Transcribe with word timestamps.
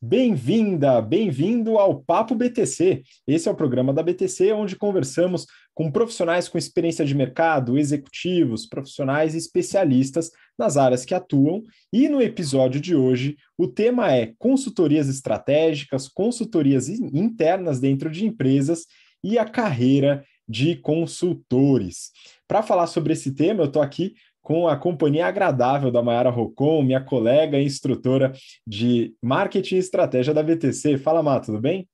Bem-vinda, 0.00 1.00
bem-vindo 1.00 1.78
ao 1.78 2.00
Papo 2.00 2.34
BTC. 2.34 3.02
Esse 3.26 3.48
é 3.48 3.50
o 3.50 3.54
programa 3.54 3.92
da 3.92 4.02
BTC 4.02 4.52
onde 4.52 4.76
conversamos 4.76 5.46
com 5.72 5.90
profissionais 5.90 6.48
com 6.48 6.58
experiência 6.58 7.04
de 7.04 7.14
mercado, 7.14 7.78
executivos, 7.78 8.66
profissionais 8.66 9.34
e 9.34 9.38
especialistas 9.38 10.30
nas 10.58 10.76
áreas 10.76 11.04
que 11.04 11.14
atuam. 11.14 11.62
E 11.92 12.08
no 12.08 12.20
episódio 12.20 12.80
de 12.80 12.94
hoje, 12.94 13.36
o 13.56 13.66
tema 13.66 14.12
é 14.12 14.34
consultorias 14.38 15.08
estratégicas, 15.08 16.06
consultorias 16.06 16.88
internas 16.88 17.80
dentro 17.80 18.10
de 18.10 18.26
empresas 18.26 18.84
e 19.22 19.38
a 19.38 19.44
carreira 19.44 20.22
de 20.46 20.76
consultores. 20.76 22.10
Para 22.46 22.62
falar 22.62 22.86
sobre 22.86 23.14
esse 23.14 23.34
tema, 23.34 23.62
eu 23.62 23.66
estou 23.66 23.80
aqui 23.80 24.14
com 24.44 24.68
a 24.68 24.76
companhia 24.76 25.26
agradável 25.26 25.90
da 25.90 26.02
Mayara 26.02 26.28
Rocon, 26.28 26.82
minha 26.82 27.02
colega 27.02 27.58
e 27.58 27.64
instrutora 27.64 28.30
de 28.66 29.16
marketing 29.22 29.76
e 29.76 29.78
estratégia 29.78 30.34
da 30.34 30.42
BTC. 30.42 30.98
Fala, 30.98 31.22
Má, 31.22 31.40
tudo 31.40 31.58
bem? 31.58 31.88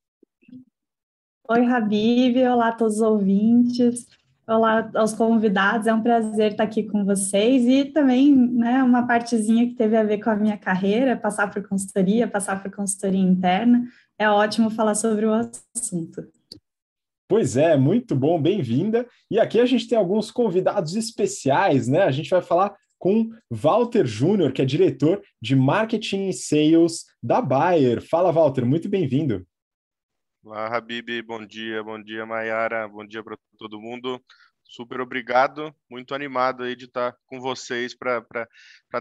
Oi, 1.48 1.64
Habib, 1.64 2.36
olá 2.48 2.68
a 2.68 2.72
todos 2.72 2.96
os 2.96 3.02
ouvintes, 3.02 4.04
olá 4.48 4.90
aos 4.96 5.14
convidados, 5.14 5.86
é 5.86 5.94
um 5.94 6.02
prazer 6.02 6.50
estar 6.50 6.64
aqui 6.64 6.82
com 6.82 7.04
vocês 7.04 7.64
e 7.66 7.84
também 7.84 8.34
né, 8.34 8.82
uma 8.82 9.06
partezinha 9.06 9.66
que 9.68 9.74
teve 9.76 9.96
a 9.96 10.02
ver 10.02 10.18
com 10.18 10.30
a 10.30 10.36
minha 10.36 10.58
carreira, 10.58 11.16
passar 11.16 11.48
por 11.52 11.66
consultoria, 11.68 12.26
passar 12.26 12.60
por 12.60 12.72
consultoria 12.72 13.20
interna, 13.20 13.84
é 14.18 14.28
ótimo 14.28 14.70
falar 14.70 14.96
sobre 14.96 15.24
o 15.24 15.32
assunto. 15.32 16.39
Pois 17.30 17.56
é, 17.56 17.76
muito 17.76 18.16
bom, 18.16 18.42
bem-vinda. 18.42 19.08
E 19.30 19.38
aqui 19.38 19.60
a 19.60 19.64
gente 19.64 19.86
tem 19.86 19.96
alguns 19.96 20.32
convidados 20.32 20.96
especiais, 20.96 21.86
né? 21.86 22.02
A 22.02 22.10
gente 22.10 22.28
vai 22.28 22.42
falar 22.42 22.76
com 22.98 23.30
Walter 23.48 24.04
Júnior, 24.04 24.52
que 24.52 24.60
é 24.60 24.64
diretor 24.64 25.22
de 25.40 25.54
marketing 25.54 26.28
e 26.28 26.32
sales 26.32 27.04
da 27.22 27.40
Bayer. 27.40 28.02
Fala, 28.02 28.32
Walter, 28.32 28.66
muito 28.66 28.88
bem-vindo. 28.88 29.46
Olá, 30.42 30.76
Habib, 30.76 31.22
bom 31.22 31.46
dia, 31.46 31.84
bom 31.84 32.02
dia, 32.02 32.26
Mayara, 32.26 32.88
bom 32.88 33.06
dia 33.06 33.22
para 33.22 33.38
todo 33.56 33.80
mundo. 33.80 34.20
Super 34.64 35.00
obrigado, 35.00 35.72
muito 35.88 36.16
animado 36.16 36.64
aí 36.64 36.74
de 36.74 36.86
estar 36.86 37.14
com 37.26 37.38
vocês 37.38 37.96
para 37.96 38.18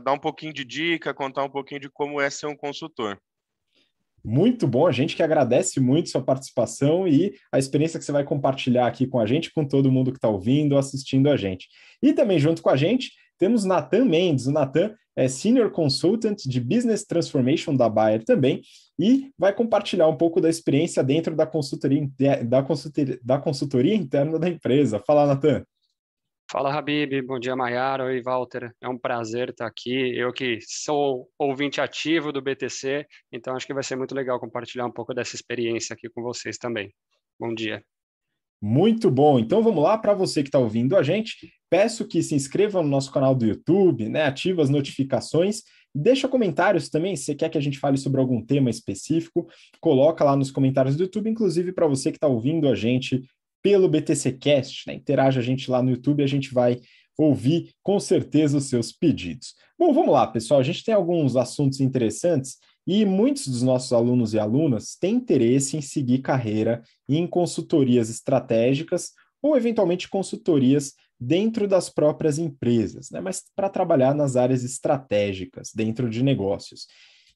dar 0.03 0.13
um 0.13 0.19
pouquinho 0.19 0.53
de 0.53 0.63
dica, 0.63 1.15
contar 1.15 1.43
um 1.45 1.49
pouquinho 1.49 1.81
de 1.81 1.89
como 1.89 2.21
é 2.21 2.29
ser 2.29 2.45
um 2.45 2.55
consultor. 2.55 3.19
Muito 4.23 4.67
bom, 4.67 4.85
a 4.85 4.91
gente 4.91 5.15
que 5.15 5.23
agradece 5.23 5.79
muito 5.79 6.09
sua 6.09 6.21
participação 6.21 7.07
e 7.07 7.33
a 7.51 7.57
experiência 7.57 7.97
que 7.97 8.05
você 8.05 8.11
vai 8.11 8.23
compartilhar 8.23 8.87
aqui 8.87 9.07
com 9.07 9.19
a 9.19 9.25
gente, 9.25 9.51
com 9.53 9.65
todo 9.65 9.91
mundo 9.91 10.11
que 10.11 10.17
está 10.17 10.27
ouvindo, 10.27 10.77
assistindo 10.77 11.29
a 11.29 11.37
gente. 11.37 11.67
E 12.01 12.13
também 12.13 12.39
junto 12.39 12.61
com 12.61 12.69
a 12.69 12.75
gente 12.75 13.11
temos 13.37 13.63
Nathan 13.63 14.05
Mendes. 14.05 14.47
O 14.47 14.51
Nathan 14.51 14.93
é 15.15 15.27
Senior 15.27 15.71
Consultant 15.71 16.37
de 16.45 16.59
Business 16.59 17.05
Transformation 17.05 17.75
da 17.75 17.89
Bayer 17.89 18.23
também 18.23 18.61
e 18.99 19.31
vai 19.37 19.53
compartilhar 19.53 20.07
um 20.07 20.15
pouco 20.17 20.41
da 20.41 20.49
experiência 20.49 21.03
dentro 21.03 21.35
da 21.35 21.45
consultoria, 21.45 22.07
da 22.45 22.61
consultoria, 22.61 23.19
da 23.23 23.37
consultoria 23.37 23.95
interna 23.95 24.37
da 24.37 24.49
empresa. 24.49 25.01
Fala, 25.05 25.25
Nathan. 25.25 25.63
Fala, 26.51 26.73
Habib. 26.73 27.21
Bom 27.27 27.37
dia, 27.37 27.55
Maiara. 27.55 28.05
Oi, 28.05 28.23
Walter. 28.23 28.73
É 28.81 28.89
um 28.89 28.97
prazer 28.97 29.49
estar 29.49 29.67
aqui. 29.67 30.17
Eu 30.17 30.33
que 30.33 30.57
sou 30.61 31.29
ouvinte 31.37 31.79
ativo 31.79 32.31
do 32.31 32.41
BTC, 32.41 33.05
então 33.31 33.55
acho 33.55 33.67
que 33.67 33.73
vai 33.73 33.83
ser 33.83 33.95
muito 33.95 34.15
legal 34.15 34.39
compartilhar 34.39 34.87
um 34.87 34.91
pouco 34.91 35.13
dessa 35.13 35.35
experiência 35.35 35.93
aqui 35.93 36.09
com 36.09 36.23
vocês 36.23 36.57
também. 36.57 36.91
Bom 37.39 37.53
dia. 37.53 37.83
Muito 38.59 39.11
bom. 39.11 39.37
Então 39.37 39.61
vamos 39.61 39.83
lá 39.83 39.95
para 39.95 40.15
você 40.15 40.41
que 40.41 40.47
está 40.47 40.57
ouvindo 40.57 40.97
a 40.97 41.03
gente. 41.03 41.53
Peço 41.69 42.07
que 42.07 42.23
se 42.23 42.33
inscreva 42.33 42.81
no 42.81 42.89
nosso 42.89 43.11
canal 43.11 43.35
do 43.35 43.45
YouTube, 43.45 44.09
né? 44.09 44.23
Ativa 44.23 44.63
as 44.63 44.71
notificações. 44.71 45.61
Deixa 45.93 46.27
comentários 46.27 46.89
também, 46.89 47.15
se 47.15 47.25
você 47.25 47.35
quer 47.35 47.49
que 47.49 47.59
a 47.59 47.61
gente 47.61 47.77
fale 47.77 47.97
sobre 47.97 48.19
algum 48.19 48.43
tema 48.43 48.71
específico, 48.71 49.47
coloca 49.79 50.23
lá 50.23 50.35
nos 50.35 50.49
comentários 50.49 50.95
do 50.95 51.03
YouTube, 51.03 51.29
inclusive 51.29 51.71
para 51.73 51.85
você 51.85 52.11
que 52.11 52.17
está 52.17 52.27
ouvindo 52.27 52.67
a 52.67 52.73
gente 52.73 53.21
pelo 53.61 53.89
BTC 53.89 54.33
Cast, 54.33 54.87
né? 54.87 54.93
Interaja 54.93 55.39
a 55.39 55.43
gente 55.43 55.69
lá 55.69 55.81
no 55.81 55.91
YouTube, 55.91 56.23
a 56.23 56.27
gente 56.27 56.53
vai 56.53 56.79
ouvir 57.17 57.73
com 57.83 57.99
certeza 57.99 58.57
os 58.57 58.65
seus 58.65 58.91
pedidos. 58.91 59.53
Bom, 59.77 59.93
vamos 59.93 60.13
lá, 60.13 60.25
pessoal. 60.27 60.59
A 60.59 60.63
gente 60.63 60.83
tem 60.83 60.93
alguns 60.93 61.35
assuntos 61.35 61.79
interessantes 61.79 62.57
e 62.87 63.05
muitos 63.05 63.47
dos 63.47 63.61
nossos 63.61 63.91
alunos 63.91 64.33
e 64.33 64.39
alunas 64.39 64.95
têm 64.99 65.15
interesse 65.15 65.77
em 65.77 65.81
seguir 65.81 66.19
carreira 66.19 66.81
em 67.07 67.27
consultorias 67.27 68.09
estratégicas 68.09 69.11
ou 69.41 69.55
eventualmente 69.55 70.09
consultorias 70.09 70.93
dentro 71.19 71.67
das 71.67 71.89
próprias 71.89 72.37
empresas, 72.37 73.11
né? 73.11 73.19
Mas 73.19 73.43
para 73.55 73.69
trabalhar 73.69 74.15
nas 74.15 74.37
áreas 74.37 74.63
estratégicas 74.63 75.71
dentro 75.75 76.09
de 76.09 76.23
negócios. 76.23 76.87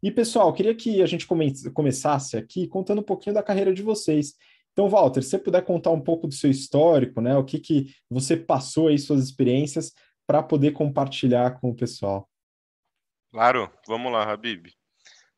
E 0.01 0.12
pessoal, 0.12 0.51
queria 0.53 0.75
que 0.75 1.01
a 1.01 1.06
gente 1.06 1.28
come 1.28 1.53
começasse 1.72 2.35
aqui 2.35 2.67
contando 2.67 3.00
um 3.00 3.06
pouquinho 3.06 3.33
da 3.33 3.44
carreira 3.44 3.73
de 3.73 3.81
vocês. 3.81 4.33
Então, 4.73 4.89
Walter, 4.89 5.22
se 5.22 5.29
você 5.29 5.39
puder 5.39 5.63
contar 5.63 5.91
um 5.91 6.01
pouco 6.01 6.28
do 6.28 6.34
seu 6.34 6.50
histórico, 6.50 7.22
né? 7.22 7.35
O 7.38 7.45
que, 7.45 7.59
que 7.59 7.95
você 8.09 8.35
passou 8.35 8.88
aí, 8.88 8.97
suas 8.97 9.23
experiências, 9.23 9.94
para 10.25 10.41
poder 10.41 10.72
compartilhar 10.72 11.59
com 11.59 11.69
o 11.69 11.75
pessoal. 11.75 12.29
Claro, 13.31 13.72
vamos 13.88 14.12
lá, 14.12 14.31
Habib. 14.31 14.67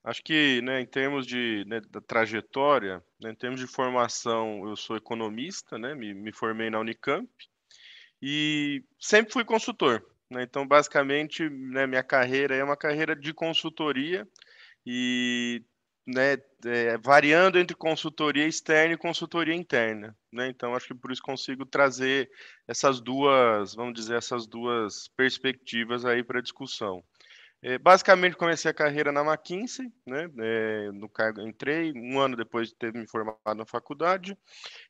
Acho 0.04 0.22
que, 0.24 0.62
né, 0.62 0.82
em 0.82 0.86
termos 0.86 1.26
de 1.26 1.66
né, 1.68 1.82
da 1.90 2.00
trajetória, 2.00 3.04
né, 3.20 3.32
em 3.32 3.36
termos 3.36 3.60
de 3.60 3.66
formação, 3.66 4.68
eu 4.70 4.76
sou 4.76 4.96
economista, 4.96 5.80
né, 5.80 5.96
me, 5.96 6.14
me 6.14 6.32
formei 6.32 6.70
na 6.70 6.80
Unicamp 6.80 7.28
e 8.22 8.84
sempre 9.00 9.34
fui 9.34 9.44
consultor. 9.44 10.06
Né, 10.30 10.44
então, 10.44 10.68
basicamente, 10.68 11.50
né, 11.50 11.88
minha 11.88 12.04
carreira 12.04 12.56
é 12.56 12.64
uma 12.64 12.78
carreira 12.78 13.16
de 13.16 13.34
consultoria 13.34 14.28
e 14.86 15.64
né, 16.06 16.38
é, 16.66 16.98
variando 16.98 17.58
entre 17.58 17.76
consultoria 17.76 18.48
externa 18.48 18.94
e 18.94 18.98
consultoria 18.98 19.56
interna, 19.56 20.16
né? 20.32 20.48
Então 20.50 20.76
acho 20.76 20.88
que 20.88 20.94
por 20.94 21.12
isso 21.12 21.22
consigo 21.22 21.66
trazer 21.66 22.30
essas 22.68 23.02
duas, 23.02 23.74
vamos 23.74 23.94
dizer, 23.96 24.16
essas 24.16 24.46
duas 24.46 25.08
perspectivas 25.18 26.06
aí 26.06 26.24
para 26.24 26.42
discussão. 26.42 27.04
É, 27.62 27.80
basicamente 27.80 28.36
comecei 28.36 28.70
a 28.70 28.74
carreira 28.74 29.12
na 29.12 29.22
McKinsey, 29.22 29.92
né? 30.06 30.30
É, 30.38 30.92
no 30.92 31.10
cargo 31.10 31.42
entrei 31.42 31.92
um 31.96 32.20
ano 32.20 32.36
depois 32.36 32.70
de 32.70 32.76
ter 32.76 32.94
me 32.94 33.08
formado 33.08 33.40
na 33.56 33.66
faculdade 33.66 34.38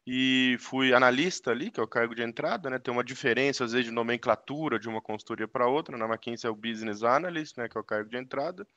e 0.05 0.57
fui 0.59 0.93
analista 0.93 1.51
ali, 1.51 1.71
que 1.71 1.79
é 1.79 1.83
o 1.83 1.87
cargo 1.87 2.13
de 2.13 2.21
entrada, 2.21 2.69
né? 2.69 2.77
Tem 2.77 2.93
uma 2.93 3.03
diferença 3.03 3.63
às 3.63 3.71
vezes 3.71 3.85
de 3.85 3.93
nomenclatura 3.93 4.77
de 4.77 4.89
uma 4.89 5.01
consultoria 5.01 5.47
para 5.47 5.67
outra. 5.67 5.97
Na 5.97 6.05
McKinsey 6.05 6.49
é 6.49 6.51
o 6.51 6.55
business 6.55 7.01
analyst, 7.01 7.55
né? 7.57 7.69
Que 7.69 7.77
é 7.77 7.81
o 7.81 7.83
cargo 7.83 8.09
de 8.09 8.17
entrada. 8.17 8.67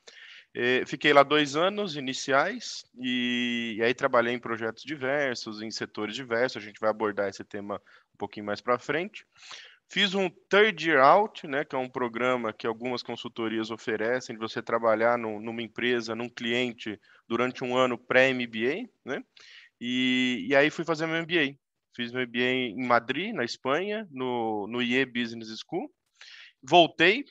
É, 0.55 0.83
fiquei 0.85 1.13
lá 1.13 1.21
dois 1.21 1.55
anos 1.55 1.95
iniciais 1.95 2.83
e, 2.99 3.75
e, 3.77 3.83
aí 3.83 3.93
trabalhei 3.93 4.33
em 4.33 4.39
projetos 4.39 4.83
diversos, 4.83 5.61
em 5.61 5.69
setores 5.69 6.15
diversos. 6.15 6.61
A 6.61 6.65
gente 6.65 6.79
vai 6.79 6.89
abordar 6.89 7.29
esse 7.29 7.43
tema 7.43 7.75
um 8.13 8.17
pouquinho 8.17 8.45
mais 8.45 8.59
para 8.59 8.79
frente. 8.79 9.25
Fiz 9.91 10.13
um 10.13 10.29
Third 10.49 10.87
Year 10.87 11.03
Out, 11.03 11.47
né, 11.47 11.65
que 11.65 11.75
é 11.75 11.79
um 11.79 11.89
programa 11.89 12.53
que 12.53 12.67
algumas 12.67 13.01
consultorias 13.01 13.71
oferecem 13.71 14.35
de 14.35 14.39
você 14.39 14.61
trabalhar 14.61 15.17
no, 15.17 15.39
numa 15.39 15.63
empresa, 15.63 16.15
num 16.15 16.29
cliente 16.29 16.99
durante 17.27 17.63
um 17.63 17.75
ano 17.75 17.97
pré-MBA, 17.97 18.87
né? 19.03 19.23
E, 19.81 20.45
e 20.47 20.55
aí 20.55 20.69
fui 20.69 20.85
fazer 20.85 21.07
meu 21.07 21.21
MBA. 21.23 21.57
Fiz 21.95 22.11
meu 22.11 22.27
MBA 22.27 22.39
em 22.39 22.85
Madrid, 22.85 23.33
na 23.33 23.43
Espanha, 23.43 24.07
no, 24.11 24.67
no 24.67 24.81
IE 24.81 25.05
Business 25.05 25.49
School. 25.59 25.91
Voltei 26.61 27.25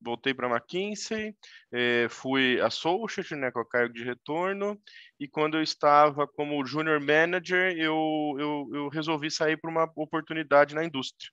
voltei 0.00 0.32
para 0.32 0.48
McKinsey, 0.48 1.34
eh, 1.72 2.06
fui 2.08 2.60
associate, 2.60 3.34
né, 3.34 3.50
com 3.50 3.60
a 3.60 3.68
cargo 3.68 3.92
de 3.92 4.02
retorno, 4.02 4.80
e 5.18 5.28
quando 5.28 5.56
eu 5.56 5.62
estava 5.62 6.26
como 6.26 6.64
junior 6.64 7.00
manager, 7.00 7.76
eu, 7.76 8.36
eu, 8.38 8.70
eu 8.72 8.88
resolvi 8.88 9.30
sair 9.30 9.56
para 9.56 9.70
uma 9.70 9.90
oportunidade 9.96 10.74
na 10.74 10.84
indústria. 10.84 11.30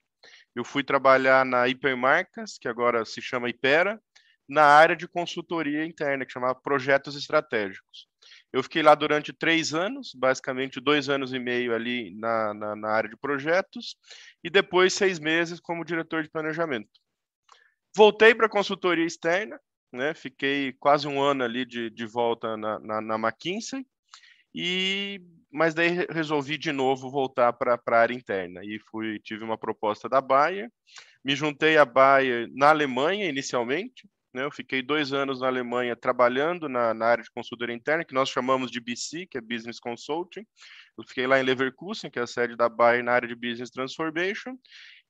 Eu 0.56 0.64
fui 0.64 0.84
trabalhar 0.84 1.46
na 1.46 1.68
Hipermarcas, 1.68 2.58
que 2.58 2.68
agora 2.68 3.06
se 3.06 3.22
chama 3.22 3.50
Ipera, 3.50 4.00
na 4.48 4.64
área 4.64 4.96
de 4.96 5.08
consultoria 5.08 5.86
interna, 5.86 6.26
que 6.26 6.32
chamava 6.32 6.56
Projetos 6.56 7.16
Estratégicos. 7.16 8.08
Eu 8.52 8.64
fiquei 8.64 8.82
lá 8.82 8.96
durante 8.96 9.34
três 9.34 9.74
anos, 9.74 10.14
basicamente 10.16 10.80
dois 10.80 11.10
anos 11.10 11.34
e 11.34 11.40
meio 11.40 11.76
ali 11.76 12.16
na, 12.16 12.54
na, 12.54 12.76
na 12.76 12.90
área 12.90 13.10
de 13.10 13.18
projetos, 13.18 13.98
e 14.44 14.50
depois 14.50 14.94
seis 14.94 15.20
meses 15.20 15.60
como 15.60 15.84
diretor 15.84 16.24
de 16.24 16.30
planejamento. 16.30 16.90
Voltei 17.98 18.36
para 18.36 18.48
consultoria 18.48 19.04
externa, 19.04 19.60
né? 19.92 20.14
Fiquei 20.14 20.72
quase 20.74 21.08
um 21.08 21.20
ano 21.20 21.44
ali 21.44 21.66
de, 21.66 21.90
de 21.90 22.06
volta 22.06 22.56
na, 22.56 22.78
na, 22.78 23.02
na 23.02 23.16
McKinsey, 23.16 23.84
e 24.54 25.20
mas 25.52 25.74
daí 25.74 26.06
resolvi 26.12 26.60
de 26.60 26.72
novo 26.72 27.10
voltar 27.10 27.52
para 27.54 27.82
a 27.84 27.98
área 27.98 28.14
interna 28.14 28.62
e 28.64 28.78
fui 28.92 29.18
tive 29.18 29.44
uma 29.44 29.58
proposta 29.58 30.08
da 30.08 30.22
Bayer, 30.22 30.72
me 31.26 31.36
juntei 31.36 31.76
à 31.76 31.86
Bayer 31.86 32.48
na 32.54 32.70
Alemanha 32.70 33.28
inicialmente, 33.28 34.08
né? 34.32 34.44
Eu 34.44 34.52
fiquei 34.52 34.84
dois 34.84 35.12
anos 35.12 35.42
na 35.42 35.48
Alemanha 35.48 35.96
trabalhando 35.96 36.70
na, 36.70 36.94
na, 36.94 37.08
área 37.08 37.24
de 37.24 37.32
consultoria 37.32 37.76
interna, 37.76 38.06
que 38.06 38.14
nós 38.14 38.30
chamamos 38.30 38.70
de 38.70 38.80
BC, 38.80 39.26
que 39.26 39.40
é 39.40 39.42
Business 39.42 39.80
Consulting. 39.80 40.46
Eu 40.96 41.04
fiquei 41.08 41.26
lá 41.26 41.40
em 41.40 41.44
Leverkusen, 41.44 42.12
que 42.12 42.20
é 42.20 42.22
a 42.22 42.28
sede 42.28 42.56
da 42.56 42.70
Bayer 42.70 43.04
na 43.04 43.14
área 43.14 43.28
de 43.28 43.34
Business 43.34 43.72
Transformation. 43.72 44.56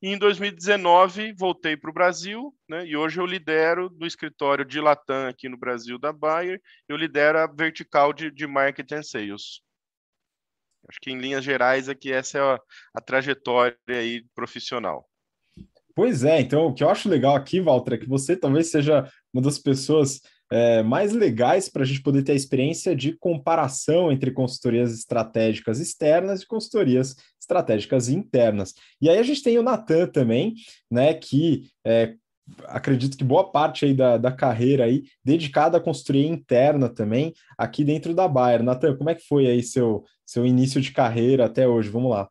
E 0.01 0.09
em 0.09 0.17
2019 0.17 1.33
voltei 1.33 1.75
para 1.75 1.89
o 1.89 1.93
Brasil, 1.93 2.55
né? 2.69 2.85
E 2.85 2.95
hoje 2.95 3.19
eu 3.19 3.25
lidero 3.25 3.89
do 3.89 4.05
escritório 4.05 4.63
de 4.63 4.79
Latam 4.79 5.27
aqui 5.27 5.49
no 5.49 5.57
Brasil 5.57 5.97
da 5.97 6.13
Bayer, 6.13 6.61
eu 6.87 6.95
lidero 6.95 7.39
a 7.39 7.47
vertical 7.47 8.13
de, 8.13 8.29
de 8.29 8.45
marketing 8.45 8.95
and 8.95 9.03
sales. 9.03 9.61
Acho 10.87 10.99
que 11.01 11.11
em 11.11 11.17
linhas 11.17 11.43
gerais 11.43 11.89
aqui 11.89 12.11
essa 12.13 12.37
é 12.37 12.41
a, 12.41 12.59
a 12.95 13.01
trajetória 13.01 13.77
aí 13.89 14.23
profissional. 14.35 15.09
Pois 15.95 16.23
é, 16.23 16.39
então 16.41 16.67
o 16.67 16.73
que 16.75 16.83
eu 16.83 16.89
acho 16.89 17.09
legal 17.09 17.35
aqui, 17.35 17.59
Walter, 17.59 17.95
é 17.95 17.97
que 17.97 18.07
você 18.07 18.37
talvez 18.37 18.69
seja 18.69 19.11
uma 19.33 19.41
das 19.41 19.57
pessoas 19.57 20.21
é, 20.51 20.81
mais 20.83 21.13
legais 21.13 21.69
para 21.69 21.83
a 21.83 21.85
gente 21.85 22.01
poder 22.01 22.23
ter 22.23 22.31
a 22.31 22.35
experiência 22.35 22.95
de 22.95 23.17
comparação 23.17 24.11
entre 24.11 24.31
consultorias 24.31 24.93
estratégicas 24.93 25.79
externas 25.79 26.41
e 26.41 26.47
consultorias 26.47 27.15
estratégicas 27.39 28.09
internas. 28.09 28.73
E 29.01 29.09
aí 29.09 29.17
a 29.17 29.23
gente 29.23 29.43
tem 29.43 29.57
o 29.57 29.63
Natan 29.63 30.07
também, 30.07 30.53
né, 30.91 31.13
que 31.13 31.69
é, 31.85 32.15
acredito 32.65 33.17
que 33.17 33.23
boa 33.23 33.51
parte 33.51 33.85
aí 33.85 33.93
da, 33.93 34.17
da 34.17 34.31
carreira 34.31 34.85
aí 34.85 35.03
dedicada 35.23 35.77
à 35.77 35.81
consultoria 35.81 36.27
interna 36.27 36.89
também, 36.89 37.33
aqui 37.57 37.83
dentro 37.83 38.13
da 38.13 38.27
Bayer. 38.27 38.63
Natan, 38.63 38.95
como 38.95 39.09
é 39.09 39.15
que 39.15 39.27
foi 39.27 39.47
aí 39.47 39.63
seu, 39.63 40.03
seu 40.25 40.45
início 40.45 40.79
de 40.81 40.91
carreira 40.91 41.45
até 41.45 41.67
hoje? 41.67 41.89
Vamos 41.89 42.11
lá. 42.11 42.29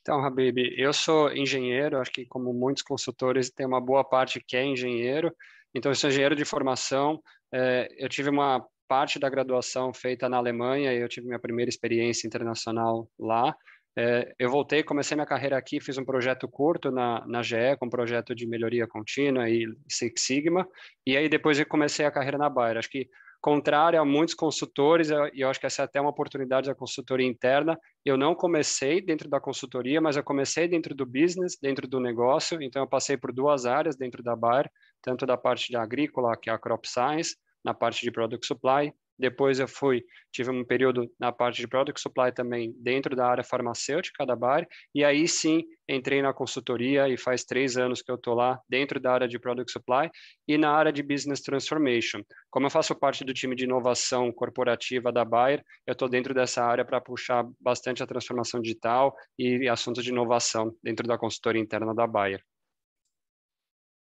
Então, 0.00 0.22
Habib, 0.22 0.58
eu 0.76 0.92
sou 0.92 1.32
engenheiro, 1.32 1.98
acho 1.98 2.12
que 2.12 2.26
como 2.26 2.52
muitos 2.52 2.82
consultores, 2.82 3.50
tem 3.50 3.66
uma 3.66 3.80
boa 3.80 4.04
parte 4.04 4.38
que 4.38 4.54
é 4.54 4.62
engenheiro, 4.62 5.34
então, 5.74 5.90
eu 5.90 5.96
sou 5.96 6.08
engenheiro 6.08 6.36
de 6.36 6.44
formação. 6.44 7.20
É, 7.52 7.88
eu 7.98 8.08
tive 8.08 8.30
uma 8.30 8.64
parte 8.86 9.18
da 9.18 9.28
graduação 9.28 9.92
feita 9.92 10.28
na 10.28 10.36
Alemanha 10.36 10.92
e 10.92 11.00
eu 11.00 11.08
tive 11.08 11.26
minha 11.26 11.38
primeira 11.38 11.68
experiência 11.68 12.26
internacional 12.26 13.08
lá. 13.18 13.54
É, 13.96 14.34
eu 14.38 14.50
voltei, 14.50 14.82
comecei 14.82 15.14
minha 15.14 15.26
carreira 15.26 15.56
aqui, 15.56 15.80
fiz 15.80 15.96
um 15.96 16.04
projeto 16.04 16.48
curto 16.48 16.90
na, 16.90 17.24
na 17.26 17.42
GE, 17.42 17.76
com 17.78 17.86
um 17.86 17.90
projeto 17.90 18.34
de 18.34 18.46
melhoria 18.46 18.88
contínua 18.88 19.48
e 19.48 19.66
Six 19.88 20.20
Sigma, 20.22 20.66
e 21.06 21.16
aí 21.16 21.28
depois 21.28 21.60
eu 21.60 21.66
comecei 21.66 22.04
a 22.04 22.10
carreira 22.10 22.36
na 22.36 22.50
Bayer. 22.50 22.78
Acho 22.78 22.90
que 22.90 23.08
contrário 23.40 24.00
a 24.00 24.04
muitos 24.04 24.34
consultores, 24.34 25.10
e 25.10 25.40
eu 25.40 25.48
acho 25.48 25.60
que 25.60 25.66
essa 25.66 25.82
é 25.82 25.84
até 25.84 26.00
uma 26.00 26.10
oportunidade 26.10 26.66
da 26.66 26.74
consultoria 26.74 27.26
interna, 27.26 27.78
eu 28.04 28.16
não 28.16 28.34
comecei 28.34 29.00
dentro 29.00 29.28
da 29.28 29.38
consultoria, 29.38 30.00
mas 30.00 30.16
eu 30.16 30.24
comecei 30.24 30.66
dentro 30.66 30.94
do 30.94 31.06
business, 31.06 31.56
dentro 31.60 31.86
do 31.86 32.00
negócio, 32.00 32.60
então 32.62 32.82
eu 32.82 32.88
passei 32.88 33.16
por 33.16 33.32
duas 33.32 33.64
áreas 33.66 33.96
dentro 33.96 34.22
da 34.22 34.34
Bayer, 34.34 34.68
tanto 35.04 35.26
da 35.26 35.36
parte 35.36 35.68
de 35.68 35.76
agrícola, 35.76 36.36
que 36.36 36.48
é 36.48 36.52
a 36.52 36.58
crop 36.58 36.88
science, 36.88 37.36
na 37.62 37.74
parte 37.74 38.02
de 38.02 38.10
product 38.10 38.46
supply, 38.46 38.92
depois 39.18 39.60
eu 39.60 39.68
fui, 39.68 40.02
tive 40.32 40.50
um 40.50 40.64
período 40.64 41.08
na 41.18 41.30
parte 41.30 41.60
de 41.60 41.68
product 41.68 42.00
supply 42.00 42.32
também 42.32 42.74
dentro 42.80 43.14
da 43.14 43.28
área 43.28 43.44
farmacêutica 43.44 44.26
da 44.26 44.34
Bayer, 44.34 44.66
e 44.92 45.04
aí 45.04 45.28
sim 45.28 45.62
entrei 45.88 46.20
na 46.20 46.32
consultoria 46.32 47.08
e 47.08 47.16
faz 47.16 47.44
três 47.44 47.76
anos 47.76 48.02
que 48.02 48.10
eu 48.10 48.16
estou 48.16 48.34
lá 48.34 48.60
dentro 48.68 48.98
da 48.98 49.12
área 49.12 49.28
de 49.28 49.38
product 49.38 49.70
supply 49.70 50.10
e 50.48 50.58
na 50.58 50.70
área 50.70 50.92
de 50.92 51.02
business 51.02 51.42
transformation. 51.42 52.22
Como 52.50 52.66
eu 52.66 52.70
faço 52.70 52.94
parte 52.94 53.24
do 53.24 53.32
time 53.32 53.54
de 53.54 53.64
inovação 53.64 54.32
corporativa 54.32 55.12
da 55.12 55.24
Bayer, 55.24 55.62
eu 55.86 55.92
estou 55.92 56.08
dentro 56.08 56.34
dessa 56.34 56.64
área 56.64 56.84
para 56.84 57.00
puxar 57.00 57.46
bastante 57.60 58.02
a 58.02 58.06
transformação 58.06 58.60
digital 58.60 59.14
e 59.38 59.68
assuntos 59.68 60.02
de 60.02 60.10
inovação 60.10 60.74
dentro 60.82 61.06
da 61.06 61.16
consultoria 61.16 61.62
interna 61.62 61.94
da 61.94 62.06
Bayer. 62.06 62.42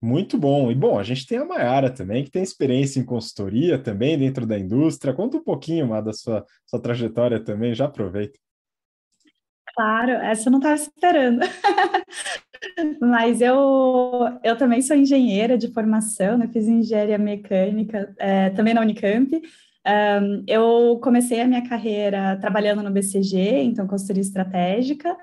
Muito 0.05 0.37
bom. 0.37 0.71
E 0.71 0.75
bom, 0.75 0.99
a 0.99 1.03
gente 1.03 1.25
tem 1.25 1.39
a 1.39 1.43
Mayara 1.43 1.89
também, 1.89 2.23
que 2.23 2.29
tem 2.29 2.43
experiência 2.43 2.99
em 2.99 3.03
consultoria 3.03 3.79
também 3.79 4.15
dentro 4.15 4.45
da 4.45 4.57
indústria. 4.57 5.15
Conta 5.15 5.37
um 5.37 5.43
pouquinho 5.43 5.87
mais 5.87 6.05
da 6.05 6.13
sua, 6.13 6.45
sua 6.67 6.79
trajetória 6.79 7.39
também, 7.39 7.73
já 7.73 7.85
aproveita. 7.85 8.37
Claro, 9.73 10.11
essa 10.11 10.47
eu 10.47 10.51
não 10.51 10.59
estava 10.59 10.75
esperando. 10.75 11.39
Mas 13.01 13.41
eu, 13.41 14.39
eu 14.43 14.55
também 14.55 14.79
sou 14.83 14.95
engenheira 14.95 15.57
de 15.57 15.73
formação, 15.73 16.37
né? 16.37 16.47
fiz 16.53 16.67
engenharia 16.67 17.17
mecânica 17.17 18.13
é, 18.19 18.51
também 18.51 18.75
na 18.75 18.81
Unicamp. 18.81 19.41
Um, 19.87 20.43
eu 20.47 20.99
comecei 21.01 21.41
a 21.41 21.47
minha 21.47 21.67
carreira 21.67 22.37
trabalhando 22.39 22.83
no 22.83 22.91
BCG, 22.91 23.63
então 23.63 23.87
consultoria 23.87 24.21
estratégica. 24.21 25.17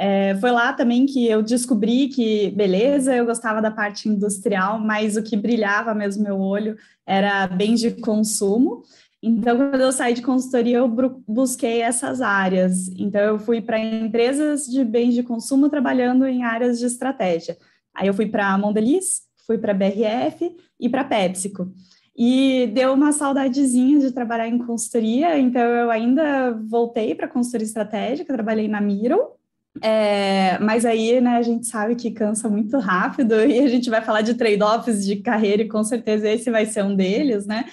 É, 0.00 0.36
foi 0.36 0.52
lá 0.52 0.72
também 0.72 1.06
que 1.06 1.26
eu 1.26 1.42
descobri 1.42 2.06
que, 2.06 2.52
beleza, 2.52 3.16
eu 3.16 3.26
gostava 3.26 3.60
da 3.60 3.68
parte 3.68 4.08
industrial, 4.08 4.78
mas 4.78 5.16
o 5.16 5.22
que 5.24 5.36
brilhava 5.36 5.92
mesmo 5.92 6.22
meu 6.22 6.38
olho 6.38 6.76
era 7.04 7.48
bens 7.48 7.80
de 7.80 7.90
consumo. 7.90 8.84
Então, 9.20 9.56
quando 9.56 9.80
eu 9.80 9.90
saí 9.90 10.14
de 10.14 10.22
consultoria, 10.22 10.78
eu 10.78 10.88
busquei 11.26 11.82
essas 11.82 12.20
áreas. 12.20 12.86
Então, 12.96 13.20
eu 13.20 13.40
fui 13.40 13.60
para 13.60 13.76
empresas 13.76 14.66
de 14.66 14.84
bens 14.84 15.14
de 15.14 15.24
consumo 15.24 15.68
trabalhando 15.68 16.24
em 16.26 16.44
áreas 16.44 16.78
de 16.78 16.86
estratégia. 16.86 17.58
Aí, 17.92 18.06
eu 18.06 18.14
fui 18.14 18.26
para 18.26 18.52
a 18.52 18.56
Mondelez, 18.56 19.22
fui 19.48 19.58
para 19.58 19.72
a 19.72 19.74
BRF 19.74 20.54
e 20.78 20.88
para 20.88 21.00
a 21.00 21.04
PepsiCo. 21.04 21.72
E 22.16 22.68
deu 22.72 22.92
uma 22.92 23.10
saudadezinha 23.10 23.98
de 23.98 24.12
trabalhar 24.12 24.46
em 24.46 24.58
consultoria, 24.58 25.36
então 25.40 25.62
eu 25.62 25.90
ainda 25.90 26.52
voltei 26.68 27.16
para 27.16 27.26
consultoria 27.26 27.66
estratégica, 27.66 28.32
trabalhei 28.32 28.68
na 28.68 28.80
Miro, 28.80 29.37
é, 29.82 30.58
mas 30.60 30.84
aí, 30.84 31.20
né, 31.20 31.36
a 31.36 31.42
gente 31.42 31.66
sabe 31.66 31.94
que 31.94 32.10
cansa 32.10 32.48
muito 32.48 32.78
rápido 32.78 33.34
e 33.44 33.58
a 33.58 33.68
gente 33.68 33.90
vai 33.90 34.02
falar 34.02 34.22
de 34.22 34.34
trade-offs 34.34 35.04
de 35.04 35.16
carreira 35.16 35.62
e 35.62 35.68
com 35.68 35.82
certeza 35.84 36.28
esse 36.28 36.50
vai 36.50 36.66
ser 36.66 36.84
um 36.84 36.94
deles, 36.94 37.46
né? 37.46 37.64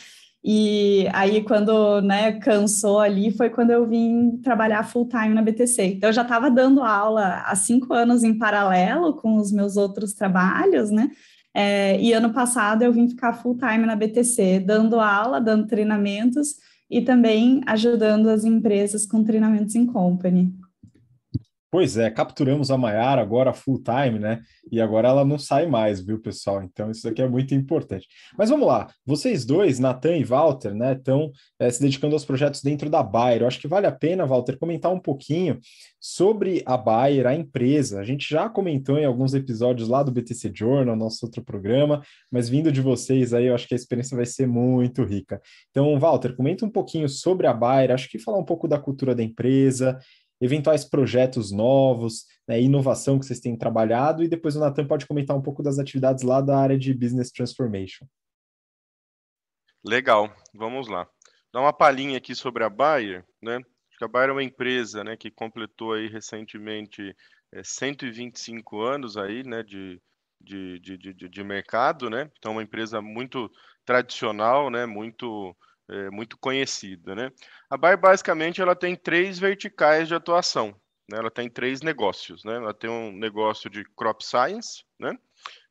E 0.47 1.07
aí, 1.11 1.43
quando 1.43 2.01
né, 2.01 2.33
cansou 2.33 2.99
ali, 2.99 3.31
foi 3.31 3.49
quando 3.49 3.71
eu 3.71 3.87
vim 3.87 4.37
trabalhar 4.43 4.83
full-time 4.83 5.33
na 5.33 5.41
BTC. 5.41 5.83
Então, 5.85 6.09
eu 6.09 6.13
já 6.13 6.21
estava 6.21 6.51
dando 6.51 6.83
aula 6.83 7.41
há 7.47 7.55
cinco 7.55 7.91
anos 7.93 8.23
em 8.23 8.37
paralelo 8.37 9.13
com 9.13 9.37
os 9.37 9.51
meus 9.51 9.75
outros 9.75 10.13
trabalhos, 10.13 10.91
né? 10.91 11.09
É, 11.51 11.99
e 11.99 12.13
ano 12.13 12.31
passado 12.31 12.83
eu 12.83 12.93
vim 12.93 13.07
ficar 13.07 13.33
full-time 13.33 13.87
na 13.87 13.95
BTC, 13.95 14.59
dando 14.59 14.99
aula, 14.99 15.41
dando 15.41 15.65
treinamentos 15.65 16.57
e 16.91 17.01
também 17.01 17.61
ajudando 17.65 18.29
as 18.29 18.43
empresas 18.43 19.05
com 19.05 19.23
treinamentos 19.23 19.73
em 19.73 19.85
company. 19.85 20.53
Pois 21.71 21.97
é, 21.97 22.09
capturamos 22.09 22.71
a 22.71 22.77
Maiara 22.77 23.21
agora 23.21 23.53
full 23.53 23.81
time, 23.81 24.19
né? 24.19 24.41
E 24.71 24.79
agora 24.79 25.09
ela 25.09 25.25
não 25.25 25.37
sai 25.37 25.65
mais, 25.65 25.99
viu, 25.99 26.19
pessoal? 26.19 26.63
Então 26.63 26.89
isso 26.89 27.07
aqui 27.07 27.21
é 27.21 27.27
muito 27.27 27.53
importante. 27.53 28.07
Mas 28.37 28.49
vamos 28.49 28.67
lá, 28.67 28.87
vocês 29.05 29.45
dois, 29.45 29.77
Natan 29.77 30.15
e 30.15 30.23
Walter, 30.23 30.73
né, 30.73 30.93
estão 30.93 31.31
é, 31.59 31.69
se 31.69 31.81
dedicando 31.81 32.15
aos 32.15 32.23
projetos 32.23 32.61
dentro 32.61 32.89
da 32.89 33.03
Bayer. 33.03 33.41
Eu 33.41 33.47
acho 33.47 33.59
que 33.59 33.67
vale 33.67 33.87
a 33.87 33.91
pena, 33.91 34.25
Walter, 34.25 34.57
comentar 34.57 34.91
um 34.91 34.99
pouquinho 34.99 35.59
sobre 35.99 36.63
a 36.65 36.77
Bayer, 36.77 37.27
a 37.27 37.35
empresa. 37.35 37.99
A 37.99 38.03
gente 38.03 38.29
já 38.29 38.47
comentou 38.47 38.97
em 38.97 39.05
alguns 39.05 39.33
episódios 39.33 39.89
lá 39.89 40.03
do 40.03 40.11
BTC 40.11 40.51
Journal, 40.53 40.95
nosso 40.95 41.25
outro 41.25 41.43
programa, 41.43 42.01
mas 42.31 42.47
vindo 42.47 42.71
de 42.71 42.79
vocês 42.79 43.33
aí, 43.33 43.45
eu 43.45 43.55
acho 43.55 43.67
que 43.67 43.73
a 43.73 43.77
experiência 43.77 44.15
vai 44.15 44.25
ser 44.25 44.47
muito 44.47 45.03
rica. 45.03 45.41
Então, 45.71 45.99
Walter, 45.99 46.35
comenta 46.35 46.65
um 46.65 46.69
pouquinho 46.69 47.09
sobre 47.09 47.47
a 47.47 47.53
Bayer, 47.53 47.91
acho 47.91 48.09
que 48.09 48.19
falar 48.19 48.37
um 48.37 48.45
pouco 48.45 48.67
da 48.67 48.79
cultura 48.79 49.15
da 49.15 49.23
empresa 49.23 49.97
eventuais 50.45 50.85
projetos 50.85 51.51
novos, 51.51 52.25
né, 52.47 52.61
inovação 52.61 53.19
que 53.19 53.25
vocês 53.25 53.39
têm 53.39 53.57
trabalhado, 53.57 54.23
e 54.23 54.27
depois 54.27 54.55
o 54.55 54.59
Natan 54.59 54.85
pode 54.85 55.05
comentar 55.05 55.35
um 55.35 55.41
pouco 55.41 55.63
das 55.63 55.79
atividades 55.79 56.23
lá 56.23 56.41
da 56.41 56.57
área 56.57 56.77
de 56.77 56.93
Business 56.93 57.31
Transformation. 57.31 58.05
Legal, 59.83 60.33
vamos 60.53 60.87
lá. 60.87 61.07
Dá 61.53 61.61
uma 61.61 61.73
palhinha 61.73 62.17
aqui 62.17 62.33
sobre 62.33 62.63
a 62.63 62.69
Bayer, 62.69 63.25
né? 63.41 63.59
A 64.01 64.07
Bayer 64.07 64.29
é 64.29 64.33
uma 64.33 64.43
empresa, 64.43 65.03
né, 65.03 65.15
que 65.15 65.31
completou 65.31 65.93
aí 65.93 66.07
recentemente 66.07 67.15
é, 67.53 67.63
125 67.63 68.81
anos 68.81 69.15
aí, 69.15 69.43
né, 69.43 69.63
de, 69.63 70.01
de, 70.41 70.79
de, 70.79 70.97
de, 70.97 71.29
de 71.29 71.43
mercado, 71.43 72.09
né? 72.09 72.29
Então, 72.37 72.53
uma 72.53 72.63
empresa 72.63 73.01
muito 73.01 73.49
tradicional, 73.85 74.69
né, 74.69 74.85
muito 74.85 75.55
é, 75.89 76.09
muito 76.09 76.37
conhecida, 76.37 77.15
né? 77.15 77.31
A 77.69 77.77
Bayer 77.77 77.97
basicamente 77.97 78.61
ela 78.61 78.75
tem 78.75 78.95
três 78.95 79.37
verticais 79.39 80.07
de 80.07 80.15
atuação, 80.15 80.69
né? 81.09 81.17
Ela 81.17 81.31
tem 81.31 81.49
três 81.49 81.81
negócios, 81.81 82.43
né? 82.43 82.55
Ela 82.55 82.73
tem 82.73 82.89
um 82.89 83.11
negócio 83.11 83.69
de 83.69 83.83
crop 83.95 84.23
science, 84.23 84.83
né? 84.99 85.17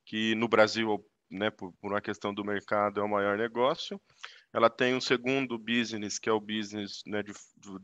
Que 0.04 0.34
no 0.34 0.48
Brasil, 0.48 1.04
né, 1.30 1.50
por, 1.50 1.72
por 1.80 1.92
uma 1.92 2.00
questão 2.00 2.32
do 2.32 2.44
mercado, 2.44 3.00
é 3.00 3.02
o 3.02 3.08
maior 3.08 3.36
negócio. 3.36 4.00
Ela 4.52 4.70
tem 4.70 4.94
um 4.94 5.00
segundo 5.00 5.58
business, 5.58 6.16
que 6.16 6.28
é 6.28 6.32
o 6.32 6.40
business 6.40 7.02
né, 7.04 7.24
de, 7.24 7.32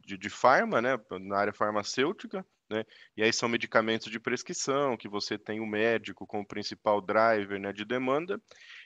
de, 0.07 0.17
de 0.17 0.31
farma, 0.31 0.81
né, 0.81 0.97
na 1.21 1.37
área 1.37 1.53
farmacêutica, 1.53 2.47
né, 2.71 2.85
e 3.17 3.25
aí 3.25 3.33
são 3.33 3.49
medicamentos 3.49 4.09
de 4.09 4.21
prescrição, 4.21 4.97
que 4.97 5.09
você 5.09 5.37
tem 5.37 5.59
o 5.59 5.67
médico 5.67 6.25
como 6.29 6.47
principal 6.47 7.01
driver 7.01 7.59
né, 7.59 7.73
de 7.73 7.85
demanda, 7.85 8.41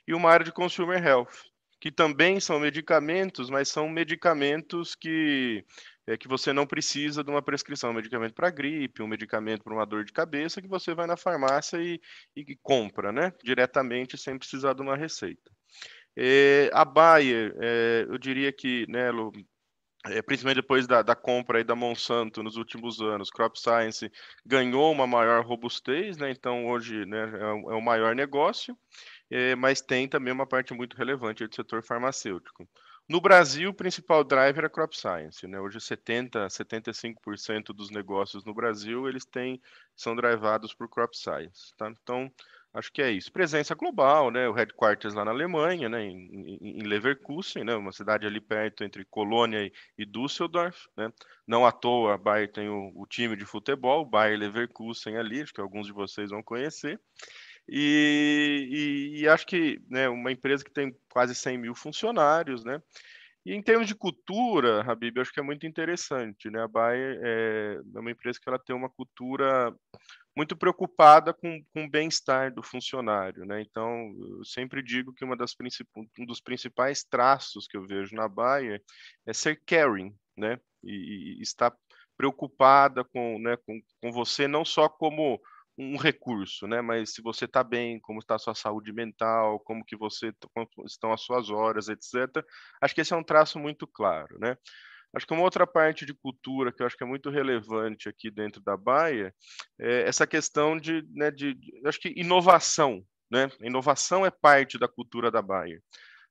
e 0.08 0.14
uma 0.14 0.30
área 0.30 0.46
de 0.46 0.52
consumer 0.52 1.04
health, 1.04 1.34
que 1.84 1.92
também 1.92 2.40
são 2.40 2.58
medicamentos, 2.58 3.50
mas 3.50 3.68
são 3.68 3.90
medicamentos 3.90 4.94
que, 4.94 5.62
é, 6.06 6.16
que 6.16 6.26
você 6.26 6.50
não 6.50 6.66
precisa 6.66 7.22
de 7.22 7.28
uma 7.28 7.42
prescrição. 7.42 7.90
Um 7.90 7.92
medicamento 7.92 8.32
para 8.32 8.48
gripe, 8.48 9.02
um 9.02 9.06
medicamento 9.06 9.62
para 9.62 9.74
uma 9.74 9.84
dor 9.84 10.02
de 10.02 10.10
cabeça, 10.10 10.62
que 10.62 10.66
você 10.66 10.94
vai 10.94 11.06
na 11.06 11.14
farmácia 11.14 11.76
e, 11.76 12.00
e 12.34 12.56
compra, 12.62 13.12
né? 13.12 13.34
Diretamente, 13.44 14.16
sem 14.16 14.38
precisar 14.38 14.72
de 14.72 14.80
uma 14.80 14.96
receita. 14.96 15.52
É, 16.16 16.70
a 16.72 16.86
Bayer, 16.86 17.54
é, 17.60 18.06
eu 18.08 18.16
diria 18.16 18.50
que, 18.50 18.86
né, 18.88 19.10
é, 20.06 20.22
principalmente 20.22 20.62
depois 20.62 20.86
da, 20.86 21.02
da, 21.02 21.14
compra 21.14 21.58
aí 21.58 21.64
da 21.64 21.74
Monsanto 21.74 22.42
nos 22.42 22.56
últimos 22.56 23.02
anos, 23.02 23.28
Crop 23.28 23.58
Science 23.58 24.10
ganhou 24.44 24.90
uma 24.90 25.06
maior 25.06 25.44
robustez, 25.44 26.16
né? 26.16 26.30
então 26.30 26.66
hoje 26.66 27.04
né, 27.04 27.30
é, 27.34 27.42
é 27.42 27.74
o 27.74 27.80
maior 27.82 28.14
negócio, 28.14 28.74
é, 29.30 29.54
mas 29.54 29.80
tem 29.80 30.08
também 30.08 30.32
uma 30.32 30.46
parte 30.46 30.74
muito 30.74 30.96
relevante 30.96 31.46
do 31.46 31.54
setor 31.54 31.82
farmacêutico. 31.82 32.68
No 33.08 33.20
Brasil, 33.20 33.70
o 33.70 33.74
principal 33.74 34.24
driver 34.24 34.64
é 34.64 34.68
Crop 34.68 34.96
Science. 34.96 35.46
Né? 35.46 35.60
Hoje, 35.60 35.78
70%, 35.78 36.46
75% 36.48 37.66
dos 37.74 37.90
negócios 37.90 38.44
no 38.44 38.54
Brasil 38.54 39.06
eles 39.08 39.26
têm, 39.26 39.60
são 39.94 40.16
drivados 40.16 40.72
por 40.72 40.88
Crop 40.88 41.14
Science. 41.14 41.74
Tá? 41.76 41.90
Então, 41.90 42.32
Acho 42.74 42.92
que 42.92 43.00
é 43.00 43.08
isso. 43.08 43.30
Presença 43.30 43.72
global, 43.72 44.32
né? 44.32 44.48
O 44.48 44.52
headquarters 44.52 45.14
lá 45.14 45.24
na 45.24 45.30
Alemanha, 45.30 45.88
né? 45.88 46.06
Em, 46.06 46.58
em, 46.60 46.82
Leverkusen, 46.82 47.62
né? 47.62 47.76
Uma 47.76 47.92
cidade 47.92 48.26
ali 48.26 48.40
perto 48.40 48.82
entre 48.82 49.04
Colônia 49.04 49.64
e, 49.64 49.72
e 49.96 50.04
Düsseldorf, 50.04 50.88
né? 50.96 51.12
Não 51.46 51.64
à 51.64 51.70
toa 51.70 52.14
a 52.14 52.18
Bayer 52.18 52.50
tem 52.50 52.68
o, 52.68 52.90
o 52.96 53.06
time 53.06 53.36
de 53.36 53.46
futebol, 53.46 54.04
Bayer 54.04 54.36
Leverkusen 54.36 55.16
ali, 55.16 55.42
acho 55.42 55.54
que 55.54 55.60
alguns 55.60 55.86
de 55.86 55.92
vocês 55.92 56.30
vão 56.30 56.42
conhecer. 56.42 57.00
E, 57.68 58.68
e, 59.16 59.22
e, 59.22 59.28
acho 59.28 59.46
que 59.46 59.80
né, 59.88 60.08
uma 60.08 60.30
empresa 60.30 60.64
que 60.64 60.72
tem 60.72 60.94
quase 61.10 61.34
100 61.34 61.58
mil 61.58 61.74
funcionários, 61.74 62.64
né? 62.64 62.80
E 63.46 63.52
em 63.54 63.62
termos 63.62 63.86
de 63.86 63.94
cultura, 63.94 64.80
Habib, 64.90 65.18
acho 65.18 65.32
que 65.32 65.40
é 65.40 65.42
muito 65.42 65.66
interessante, 65.66 66.50
né? 66.50 66.62
A 66.62 66.68
Bayer 66.68 67.20
é, 67.22 67.78
é 67.94 68.00
uma 68.00 68.10
empresa 68.10 68.38
que 68.40 68.48
ela 68.48 68.58
tem 68.58 68.74
uma 68.74 68.88
cultura 68.88 69.74
muito 70.36 70.56
preocupada 70.56 71.32
com, 71.32 71.62
com 71.72 71.84
o 71.84 71.90
bem-estar 71.90 72.52
do 72.52 72.62
funcionário, 72.62 73.44
né? 73.44 73.60
Então, 73.60 74.14
eu 74.38 74.44
sempre 74.44 74.82
digo 74.82 75.12
que 75.12 75.24
uma 75.24 75.36
das 75.36 75.54
um 76.18 76.26
dos 76.26 76.40
principais 76.40 77.04
traços 77.04 77.66
que 77.66 77.76
eu 77.76 77.86
vejo 77.86 78.16
na 78.16 78.28
Bayer 78.28 78.82
é 79.26 79.32
ser 79.32 79.60
caring, 79.66 80.14
né? 80.36 80.58
E, 80.82 81.38
e 81.38 81.42
estar 81.42 81.72
preocupada 82.16 83.04
com, 83.04 83.38
né, 83.38 83.56
com, 83.66 83.80
com 84.00 84.12
você 84.12 84.46
não 84.46 84.64
só 84.64 84.88
como 84.88 85.40
um 85.76 85.96
recurso, 85.96 86.66
né? 86.66 86.80
Mas 86.80 87.14
se 87.14 87.22
você 87.22 87.46
está 87.46 87.64
bem, 87.64 87.98
como 88.00 88.20
está 88.20 88.36
a 88.36 88.38
sua 88.38 88.54
saúde 88.54 88.92
mental, 88.92 89.60
como 89.60 89.84
que 89.84 89.96
você 89.96 90.32
como 90.54 90.68
estão 90.86 91.12
as 91.12 91.22
suas 91.22 91.50
horas, 91.50 91.88
etc. 91.88 92.44
Acho 92.80 92.94
que 92.94 93.00
esse 93.00 93.12
é 93.12 93.16
um 93.16 93.24
traço 93.24 93.58
muito 93.58 93.86
claro, 93.86 94.38
né? 94.38 94.56
Acho 95.14 95.26
que 95.26 95.32
uma 95.32 95.42
outra 95.44 95.66
parte 95.66 96.04
de 96.04 96.12
cultura 96.12 96.72
que 96.72 96.82
eu 96.82 96.86
acho 96.86 96.96
que 96.96 97.04
é 97.04 97.06
muito 97.06 97.30
relevante 97.30 98.08
aqui 98.08 98.30
dentro 98.30 98.60
da 98.60 98.76
Baia 98.76 99.32
é 99.78 100.02
essa 100.08 100.26
questão 100.26 100.76
de, 100.76 101.06
né, 101.12 101.30
de, 101.30 101.54
de 101.54 101.80
acho 101.86 102.00
que 102.00 102.12
inovação, 102.16 103.00
né? 103.30 103.48
inovação 103.60 104.26
é 104.26 104.30
parte 104.30 104.76
da 104.76 104.88
cultura 104.88 105.30
da 105.30 105.40
Baia 105.40 105.80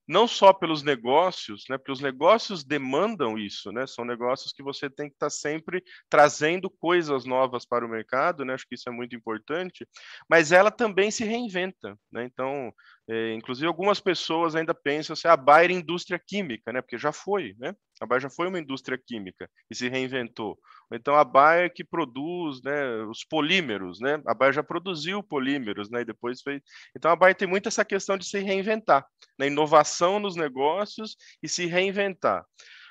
não 0.07 0.27
só 0.27 0.51
pelos 0.51 0.83
negócios, 0.83 1.65
né, 1.69 1.77
porque 1.77 1.91
os 1.91 2.01
negócios 2.01 2.63
demandam 2.63 3.37
isso, 3.37 3.71
né, 3.71 3.87
são 3.87 4.03
negócios 4.03 4.51
que 4.51 4.61
você 4.61 4.89
tem 4.89 5.07
que 5.09 5.15
estar 5.15 5.27
tá 5.27 5.29
sempre 5.29 5.83
trazendo 6.09 6.69
coisas 6.69 7.25
novas 7.25 7.65
para 7.65 7.85
o 7.85 7.89
mercado, 7.89 8.43
né, 8.43 8.53
acho 8.53 8.67
que 8.67 8.75
isso 8.75 8.89
é 8.89 8.91
muito 8.91 9.15
importante, 9.15 9.87
mas 10.29 10.51
ela 10.51 10.71
também 10.71 11.09
se 11.09 11.23
reinventa, 11.23 11.97
né, 12.11 12.25
então, 12.25 12.73
é, 13.09 13.33
inclusive 13.33 13.67
algumas 13.67 13.99
pessoas 13.99 14.55
ainda 14.55 14.73
pensam 14.73 15.15
se 15.15 15.27
assim, 15.27 15.33
a 15.33 15.37
Bayer 15.37 15.71
indústria 15.71 16.19
química, 16.19 16.71
né, 16.73 16.81
porque 16.81 16.97
já 16.97 17.11
foi, 17.11 17.55
né, 17.57 17.73
a 18.01 18.05
Bayer 18.05 18.21
já 18.21 18.29
foi 18.29 18.47
uma 18.47 18.59
indústria 18.59 18.97
química 18.97 19.49
e 19.69 19.75
se 19.75 19.87
reinventou. 19.87 20.57
Então 20.91 21.15
a 21.15 21.23
Bayer 21.23 21.73
que 21.73 21.83
produz, 21.83 22.61
né, 22.61 23.03
os 23.03 23.23
polímeros, 23.23 23.99
né? 23.99 24.21
A 24.25 24.33
Bayer 24.33 24.53
já 24.53 24.63
produziu 24.63 25.23
polímeros, 25.23 25.89
né? 25.89 26.01
E 26.01 26.05
depois 26.05 26.41
fez. 26.41 26.61
Então 26.95 27.11
a 27.11 27.15
Bayer 27.15 27.35
tem 27.35 27.47
muito 27.47 27.67
essa 27.67 27.85
questão 27.85 28.17
de 28.17 28.25
se 28.25 28.39
reinventar, 28.39 29.05
né? 29.37 29.47
Inovação 29.47 30.19
nos 30.19 30.35
negócios 30.35 31.15
e 31.41 31.47
se 31.47 31.65
reinventar. 31.65 32.45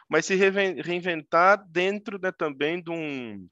Mas 0.08 0.26
se 0.26 0.34
reinventar 0.34 1.64
dentro 1.68 2.18
né, 2.20 2.30
também 2.32 2.82
de 2.82 2.90
um 2.90 3.48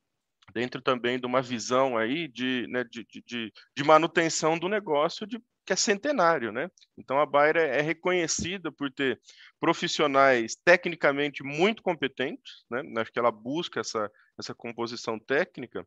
dentro 0.52 0.83
também 0.83 1.19
de 1.19 1.26
uma 1.26 1.40
visão 1.40 1.97
aí 1.97 2.26
de, 2.26 2.66
né, 2.69 2.85
de, 2.85 3.07
de, 3.25 3.52
de 3.76 3.85
manutenção 3.85 4.59
do 4.59 4.69
negócio 4.69 5.25
de 5.26 5.40
que 5.64 5.73
é 5.73 5.76
centenário, 5.76 6.50
né? 6.50 6.69
Então 6.99 7.21
a 7.21 7.26
Bayer 7.26 7.57
é, 7.57 7.78
é 7.78 7.80
reconhecida 7.80 8.73
por 8.73 8.90
ter 8.90 9.21
profissionais 9.61 10.57
tecnicamente 10.64 11.45
muito 11.45 11.83
competentes, 11.83 12.64
né? 12.71 12.83
Acho 12.97 13.12
que 13.12 13.19
ela 13.19 13.31
busca 13.31 13.81
essa, 13.81 14.11
essa 14.38 14.55
composição 14.55 15.19
técnica 15.19 15.87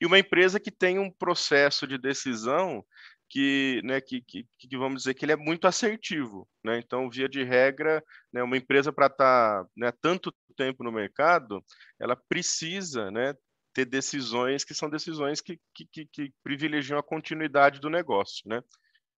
e 0.00 0.06
uma 0.06 0.18
empresa 0.18 0.60
que 0.60 0.70
tem 0.70 0.98
um 0.98 1.10
processo 1.10 1.86
de 1.86 1.98
decisão 1.98 2.84
que, 3.28 3.82
né, 3.84 4.00
que, 4.00 4.22
que, 4.22 4.46
que, 4.58 4.76
vamos 4.76 5.02
dizer 5.02 5.14
que 5.14 5.24
ele 5.24 5.32
é 5.32 5.36
muito 5.36 5.66
assertivo, 5.66 6.48
né? 6.64 6.78
Então, 6.78 7.10
via 7.10 7.28
de 7.28 7.42
regra, 7.42 8.02
né, 8.32 8.42
uma 8.42 8.56
empresa 8.56 8.92
para 8.92 9.06
estar 9.06 9.64
tá, 9.64 9.70
né, 9.76 9.92
tanto 10.00 10.34
tempo 10.56 10.82
no 10.82 10.92
mercado, 10.92 11.62
ela 12.00 12.16
precisa, 12.16 13.10
né, 13.10 13.34
ter 13.74 13.84
decisões 13.84 14.64
que 14.64 14.72
são 14.72 14.88
decisões 14.88 15.40
que, 15.40 15.60
que, 15.74 16.06
que, 16.06 16.32
privilegiam 16.42 16.98
a 16.98 17.02
continuidade 17.02 17.80
do 17.80 17.90
negócio, 17.90 18.48
né? 18.48 18.62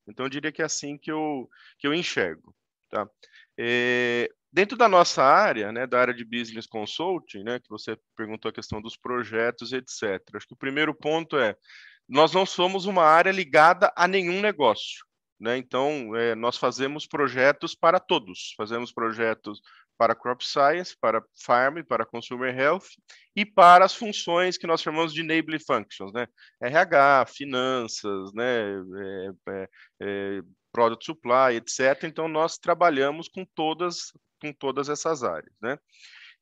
Então, 0.09 0.27
eu 0.27 0.31
diria 0.31 0.51
que 0.51 0.63
é 0.63 0.65
assim 0.65 0.99
que 0.99 1.13
eu, 1.13 1.49
que 1.79 1.87
eu 1.87 1.95
enxergo, 1.95 2.55
tá? 2.91 3.09
É, 3.63 4.31
dentro 4.51 4.77
da 4.77 4.89
nossa 4.89 5.23
área, 5.23 5.71
né, 5.71 5.87
da 5.87 6.01
área 6.01 6.15
de 6.15 6.25
business 6.25 6.67
consulting, 6.67 7.43
né, 7.43 7.61
que 7.61 7.69
você 7.69 7.99
perguntou 8.17 8.49
a 8.49 8.55
questão 8.55 8.81
dos 8.81 8.97
projetos, 8.97 9.73
etc. 9.73 10.19
Acho 10.35 10.47
que 10.47 10.55
o 10.55 10.59
primeiro 10.59 10.95
ponto 10.95 11.37
é 11.37 11.55
nós 12.09 12.33
não 12.33 12.47
somos 12.47 12.87
uma 12.87 13.05
área 13.05 13.31
ligada 13.31 13.93
a 13.95 14.09
nenhum 14.09 14.41
negócio. 14.41 15.05
Né? 15.39 15.57
Então, 15.57 16.17
é, 16.17 16.35
nós 16.35 16.57
fazemos 16.57 17.07
projetos 17.07 17.75
para 17.75 18.01
todos. 18.01 18.53
Fazemos 18.57 18.93
projetos 18.93 19.61
para 19.97 20.15
crop 20.15 20.43
science, 20.43 20.97
para 20.99 21.23
farm, 21.45 21.83
para 21.83 22.07
consumer 22.07 22.59
health 22.59 22.87
e 23.37 23.45
para 23.45 23.85
as 23.85 23.95
funções 23.95 24.57
que 24.57 24.67
nós 24.67 24.81
chamamos 24.81 25.13
de 25.13 25.21
enabling 25.21 25.61
functions, 25.61 26.11
né? 26.13 26.27
RH, 26.63 27.27
finanças, 27.27 28.33
né? 28.33 28.71
É, 28.97 29.31
é, 29.49 29.69
é, 30.03 30.41
product 30.73 31.05
supply, 31.05 31.57
etc. 31.57 32.05
Então 32.05 32.29
nós 32.29 32.59
trabalhamos 32.59 33.29
com 33.29 33.45
todas 33.45 34.13
com 34.41 34.53
todas 34.55 34.89
essas 34.89 35.23
áreas, 35.23 35.55
né? 35.61 35.79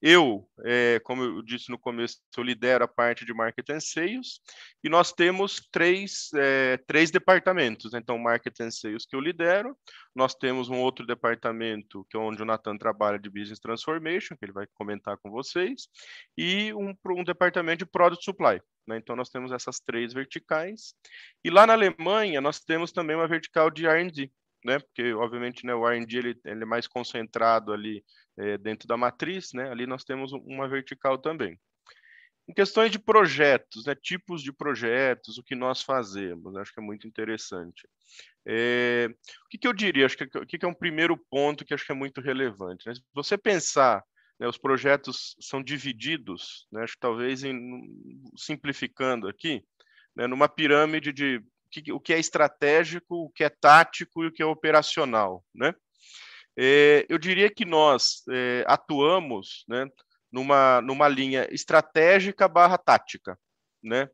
Eu, 0.01 0.49
é, 0.65 1.01
como 1.01 1.25
eu 1.25 1.43
disse 1.43 1.71
no 1.71 1.79
começo, 1.79 2.19
eu 2.37 2.45
lidero 2.45 2.85
a 2.85 2.89
parte 2.89 3.25
de 3.25 3.35
Market 3.35 3.69
and 3.71 3.81
Sales 3.81 4.41
e 4.83 4.89
nós 4.89 5.13
temos 5.13 5.61
três, 5.73 6.31
é, 6.35 6.77
três 6.87 7.11
departamentos. 7.11 7.93
Então, 7.95 8.17
Market 8.17 8.61
and 8.61 8.71
Sales 8.71 9.05
que 9.05 9.17
eu 9.17 9.21
lidero, 9.21 9.77
nós 10.15 10.35
temos 10.35 10.69
um 10.69 10.79
outro 10.79 11.05
departamento 11.05 12.07
que 12.09 12.17
é 12.17 12.21
onde 12.21 12.41
o 12.41 12.47
Nathan 12.47 12.79
trabalha 12.79 13.19
de 13.19 13.29
Business 13.29 13.59
Transformation, 13.59 14.37
que 14.37 14.45
ele 14.45 14.53
vai 14.53 14.67
comentar 14.75 15.19
com 15.19 15.31
vocês, 15.31 15.89
e 16.37 16.73
um, 16.75 16.95
um 17.11 17.25
departamento 17.25 17.85
de 17.85 17.91
Product 17.91 18.25
Supply. 18.25 18.61
Né? 18.87 18.99
Então, 18.99 19.17
nós 19.17 19.29
temos 19.29 19.51
essas 19.51 19.81
três 19.81 20.13
verticais. 20.13 20.95
E 21.45 21.51
lá 21.51 21.67
na 21.67 21.73
Alemanha, 21.73 22.41
nós 22.41 22.61
temos 22.61 22.93
também 22.93 23.17
uma 23.17 23.27
vertical 23.27 23.69
de 23.69 23.87
R&D, 23.87 24.31
né? 24.65 24.79
Porque, 24.79 25.13
obviamente, 25.15 25.65
né, 25.67 25.75
o 25.75 25.89
R&D 25.89 26.17
ele, 26.17 26.41
ele, 26.45 26.63
é 26.63 26.67
mais 26.67 26.87
concentrado 26.87 27.73
ali 27.73 28.05
é, 28.39 28.59
dentro 28.59 28.87
da 28.89 28.97
matriz, 28.97 29.53
né? 29.53 29.71
Ali 29.71 29.87
nós 29.87 30.05
temos 30.05 30.33
uma 30.33 30.69
vertical 30.69 31.19
também. 31.19 31.59
Em 32.49 32.55
questões 32.55 32.91
de 32.91 32.99
projetos, 32.99 33.85
né, 33.85 33.95
tipos 33.95 34.43
de 34.43 34.51
projetos, 34.51 35.37
o 35.37 35.43
que 35.43 35.55
nós 35.55 35.83
fazemos, 35.83 36.55
né, 36.55 36.63
acho 36.63 36.73
que 36.73 36.81
é 36.81 36.83
muito 36.83 37.07
interessante. 37.07 37.87
É, 38.47 39.07
o 39.45 39.49
que, 39.51 39.59
que, 39.59 39.69
eu 39.69 39.75
diria? 39.75 40.07
Acho 40.07 40.17
que 40.17 40.25
o 40.25 40.47
que, 40.47 40.59
que, 40.59 40.65
é 40.65 40.69
um 40.69 40.73
primeiro 40.73 41.15
ponto 41.15 41.63
que 41.63 41.75
acho 41.75 41.85
que 41.85 41.93
é 41.93 41.95
muito 41.95 42.23
relevante. 42.23 42.87
Né? 42.87 42.95
Se 42.95 43.03
você 43.13 43.37
pensar, 43.37 44.03
né, 44.41 44.49
os 44.49 44.57
projetos 44.57 45.37
são 45.39 45.63
divididos, 45.63 46.67
né, 46.73 46.85
acho 46.85 46.95
que 46.95 47.01
talvez 47.01 47.45
em, 47.45 47.83
simplificando 48.35 49.29
aqui, 49.29 49.63
né, 50.17 50.27
numa 50.27 50.49
pirâmide 50.49 51.13
de 51.13 51.43
que, 51.71 51.93
o 51.93 52.01
que 52.01 52.13
é 52.13 52.19
estratégico, 52.19 53.25
o 53.25 53.31
que 53.31 53.45
é 53.45 53.49
tático 53.49 54.25
e 54.25 54.29
o 54.29 54.33
que 54.33 54.43
é 54.43 54.47
operacional, 54.47 55.45
né? 55.55 55.75
É, 56.57 57.07
eu 57.09 57.19
diria 57.19 57.49
que 57.49 57.65
nós 57.65 58.23
é, 58.31 58.65
atuamos, 58.67 59.65
né, 59.69 59.87
numa, 60.31 60.81
numa 60.81 61.07
linha 61.07 61.47
estratégica 61.53 62.49
barra 62.49 62.77
tática, 62.77 63.39
né? 63.83 64.09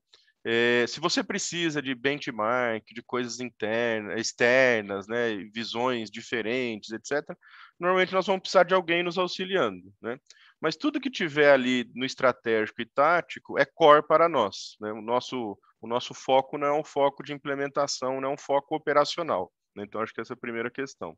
É, 0.47 0.85
se 0.87 1.01
você 1.01 1.25
precisa 1.25 1.81
de 1.81 1.95
benchmark, 1.95 2.85
de 2.93 3.03
coisas 3.03 3.41
internas, 3.41 4.21
externas, 4.21 5.09
né, 5.09 5.37
visões 5.55 6.11
diferentes, 6.11 6.93
etc., 6.93 7.35
normalmente 7.81 8.13
nós 8.13 8.27
vamos 8.27 8.43
precisar 8.43 8.65
de 8.65 8.75
alguém 8.75 9.03
nos 9.03 9.17
auxiliando, 9.17 9.91
né? 10.03 10.19
Mas 10.61 10.77
tudo 10.77 11.01
que 11.01 11.11
tiver 11.11 11.51
ali 11.51 11.91
no 11.95 12.05
estratégico 12.05 12.81
e 12.83 12.87
tático 12.87 13.59
é 13.59 13.65
core 13.65 14.07
para 14.07 14.29
nós, 14.29 14.77
né? 14.81 14.93
O 14.93 15.01
nosso 15.01 15.59
o 15.85 15.87
nosso 15.87 16.15
foco 16.15 16.57
não 16.57 16.67
é 16.67 16.73
um 16.73 16.83
foco 16.83 17.23
de 17.23 17.35
implementação, 17.35 18.19
não 18.19 18.31
é 18.31 18.33
um 18.33 18.39
foco 18.39 18.75
operacional. 18.75 19.53
Né? 19.77 19.85
Então, 19.85 20.01
acho 20.01 20.15
que 20.15 20.21
essa 20.21 20.33
é 20.33 20.37
a 20.37 20.41
primeira 20.41 20.71
questão. 20.71 21.15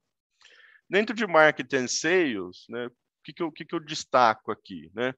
Dentro 0.91 1.15
de 1.15 1.25
marketing 1.25 1.87
sales, 1.87 2.65
né, 2.69 2.87
o 2.87 2.91
que, 3.23 3.33
que, 3.33 3.43
eu, 3.45 3.53
que, 3.53 3.65
que 3.65 3.75
eu 3.77 3.81
destaco 3.81 4.51
aqui? 4.51 4.91
Né? 4.93 5.15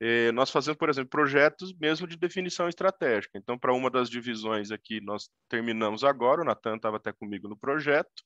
É, 0.00 0.32
nós 0.32 0.50
fazemos, 0.50 0.78
por 0.78 0.88
exemplo, 0.88 1.10
projetos 1.10 1.74
mesmo 1.74 2.06
de 2.06 2.16
definição 2.16 2.66
estratégica. 2.66 3.36
Então, 3.36 3.58
para 3.58 3.74
uma 3.74 3.90
das 3.90 4.08
divisões 4.08 4.70
aqui, 4.70 5.02
nós 5.02 5.28
terminamos 5.50 6.02
agora, 6.02 6.40
o 6.40 6.44
Natan 6.44 6.76
estava 6.76 6.96
até 6.96 7.12
comigo 7.12 7.46
no 7.46 7.58
projeto, 7.58 8.22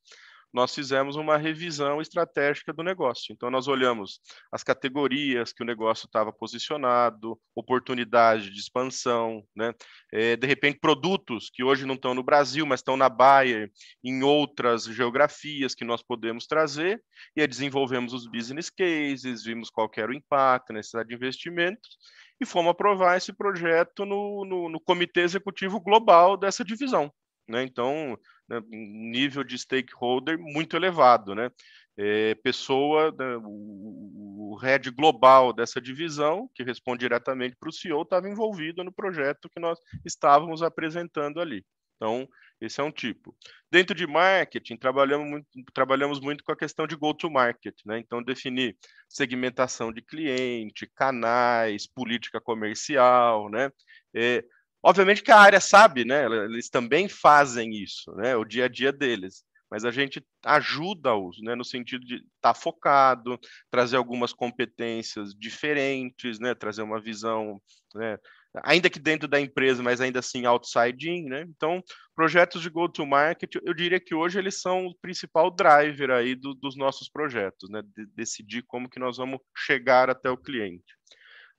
nós 0.53 0.75
fizemos 0.75 1.17
uma 1.17 1.37
revisão 1.37 2.01
estratégica 2.01 2.73
do 2.73 2.83
negócio. 2.83 3.33
Então, 3.33 3.51
nós 3.51 3.69
olhamos 3.69 4.21
as 4.51 4.63
categorias 4.63 5.53
que 5.53 5.63
o 5.63 5.67
negócio 5.67 6.07
estava 6.07 6.33
posicionado, 6.33 7.39
oportunidade 7.55 8.51
de 8.51 8.61
expansão, 8.61 9.43
né? 9.57 9.73
É, 10.13 10.37
de 10.37 10.47
repente, 10.47 10.79
produtos 10.79 11.51
que 11.53 11.65
hoje 11.65 11.87
não 11.87 11.95
estão 11.95 12.15
no 12.15 12.23
Brasil, 12.23 12.67
mas 12.67 12.81
estão 12.81 12.97
na 12.97 13.09
Bayer, 13.09 13.71
em 14.05 14.23
outras 14.23 14.85
geografias 14.85 15.75
que 15.75 15.85
nós 15.85 16.03
podemos 16.03 16.47
trazer, 16.47 17.03
e 17.35 17.41
aí 17.41 17.47
desenvolvemos 17.47 18.13
os 18.13 18.27
business 18.27 18.69
cases, 18.69 19.45
vimos 19.45 19.71
qual 19.71 19.91
era 19.97 20.11
o 20.11 20.15
impacto, 20.15 20.73
necessidade 20.73 21.09
de 21.09 21.15
investimentos, 21.15 21.97
e 22.41 22.47
fomos 22.47 22.73
aprovar 22.73 23.17
esse 23.17 23.33
projeto 23.33 24.05
no, 24.05 24.45
no, 24.45 24.69
no 24.69 24.81
Comitê 24.81 25.21
Executivo 25.21 25.81
Global 25.81 26.37
dessa 26.37 26.65
divisão. 26.65 27.13
Né? 27.49 27.63
Então, 27.63 28.19
né, 28.53 28.63
nível 28.69 29.43
de 29.43 29.59
stakeholder 29.59 30.39
muito 30.39 30.77
elevado, 30.77 31.35
né? 31.35 31.51
É, 31.97 32.35
pessoa, 32.37 33.15
né, 33.19 33.37
o, 33.43 34.53
o 34.53 34.57
head 34.57 34.91
global 34.91 35.53
dessa 35.53 35.81
divisão, 35.81 36.49
que 36.55 36.63
responde 36.63 37.01
diretamente 37.01 37.57
para 37.59 37.69
o 37.69 37.73
CEO, 37.73 38.03
estava 38.03 38.29
envolvido 38.29 38.85
no 38.85 38.93
projeto 38.93 39.49
que 39.49 39.61
nós 39.61 39.79
estávamos 40.05 40.63
apresentando 40.63 41.41
ali. 41.41 41.65
Então, 41.97 42.29
esse 42.61 42.81
é 42.81 42.85
um 42.85 42.91
tipo. 42.91 43.35
Dentro 43.71 43.95
de 43.95 44.07
marketing, 44.07 44.77
trabalhamos 44.77 45.31
muito, 45.31 45.47
trabalhamos 45.73 46.21
muito 46.21 46.45
com 46.45 46.53
a 46.53 46.57
questão 46.57 46.87
de 46.87 46.97
go-to-market, 46.97 47.75
né? 47.87 47.99
Então, 47.99 48.23
definir 48.23 48.77
segmentação 49.09 49.93
de 49.93 50.03
cliente, 50.03 50.91
canais, 50.95 51.87
política 51.87 52.41
comercial, 52.41 53.49
né? 53.49 53.71
É, 54.15 54.45
Obviamente 54.83 55.23
que 55.23 55.31
a 55.31 55.39
área 55.39 55.61
sabe, 55.61 56.05
né? 56.05 56.25
Eles 56.45 56.69
também 56.69 57.09
fazem 57.09 57.71
isso, 57.71 58.11
né? 58.17 58.37
O 58.37 58.45
dia 58.45 58.65
a 58.65 58.69
dia 58.69 58.93
deles. 58.93 59.45
Mas 59.71 59.87
a 59.87 59.91
gente 59.91 60.23
ajuda-os, 60.45 61.41
né? 61.41 61.55
No 61.55 61.65
sentido 61.65 62.05
de 62.05 62.17
estar 62.17 62.53
tá 62.53 62.55
focado, 62.55 63.39
trazer 63.71 63.97
algumas 63.97 64.33
competências 64.33 65.33
diferentes, 65.35 66.39
né? 66.41 66.55
Trazer 66.55 66.83
uma 66.83 67.01
visão, 67.01 67.61
né? 67.95 68.19
Ainda 68.65 68.91
que 68.91 68.99
dentro 68.99 69.27
da 69.27 69.41
empresa, 69.41 69.83
mas 69.83 70.01
ainda 70.01 70.19
assim 70.19 70.45
outside 70.45 71.09
in, 71.09 71.25
né? 71.25 71.43
Então, 71.49 71.83
projetos 72.15 72.61
de 72.61 72.69
go-to-market, 72.69 73.55
eu 73.65 73.73
diria 73.73 73.99
que 73.99 74.15
hoje 74.15 74.39
eles 74.39 74.61
são 74.61 74.87
o 74.87 74.95
principal 74.97 75.51
driver 75.51 76.11
aí 76.11 76.35
do, 76.35 76.53
dos 76.55 76.77
nossos 76.77 77.09
projetos, 77.09 77.71
né? 77.71 77.81
De 77.97 78.05
decidir 78.15 78.63
como 78.67 78.91
que 78.91 79.01
nós 79.01 79.17
vamos 79.17 79.41
chegar 79.57 80.11
até 80.11 80.29
o 80.29 80.37
cliente. 80.37 80.85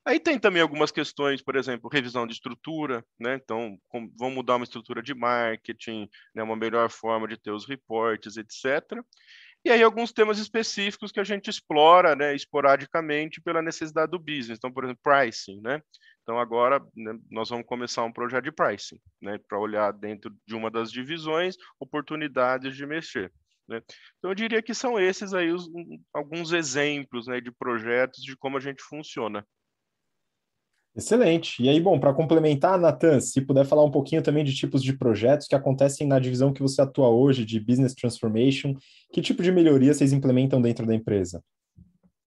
Aí 0.06 0.20
tem 0.20 0.38
também 0.38 0.62
algumas 0.62 0.92
questões, 0.92 1.42
por 1.42 1.56
exemplo, 1.56 1.90
revisão 1.92 2.28
de 2.28 2.34
estrutura, 2.34 3.06
né? 3.18 3.36
Então, 3.36 3.78
com, 3.88 4.12
vamos 4.18 4.36
mudar 4.36 4.58
uma 4.58 4.66
estrutura 4.66 5.02
de 5.02 5.14
marketing, 5.14 6.10
né? 6.36 6.44
uma 6.44 6.58
melhor 6.58 6.90
forma 6.90 7.28
de 7.28 7.38
ter 7.38 7.52
os 7.52 7.66
reportes, 7.66 8.36
etc. 8.36 9.02
E 9.66 9.72
aí 9.72 9.82
alguns 9.82 10.12
temas 10.12 10.40
específicos 10.40 11.10
que 11.12 11.22
a 11.22 11.24
gente 11.24 11.50
explora, 11.50 12.18
né, 12.18 12.36
esporadicamente 12.36 13.42
pela 13.42 13.62
necessidade 13.62 14.12
do 14.12 14.20
business. 14.20 14.58
Então, 14.58 14.72
por 14.72 14.84
exemplo, 14.84 15.02
pricing, 15.02 15.62
né? 15.62 15.82
Então 16.22 16.38
agora 16.38 16.86
né, 16.96 17.18
nós 17.30 17.50
vamos 17.50 17.66
começar 17.66 18.04
um 18.04 18.12
projeto 18.12 18.46
de 18.46 18.52
pricing, 18.52 19.00
né, 19.22 19.38
para 19.48 19.60
olhar 19.60 19.92
dentro 19.94 20.34
de 20.46 20.56
uma 20.56 20.72
das 20.72 20.92
divisões 20.92 21.56
oportunidades 21.80 22.76
de 22.76 22.86
mexer. 22.86 23.32
Né? 23.68 23.82
Então 24.18 24.32
eu 24.32 24.36
diria 24.36 24.62
que 24.62 24.74
são 24.74 25.00
esses 25.00 25.34
aí 25.34 25.52
os, 25.52 25.70
alguns 26.14 26.52
exemplos 26.52 27.28
né, 27.28 27.40
de 27.40 27.52
projetos 27.52 28.22
de 28.24 28.36
como 28.38 28.58
a 28.58 28.60
gente 28.60 28.82
funciona. 28.82 29.46
Excelente. 30.96 31.62
E 31.64 31.68
aí, 31.68 31.80
bom, 31.80 32.00
para 32.00 32.14
complementar, 32.14 32.80
Natan, 32.80 33.20
se 33.20 33.42
puder 33.42 33.66
falar 33.66 33.84
um 33.84 33.90
pouquinho 33.90 34.22
também 34.22 34.44
de 34.44 34.54
tipos 34.54 34.84
de 34.84 34.96
projetos 34.96 35.48
que 35.48 35.56
acontecem 35.56 36.08
na 36.08 36.20
divisão 36.20 36.54
que 36.54 36.62
você 36.62 36.82
atua 36.82 37.10
hoje, 37.10 37.44
de 37.44 37.60
Business 37.60 37.96
Transformation, 37.96 38.76
que 39.12 39.22
tipo 39.22 39.42
de 39.42 39.52
melhoria 39.52 39.94
vocês 39.94 40.14
implementam 40.14 40.62
dentro 40.62 40.86
da 40.86 40.94
empresa? 40.94 41.44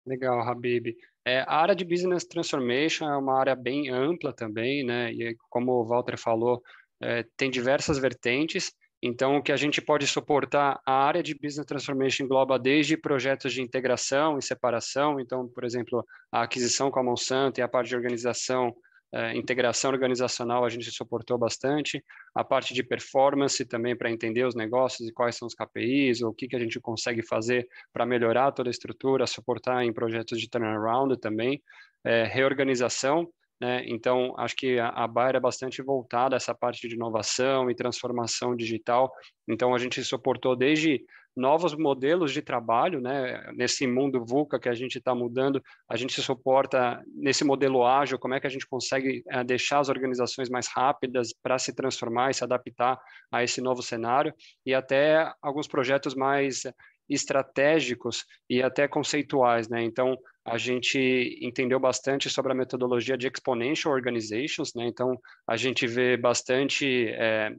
Legal, 0.04 0.40
Habib. 0.40 0.96
É, 1.24 1.40
a 1.40 1.56
área 1.56 1.76
de 1.76 1.84
Business 1.84 2.24
Transformation 2.24 3.08
é 3.08 3.16
uma 3.16 3.38
área 3.38 3.54
bem 3.54 3.88
ampla 3.88 4.32
também, 4.32 4.84
né? 4.84 5.12
E 5.12 5.36
como 5.48 5.72
o 5.72 5.84
Walter 5.84 6.18
falou, 6.18 6.60
é, 7.00 7.24
tem 7.36 7.50
diversas 7.50 7.98
vertentes. 7.98 8.72
Então, 9.02 9.36
o 9.36 9.42
que 9.42 9.52
a 9.52 9.56
gente 9.56 9.80
pode 9.80 10.06
suportar, 10.06 10.80
a 10.86 10.92
área 10.92 11.22
de 11.22 11.34
Business 11.34 11.66
Transformation 11.66 12.24
engloba 12.24 12.58
desde 12.58 12.96
projetos 12.96 13.52
de 13.52 13.60
integração 13.60 14.38
e 14.38 14.42
separação, 14.42 15.20
então, 15.20 15.46
por 15.48 15.64
exemplo, 15.64 16.04
a 16.32 16.42
aquisição 16.42 16.90
com 16.90 16.98
a 16.98 17.02
Monsanto 17.02 17.60
e 17.60 17.62
a 17.62 17.68
parte 17.68 17.88
de 17.88 17.96
organização, 17.96 18.74
eh, 19.12 19.36
integração 19.36 19.90
organizacional 19.90 20.64
a 20.64 20.68
gente 20.70 20.90
suportou 20.90 21.36
bastante, 21.36 22.02
a 22.34 22.42
parte 22.42 22.72
de 22.72 22.82
performance 22.82 23.64
também 23.66 23.94
para 23.94 24.10
entender 24.10 24.44
os 24.44 24.54
negócios 24.54 25.08
e 25.08 25.12
quais 25.12 25.36
são 25.36 25.46
os 25.46 25.54
KPIs, 25.54 26.22
o 26.22 26.32
que, 26.32 26.48
que 26.48 26.56
a 26.56 26.58
gente 26.58 26.80
consegue 26.80 27.22
fazer 27.22 27.68
para 27.92 28.06
melhorar 28.06 28.50
toda 28.52 28.70
a 28.70 28.72
estrutura, 28.72 29.26
suportar 29.26 29.84
em 29.84 29.92
projetos 29.92 30.40
de 30.40 30.48
turnaround 30.48 31.18
também, 31.18 31.62
eh, 32.02 32.24
reorganização, 32.24 33.28
né? 33.60 33.82
Então, 33.86 34.34
acho 34.38 34.54
que 34.56 34.78
a, 34.78 34.88
a 34.88 35.06
Bayer 35.06 35.36
é 35.36 35.40
bastante 35.40 35.82
voltada 35.82 36.36
a 36.36 36.38
essa 36.38 36.54
parte 36.54 36.88
de 36.88 36.94
inovação 36.94 37.70
e 37.70 37.74
transformação 37.74 38.54
digital. 38.54 39.10
Então, 39.48 39.74
a 39.74 39.78
gente 39.78 40.02
suportou 40.04 40.54
desde 40.54 41.04
novos 41.36 41.76
modelos 41.76 42.32
de 42.32 42.40
trabalho, 42.40 43.00
né? 43.00 43.52
Nesse 43.54 43.86
mundo 43.86 44.24
VUCA 44.24 44.58
que 44.58 44.70
a 44.70 44.74
gente 44.74 44.96
está 44.96 45.14
mudando, 45.14 45.62
a 45.86 45.94
gente 45.94 46.20
suporta 46.22 47.02
nesse 47.14 47.44
modelo 47.44 47.84
ágil, 47.84 48.18
como 48.18 48.32
é 48.34 48.40
que 48.40 48.46
a 48.46 48.50
gente 48.50 48.66
consegue 48.66 49.22
é, 49.28 49.44
deixar 49.44 49.80
as 49.80 49.90
organizações 49.90 50.48
mais 50.48 50.66
rápidas 50.66 51.34
para 51.42 51.58
se 51.58 51.74
transformar 51.74 52.30
e 52.30 52.34
se 52.34 52.42
adaptar 52.42 52.98
a 53.30 53.44
esse 53.44 53.60
novo 53.60 53.82
cenário, 53.82 54.32
e 54.64 54.72
até 54.72 55.30
alguns 55.42 55.68
projetos 55.68 56.14
mais 56.14 56.62
estratégicos 57.08 58.24
e 58.48 58.62
até 58.62 58.86
conceituais, 58.88 59.68
né? 59.68 59.82
Então, 59.82 60.16
a 60.44 60.58
gente 60.58 61.38
entendeu 61.40 61.80
bastante 61.80 62.30
sobre 62.30 62.52
a 62.52 62.54
metodologia 62.54 63.16
de 63.16 63.26
exponential 63.26 63.92
organizations, 63.92 64.72
né? 64.74 64.86
Então, 64.86 65.18
a 65.46 65.56
gente 65.56 65.86
vê 65.86 66.16
bastante 66.16 67.08
é, 67.08 67.52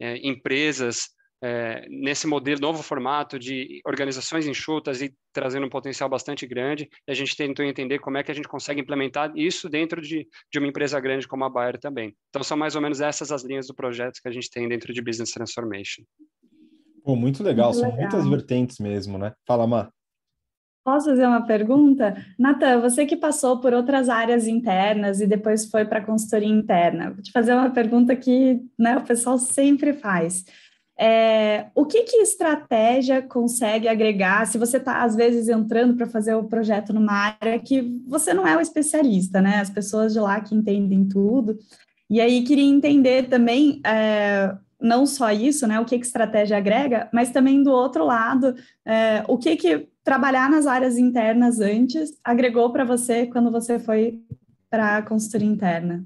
é, 0.00 0.16
empresas 0.26 1.08
é, 1.42 1.86
nesse 1.88 2.26
modelo, 2.26 2.60
novo 2.60 2.82
formato 2.82 3.38
de 3.38 3.80
organizações 3.84 4.46
enxutas 4.46 5.00
e 5.00 5.14
trazendo 5.32 5.66
um 5.66 5.70
potencial 5.70 6.08
bastante 6.08 6.46
grande. 6.46 6.88
E 7.08 7.10
a 7.10 7.14
gente 7.14 7.36
tentou 7.36 7.64
entender 7.64 7.98
como 7.98 8.18
é 8.18 8.22
que 8.22 8.30
a 8.30 8.34
gente 8.34 8.48
consegue 8.48 8.80
implementar 8.80 9.32
isso 9.34 9.68
dentro 9.68 10.00
de, 10.00 10.28
de 10.52 10.58
uma 10.58 10.68
empresa 10.68 11.00
grande 11.00 11.26
como 11.26 11.44
a 11.44 11.48
Bayer 11.48 11.78
também. 11.78 12.14
Então, 12.28 12.42
são 12.42 12.56
mais 12.56 12.76
ou 12.76 12.82
menos 12.82 13.00
essas 13.00 13.32
as 13.32 13.42
linhas 13.42 13.66
do 13.66 13.74
projeto 13.74 14.20
que 14.22 14.28
a 14.28 14.32
gente 14.32 14.50
tem 14.50 14.68
dentro 14.68 14.92
de 14.92 15.02
Business 15.02 15.32
Transformation. 15.32 16.02
Pô, 17.04 17.16
muito 17.16 17.42
legal, 17.42 17.70
muito 17.70 17.80
são 17.80 17.90
legal. 17.90 18.02
muitas 18.02 18.28
vertentes 18.28 18.78
mesmo, 18.78 19.18
né? 19.18 19.32
Fala, 19.46 19.66
Má. 19.66 19.88
Posso 20.82 21.10
fazer 21.10 21.26
uma 21.26 21.46
pergunta? 21.46 22.16
Natan, 22.38 22.80
você 22.80 23.04
que 23.04 23.16
passou 23.16 23.60
por 23.60 23.74
outras 23.74 24.08
áreas 24.08 24.46
internas 24.46 25.20
e 25.20 25.26
depois 25.26 25.70
foi 25.70 25.84
para 25.84 25.98
a 25.98 26.04
consultoria 26.04 26.48
interna, 26.48 27.10
vou 27.10 27.22
te 27.22 27.30
fazer 27.30 27.52
uma 27.52 27.70
pergunta 27.70 28.16
que 28.16 28.60
né, 28.78 28.96
o 28.96 29.04
pessoal 29.04 29.38
sempre 29.38 29.92
faz. 29.92 30.44
É, 30.98 31.68
o 31.74 31.86
que, 31.86 32.02
que 32.02 32.16
estratégia 32.18 33.22
consegue 33.22 33.88
agregar 33.88 34.46
se 34.46 34.58
você 34.58 34.76
está, 34.76 35.02
às 35.02 35.16
vezes, 35.16 35.48
entrando 35.48 35.96
para 35.96 36.06
fazer 36.06 36.34
o 36.34 36.44
projeto 36.44 36.92
numa 36.92 37.34
área 37.40 37.58
que 37.58 37.98
você 38.06 38.34
não 38.34 38.46
é 38.46 38.54
o 38.54 38.60
especialista, 38.60 39.40
né? 39.40 39.60
As 39.60 39.70
pessoas 39.70 40.12
de 40.12 40.20
lá 40.20 40.40
que 40.42 40.54
entendem 40.54 41.08
tudo. 41.08 41.56
E 42.10 42.20
aí 42.20 42.42
queria 42.42 42.68
entender 42.68 43.28
também 43.28 43.80
é, 43.86 44.54
não 44.80 45.06
só 45.06 45.30
isso, 45.30 45.66
né? 45.66 45.78
O 45.80 45.84
que, 45.84 45.98
que 45.98 46.04
estratégia 46.04 46.56
agrega, 46.56 47.08
mas 47.12 47.30
também 47.30 47.62
do 47.62 47.70
outro 47.70 48.04
lado, 48.04 48.54
é, 48.84 49.24
o 49.28 49.36
que, 49.38 49.56
que 49.56 49.88
trabalhar 50.02 50.50
nas 50.50 50.66
áreas 50.66 50.98
internas 50.98 51.60
antes 51.60 52.18
agregou 52.24 52.72
para 52.72 52.84
você 52.84 53.26
quando 53.26 53.50
você 53.50 53.78
foi 53.78 54.20
para 54.70 54.98
a 54.98 55.02
consultoria 55.02 55.48
interna? 55.48 56.04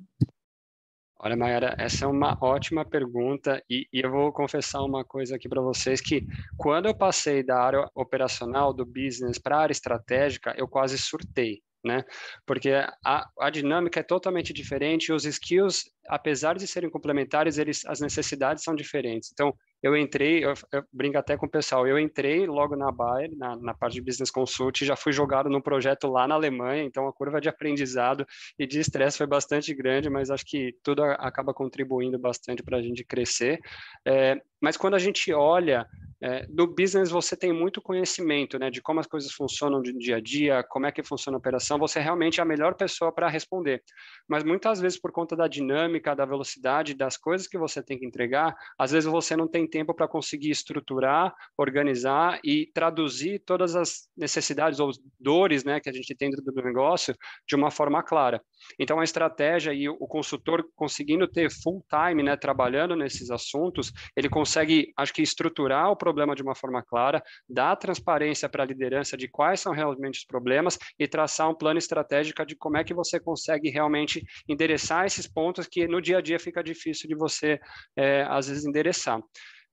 Olha, 1.18 1.36
Mayara, 1.36 1.74
essa 1.78 2.04
é 2.04 2.08
uma 2.08 2.36
ótima 2.40 2.84
pergunta 2.84 3.62
e, 3.70 3.86
e 3.90 4.00
eu 4.04 4.10
vou 4.10 4.30
confessar 4.30 4.82
uma 4.82 5.04
coisa 5.04 5.36
aqui 5.36 5.48
para 5.48 5.62
vocês 5.62 6.00
que 6.00 6.26
quando 6.56 6.86
eu 6.86 6.94
passei 6.94 7.42
da 7.42 7.58
área 7.58 7.88
operacional 7.94 8.74
do 8.74 8.84
business 8.84 9.38
para 9.38 9.56
a 9.56 9.60
área 9.60 9.72
estratégica, 9.72 10.54
eu 10.58 10.68
quase 10.68 10.98
surtei 10.98 11.62
né? 11.84 12.02
Porque 12.46 12.70
a, 13.04 13.28
a 13.38 13.50
dinâmica 13.50 14.00
é 14.00 14.02
totalmente 14.02 14.52
diferente, 14.52 15.12
os 15.12 15.24
skills, 15.24 15.84
apesar 16.08 16.56
de 16.56 16.66
serem 16.66 16.90
complementares, 16.90 17.58
eles, 17.58 17.84
as 17.86 18.00
necessidades 18.00 18.62
são 18.62 18.74
diferentes. 18.74 19.30
Então, 19.32 19.54
eu 19.82 19.96
entrei, 19.96 20.42
eu, 20.44 20.54
eu 20.72 20.82
brinco 20.90 21.18
até 21.18 21.36
com 21.36 21.44
o 21.44 21.50
pessoal, 21.50 21.86
eu 21.86 21.98
entrei 21.98 22.46
logo 22.46 22.74
na 22.74 22.90
Bayer, 22.90 23.30
na, 23.36 23.54
na 23.56 23.74
parte 23.74 23.94
de 23.94 24.00
Business 24.00 24.30
Consult, 24.30 24.82
já 24.82 24.96
fui 24.96 25.12
jogado 25.12 25.50
num 25.50 25.60
projeto 25.60 26.08
lá 26.08 26.26
na 26.26 26.34
Alemanha, 26.34 26.82
então 26.82 27.06
a 27.06 27.12
curva 27.12 27.38
de 27.38 27.50
aprendizado 27.50 28.26
e 28.58 28.66
de 28.66 28.80
estresse 28.80 29.18
foi 29.18 29.26
bastante 29.26 29.74
grande, 29.74 30.08
mas 30.08 30.30
acho 30.30 30.44
que 30.46 30.74
tudo 30.82 31.02
acaba 31.02 31.52
contribuindo 31.52 32.18
bastante 32.18 32.62
para 32.62 32.78
a 32.78 32.82
gente 32.82 33.04
crescer. 33.04 33.60
É, 34.06 34.40
mas 34.58 34.78
quando 34.78 34.94
a 34.94 34.98
gente 34.98 35.30
olha 35.34 35.86
é, 36.22 36.46
do 36.46 36.66
business 36.66 37.10
você 37.10 37.36
tem 37.36 37.52
muito 37.52 37.82
conhecimento, 37.82 38.58
né, 38.58 38.70
de 38.70 38.80
como 38.80 38.98
as 38.98 39.06
coisas 39.06 39.30
funcionam 39.30 39.82
no 39.82 39.98
dia 39.98 40.16
a 40.16 40.20
dia, 40.20 40.64
como 40.70 40.86
é 40.86 40.92
que 40.92 41.02
funciona 41.02 41.36
a 41.36 41.38
operação, 41.38 41.78
você 41.78 42.00
realmente 42.00 42.40
é 42.40 42.42
a 42.42 42.46
melhor 42.46 42.74
pessoa 42.74 43.12
para 43.12 43.28
responder. 43.28 43.82
Mas 44.26 44.42
muitas 44.42 44.80
vezes 44.80 44.98
por 44.98 45.12
conta 45.12 45.36
da 45.36 45.46
dinâmica 45.46 45.93
dinâmica, 45.94 46.14
da 46.14 46.24
velocidade 46.24 46.94
das 46.94 47.16
coisas 47.16 47.46
que 47.46 47.58
você 47.58 47.82
tem 47.82 47.98
que 47.98 48.06
entregar, 48.06 48.54
às 48.78 48.90
vezes 48.90 49.08
você 49.08 49.36
não 49.36 49.48
tem 49.48 49.68
tempo 49.68 49.94
para 49.94 50.08
conseguir 50.08 50.50
estruturar, 50.50 51.34
organizar 51.56 52.40
e 52.44 52.70
traduzir 52.74 53.40
todas 53.40 53.76
as 53.76 54.08
necessidades 54.16 54.80
ou 54.80 54.90
dores 55.18 55.64
né, 55.64 55.80
que 55.80 55.88
a 55.88 55.92
gente 55.92 56.14
tem 56.14 56.30
dentro 56.30 56.44
do 56.44 56.62
negócio 56.62 57.14
de 57.46 57.54
uma 57.54 57.70
forma 57.70 58.02
clara. 58.02 58.40
Então, 58.78 58.98
a 58.98 59.04
estratégia 59.04 59.72
e 59.72 59.88
o 59.88 60.06
consultor 60.06 60.64
conseguindo 60.74 61.28
ter 61.28 61.50
full 61.50 61.84
time, 61.88 62.22
né, 62.22 62.36
trabalhando 62.36 62.96
nesses 62.96 63.30
assuntos, 63.30 63.92
ele 64.16 64.28
consegue, 64.28 64.92
acho 64.96 65.12
que, 65.12 65.22
estruturar 65.22 65.90
o 65.90 65.96
problema 65.96 66.34
de 66.34 66.42
uma 66.42 66.54
forma 66.54 66.82
clara, 66.82 67.22
dar 67.48 67.76
transparência 67.76 68.48
para 68.48 68.62
a 68.62 68.66
liderança 68.66 69.16
de 69.16 69.28
quais 69.28 69.60
são 69.60 69.72
realmente 69.72 70.18
os 70.18 70.24
problemas 70.24 70.78
e 70.98 71.06
traçar 71.06 71.48
um 71.48 71.54
plano 71.54 71.78
estratégico 71.78 72.44
de 72.44 72.56
como 72.56 72.76
é 72.76 72.84
que 72.84 72.94
você 72.94 73.20
consegue 73.20 73.68
realmente 73.68 74.24
endereçar 74.48 75.06
esses 75.06 75.26
pontos 75.26 75.66
que 75.66 75.83
no 75.88 76.00
dia 76.00 76.18
a 76.18 76.20
dia 76.20 76.38
fica 76.38 76.62
difícil 76.62 77.08
de 77.08 77.14
você, 77.14 77.60
é, 77.96 78.22
às 78.28 78.48
vezes, 78.48 78.64
endereçar. 78.64 79.20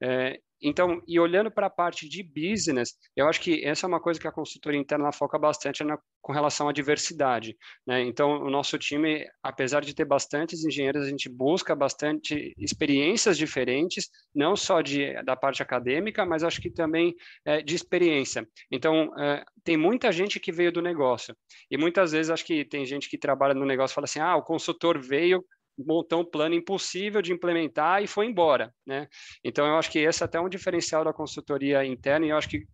É, 0.03 0.39
então, 0.61 1.01
e 1.07 1.19
olhando 1.19 1.49
para 1.49 1.67
a 1.67 1.71
parte 1.71 2.07
de 2.07 2.21
business, 2.21 2.93
eu 3.15 3.27
acho 3.27 3.41
que 3.41 3.65
essa 3.65 3.85
é 3.85 3.87
uma 3.87 3.99
coisa 3.99 4.19
que 4.19 4.27
a 4.27 4.31
consultoria 4.31 4.79
interna 4.79 5.11
foca 5.11 5.37
bastante 5.39 5.83
na, 5.83 5.97
com 6.21 6.31
relação 6.31 6.69
à 6.69 6.71
diversidade. 6.71 7.57
Né? 7.85 8.01
Então, 8.01 8.43
o 8.43 8.49
nosso 8.49 8.77
time, 8.77 9.25
apesar 9.41 9.81
de 9.81 9.95
ter 9.95 10.05
bastantes 10.05 10.63
engenheiros, 10.63 11.03
a 11.03 11.09
gente 11.09 11.27
busca 11.27 11.75
bastante 11.75 12.53
experiências 12.59 13.37
diferentes, 13.37 14.07
não 14.35 14.55
só 14.55 14.81
de, 14.81 15.13
da 15.23 15.35
parte 15.35 15.63
acadêmica, 15.63 16.25
mas 16.25 16.43
acho 16.43 16.61
que 16.61 16.69
também 16.69 17.15
é, 17.43 17.61
de 17.61 17.75
experiência. 17.75 18.47
Então, 18.71 19.11
é, 19.19 19.43
tem 19.63 19.77
muita 19.77 20.11
gente 20.11 20.39
que 20.39 20.51
veio 20.51 20.71
do 20.71 20.81
negócio. 20.81 21.35
E 21.71 21.77
muitas 21.77 22.11
vezes 22.11 22.29
acho 22.29 22.45
que 22.45 22.63
tem 22.65 22.85
gente 22.85 23.09
que 23.09 23.17
trabalha 23.17 23.55
no 23.55 23.65
negócio 23.65 23.93
e 23.93 23.95
fala 23.95 24.05
assim: 24.05 24.19
ah, 24.19 24.35
o 24.35 24.43
consultor 24.43 24.99
veio 25.01 25.43
montou 25.77 26.21
um 26.21 26.25
plano 26.25 26.55
impossível 26.55 27.21
de 27.21 27.33
implementar 27.33 28.03
e 28.03 28.07
foi 28.07 28.25
embora, 28.25 28.73
né? 28.85 29.07
Então 29.43 29.65
eu 29.65 29.75
acho 29.77 29.91
que 29.91 29.99
esse 29.99 30.23
é 30.23 30.25
até 30.25 30.39
um 30.39 30.49
diferencial 30.49 31.03
da 31.03 31.13
consultoria 31.13 31.85
interna 31.85 32.25
e 32.25 32.29
eu 32.29 32.37
acho 32.37 32.49
que 32.49 32.65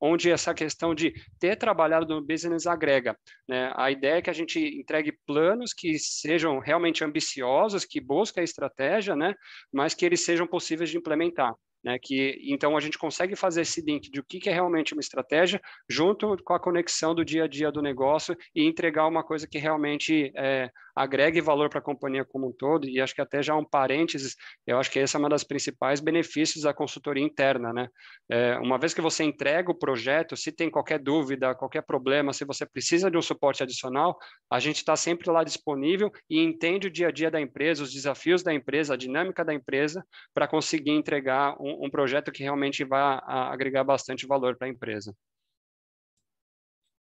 onde 0.00 0.30
essa 0.30 0.54
questão 0.54 0.94
de 0.94 1.12
ter 1.38 1.56
trabalhado 1.56 2.06
no 2.06 2.26
business 2.26 2.66
agrega. 2.66 3.16
Né? 3.48 3.72
A 3.76 3.90
ideia 3.90 4.16
é 4.16 4.22
que 4.22 4.30
a 4.30 4.34
gente 4.34 4.58
entregue 4.58 5.12
planos 5.26 5.72
que 5.74 5.98
sejam 5.98 6.58
realmente 6.58 7.04
ambiciosos, 7.04 7.84
que 7.84 8.00
busquem 8.00 8.40
a 8.40 8.44
estratégia, 8.44 9.14
né? 9.14 9.34
mas 9.72 9.94
que 9.94 10.04
eles 10.04 10.24
sejam 10.24 10.46
possíveis 10.46 10.90
de 10.90 10.96
implementar. 10.96 11.54
Né, 11.82 11.98
que 11.98 12.38
então 12.44 12.76
a 12.76 12.80
gente 12.80 12.98
consegue 12.98 13.34
fazer 13.34 13.62
esse 13.62 13.80
link 13.80 14.10
de 14.10 14.20
o 14.20 14.22
que, 14.22 14.38
que 14.38 14.50
é 14.50 14.52
realmente 14.52 14.92
uma 14.92 15.00
estratégia 15.00 15.58
junto 15.88 16.36
com 16.44 16.52
a 16.52 16.60
conexão 16.60 17.14
do 17.14 17.24
dia 17.24 17.44
a 17.44 17.48
dia 17.48 17.72
do 17.72 17.80
negócio 17.80 18.36
e 18.54 18.66
entregar 18.66 19.06
uma 19.06 19.24
coisa 19.24 19.48
que 19.48 19.56
realmente 19.56 20.30
é, 20.36 20.70
agregue 21.02 21.40
valor 21.40 21.68
para 21.68 21.78
a 21.78 21.82
companhia 21.82 22.24
como 22.24 22.48
um 22.48 22.52
todo, 22.52 22.88
e 22.88 23.00
acho 23.00 23.14
que 23.14 23.20
até 23.20 23.42
já 23.42 23.56
um 23.56 23.64
parênteses, 23.64 24.36
eu 24.66 24.78
acho 24.78 24.90
que 24.90 24.98
essa 24.98 25.16
é 25.16 25.18
uma 25.18 25.28
das 25.28 25.44
principais 25.44 26.00
benefícios 26.00 26.64
da 26.64 26.74
consultoria 26.74 27.24
interna, 27.24 27.72
né? 27.72 27.88
É, 28.30 28.58
uma 28.58 28.78
vez 28.78 28.92
que 28.92 29.00
você 29.00 29.24
entrega 29.24 29.70
o 29.70 29.78
projeto, 29.78 30.36
se 30.36 30.52
tem 30.52 30.70
qualquer 30.70 30.98
dúvida, 30.98 31.54
qualquer 31.54 31.82
problema, 31.82 32.32
se 32.32 32.44
você 32.44 32.66
precisa 32.66 33.10
de 33.10 33.16
um 33.16 33.22
suporte 33.22 33.62
adicional, 33.62 34.16
a 34.50 34.58
gente 34.60 34.76
está 34.76 34.96
sempre 34.96 35.30
lá 35.30 35.42
disponível 35.42 36.10
e 36.28 36.40
entende 36.40 36.86
o 36.86 36.90
dia 36.90 37.08
a 37.08 37.12
dia 37.12 37.30
da 37.30 37.40
empresa, 37.40 37.82
os 37.82 37.92
desafios 37.92 38.42
da 38.42 38.52
empresa, 38.52 38.94
a 38.94 38.96
dinâmica 38.96 39.44
da 39.44 39.54
empresa, 39.54 40.04
para 40.34 40.46
conseguir 40.46 40.92
entregar 40.92 41.56
um, 41.60 41.86
um 41.86 41.90
projeto 41.90 42.30
que 42.32 42.42
realmente 42.42 42.84
vai 42.84 43.20
agregar 43.26 43.84
bastante 43.84 44.26
valor 44.26 44.56
para 44.56 44.66
a 44.66 44.70
empresa. 44.70 45.14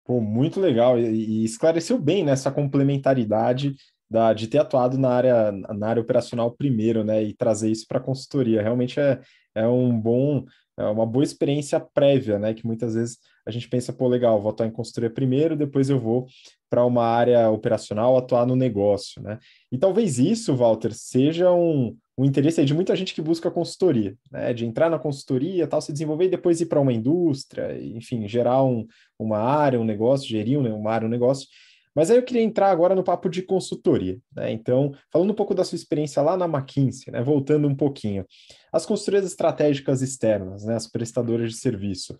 Pô, 0.07 0.21
muito 0.21 0.61
legal 0.61 0.99
e, 0.99 1.45
esclareceu 1.45 1.99
bem 1.99 2.25
nessa 2.25 2.49
né, 2.49 2.55
complementaridade 2.55 3.75
da, 4.09 4.33
de 4.33 4.47
ter 4.47 4.59
atuado 4.59 4.97
na 4.97 5.11
área, 5.11 5.51
na 5.51 5.89
área 5.89 6.01
operacional 6.01 6.53
primeiro, 6.53 7.03
né, 7.03 7.25
e 7.25 7.35
trazer 7.35 7.71
isso 7.71 7.87
para 7.89 7.99
a 7.99 8.03
consultoria. 8.03 8.63
Realmente 8.63 9.01
é, 9.01 9.21
é 9.53 9.67
um 9.67 10.01
bom, 10.01 10.45
é 10.79 10.85
uma 10.85 11.05
boa 11.05 11.25
experiência 11.25 11.81
prévia, 11.81 12.39
né, 12.39 12.55
que 12.55 12.65
muitas 12.65 12.95
vezes 12.95 13.19
a 13.45 13.51
gente 13.51 13.69
pensa, 13.69 13.93
pô, 13.93 14.07
legal, 14.07 14.41
vou 14.41 14.53
atuar 14.53 14.67
em 14.67 14.73
consultoria 14.73 15.11
primeiro, 15.11 15.57
depois 15.57 15.91
eu 15.91 15.99
vou 15.99 16.27
para 16.69 16.85
uma 16.85 17.05
área 17.05 17.51
operacional 17.51 18.17
atuar 18.17 18.47
no 18.47 18.57
negócio, 18.57 19.23
né? 19.23 19.39
E 19.71 19.79
talvez 19.79 20.19
isso, 20.19 20.55
Walter, 20.55 20.93
seja 20.93 21.53
um, 21.53 21.97
o 22.17 22.25
interesse 22.25 22.65
de 22.65 22.75
muita 22.75 22.97
gente 22.97 23.15
que 23.15 23.23
busca 23.23 23.51
consultoria, 23.51 24.17
né? 24.31 24.53
De 24.53 24.65
entrar 24.65 24.91
na 24.91 24.99
consultoria, 24.99 25.67
tal, 25.67 25.81
se 25.81 25.93
desenvolver 25.93 26.27
e 26.27 26.31
depois 26.31 26.61
ir 26.61 26.67
para 26.67 26.81
uma 26.81 26.93
indústria, 26.93 27.79
enfim, 27.79 28.27
gerar 28.27 28.63
um, 28.65 28.87
uma 29.19 29.39
área, 29.39 29.81
um 29.81 29.85
negócio, 29.85 30.29
gerir 30.29 30.59
uma 30.59 30.91
área, 30.91 31.07
um 31.07 31.11
negócio. 31.11 31.47
Mas 31.95 32.11
aí 32.11 32.19
eu 32.19 32.23
queria 32.23 32.43
entrar 32.43 32.71
agora 32.71 32.95
no 32.95 33.03
papo 33.03 33.27
de 33.27 33.41
consultoria, 33.41 34.19
né? 34.35 34.53
Então, 34.53 34.93
falando 35.11 35.31
um 35.31 35.35
pouco 35.35 35.55
da 35.55 35.65
sua 35.65 35.77
experiência 35.77 36.21
lá 36.21 36.37
na 36.37 36.45
McKinsey, 36.45 37.11
né? 37.11 37.23
Voltando 37.23 37.67
um 37.67 37.75
pouquinho. 37.75 38.27
As 38.71 38.85
consultorias 38.85 39.25
estratégicas 39.25 40.03
externas, 40.03 40.65
né? 40.65 40.75
As 40.75 40.87
prestadoras 40.87 41.53
de 41.53 41.57
serviço. 41.57 42.19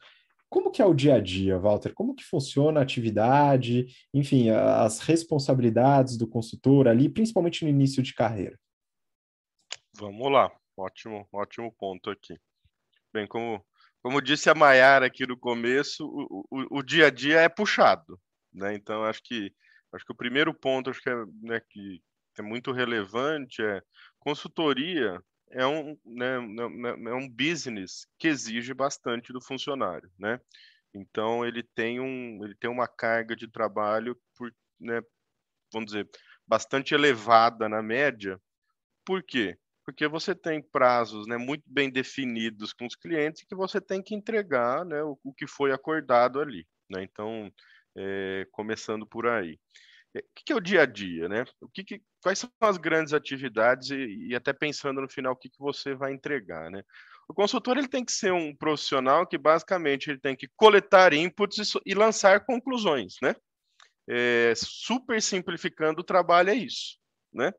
Como 0.49 0.71
que 0.71 0.81
é 0.81 0.85
o 0.85 0.95
dia 0.95 1.17
a 1.17 1.21
dia, 1.21 1.59
Walter? 1.59 1.93
Como 1.93 2.15
que 2.15 2.25
funciona 2.25 2.81
a 2.81 2.83
atividade, 2.83 3.87
enfim, 4.15 4.51
as 4.51 5.01
responsabilidades 5.01 6.17
do 6.17 6.29
consultor 6.29 6.87
ali, 6.87 7.09
principalmente 7.09 7.65
no 7.65 7.71
início 7.71 8.03
de 8.03 8.15
carreira? 8.15 8.59
Vamos 9.99 10.31
lá, 10.31 10.53
ótimo, 10.77 11.27
ótimo 11.33 11.73
ponto 11.73 12.11
aqui. 12.11 12.39
Bem, 13.13 13.27
como, 13.27 13.65
como 14.03 14.21
disse 14.21 14.49
a 14.51 14.55
Maiara 14.55 15.07
aqui 15.07 15.27
no 15.27 15.37
começo, 15.37 16.07
o, 16.07 16.47
o, 16.51 16.79
o, 16.79 16.83
dia 16.83 17.07
a 17.07 17.11
dia 17.11 17.41
é 17.41 17.49
puxado, 17.49 18.21
né? 18.53 18.75
Então 18.75 19.05
acho 19.05 19.23
que 19.23 19.53
acho 19.93 20.05
que 20.05 20.13
o 20.13 20.17
primeiro 20.17 20.53
ponto 20.53 20.91
acho 20.91 21.01
que 21.01 21.09
é, 21.09 21.15
né, 21.43 21.61
que 21.71 22.03
é 22.39 22.43
muito 22.43 22.73
relevante 22.73 23.63
é 23.63 23.81
consultoria 24.19 25.19
é 25.51 25.67
um, 25.67 25.99
né, 26.05 26.41
né, 26.41 26.97
né, 26.97 27.11
é 27.11 27.15
um 27.15 27.29
business 27.29 28.07
que 28.19 28.29
exige 28.29 28.75
bastante 28.75 29.33
do 29.33 29.41
funcionário, 29.41 30.11
né? 30.19 30.41
Então 30.95 31.45
ele 31.45 31.63
tem 31.63 32.01
um 32.01 32.45
ele 32.45 32.55
tem 32.57 32.71
uma 32.71 32.89
carga 32.89 33.37
de 33.37 33.49
trabalho 33.49 34.19
por, 34.37 34.53
né, 34.81 35.01
vamos 35.73 35.93
dizer, 35.93 36.09
bastante 36.47 36.95
elevada 36.95 37.69
na 37.69 37.83
média. 37.83 38.41
Por 39.05 39.23
quê? 39.23 39.59
porque 39.87 40.09
você 40.09 40.35
tem 40.35 40.61
prazos 40.61 41.29
né, 41.29 41.37
muito 41.37 41.63
bem 41.65 41.89
definidos 41.89 42.73
com 42.73 42.87
os 42.87 42.97
clientes 42.97 43.45
que 43.45 43.55
você 43.55 43.81
tem 43.81 44.03
que 44.03 44.17
entregar 44.17 44.85
né, 44.85 45.01
o, 45.05 45.17
o 45.23 45.33
que 45.33 45.47
foi 45.47 45.73
acordado 45.73 46.41
ali. 46.41 46.67
Né? 46.91 47.05
Então, 47.05 47.49
é, 47.97 48.49
começando 48.51 49.07
por 49.07 49.29
aí. 49.29 49.57
É, 50.17 50.21
o 50.21 50.23
que, 50.35 50.53
é 50.53 50.57
o 50.57 50.61
dia 50.61 50.83
a 50.83 50.87
dia? 50.87 51.29
Né? 51.29 51.45
O 51.61 51.69
que, 51.69 51.85
que 51.85 52.03
quais 52.23 52.39
são 52.39 52.51
as 52.61 52.79
grandes 52.79 53.13
atividades 53.13 53.91
e, 53.91 54.29
e, 54.29 54.35
até 54.35 54.53
pensando 54.53 55.01
no 55.01 55.09
final 55.09 55.35
o 55.35 55.37
que, 55.37 55.51
que 55.51 55.59
você 55.59 55.95
vai 55.95 56.13
entregar? 56.13 56.71
Né? 56.71 56.83
O 57.29 57.35
consultor 57.35 57.77
ele 57.77 57.89
tem 57.89 58.05
que 58.05 58.13
ser 58.13 58.33
um 58.33 58.55
profissional 58.55 59.27
que 59.27 59.37
basicamente 59.37 60.11
ele 60.11 60.19
tem 60.19 60.35
que 60.35 60.49
coletar 60.57 61.13
inputs 61.13 61.75
e, 61.75 61.91
e 61.91 61.95
lançar 61.95 62.47
conclusões. 62.47 63.17
Né? 63.21 63.35
É, 64.09 64.55
super 64.57 65.21
simplificando 65.21 66.01
o 66.01 66.05
trabalho 66.05 66.51
é 66.51 66.55
isso. 66.55 66.99
Né? 67.33 67.53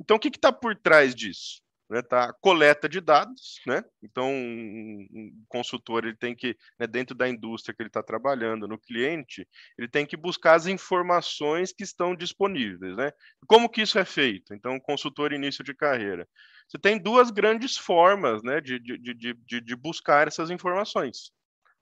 Então, 0.00 0.16
o 0.16 0.20
que 0.20 0.28
está 0.28 0.50
por 0.50 0.74
trás 0.74 1.14
disso? 1.14 1.60
Né, 1.92 2.00
tá 2.00 2.32
coleta 2.40 2.88
de 2.88 3.02
dados, 3.02 3.60
né? 3.66 3.84
Então, 4.02 4.26
um, 4.26 5.06
um 5.12 5.44
consultor 5.46 6.06
ele 6.06 6.16
tem 6.16 6.34
que, 6.34 6.56
né, 6.80 6.86
dentro 6.86 7.14
da 7.14 7.28
indústria 7.28 7.74
que 7.74 7.82
ele 7.82 7.90
está 7.90 8.02
trabalhando, 8.02 8.66
no 8.66 8.78
cliente, 8.78 9.46
ele 9.76 9.86
tem 9.88 10.06
que 10.06 10.16
buscar 10.16 10.54
as 10.54 10.66
informações 10.66 11.70
que 11.70 11.84
estão 11.84 12.16
disponíveis, 12.16 12.96
né? 12.96 13.12
Como 13.46 13.68
que 13.68 13.82
isso 13.82 13.98
é 13.98 14.06
feito? 14.06 14.54
Então, 14.54 14.80
consultor 14.80 15.34
início 15.34 15.62
de 15.62 15.74
carreira, 15.74 16.26
você 16.66 16.78
tem 16.78 16.98
duas 16.98 17.30
grandes 17.30 17.76
formas, 17.76 18.42
né, 18.42 18.58
de, 18.62 18.78
de, 18.78 18.96
de, 18.96 19.34
de, 19.34 19.60
de 19.60 19.76
buscar 19.76 20.26
essas 20.26 20.48
informações, 20.48 21.30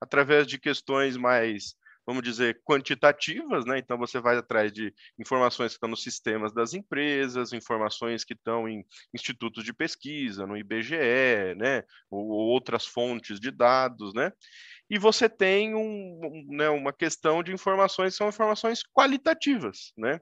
através 0.01 0.45
de 0.45 0.59
questões 0.59 1.17
mais 1.17 1.77
vamos 2.07 2.23
dizer, 2.23 2.61
quantitativas, 2.65 3.65
né? 3.65 3.79
Então 3.79 3.99
você 3.99 4.21
vai 4.21 4.37
atrás 4.37 4.73
de 4.73 4.93
informações 5.19 5.73
que 5.73 5.77
estão 5.77 5.89
nos 5.89 6.03
sistemas 6.03 6.53
das 6.53 6.75
empresas, 6.75 7.53
informações 7.53 8.25
que 8.25 8.35
estão 8.35 8.69
em 8.69 8.85
institutos 9.15 9.65
de 9.65 9.73
pesquisa, 9.73 10.47
no 10.47 10.57
IBGE, 10.57 11.55
né? 11.57 11.83
Ou, 12.11 12.27
outras 12.27 12.87
fontes 12.87 13.39
de 13.39 13.51
dados, 13.51 14.15
né? 14.15 14.33
E 14.89 14.99
você 14.99 15.29
tem 15.29 15.75
um, 15.75 15.81
um, 15.81 16.47
né, 16.57 16.69
uma 16.69 16.93
questão 16.93 17.43
de 17.43 17.53
informações 17.53 18.15
que 18.15 18.19
são 18.19 18.29
informações 18.29 18.83
qualitativas, 18.93 19.93
né? 19.97 20.19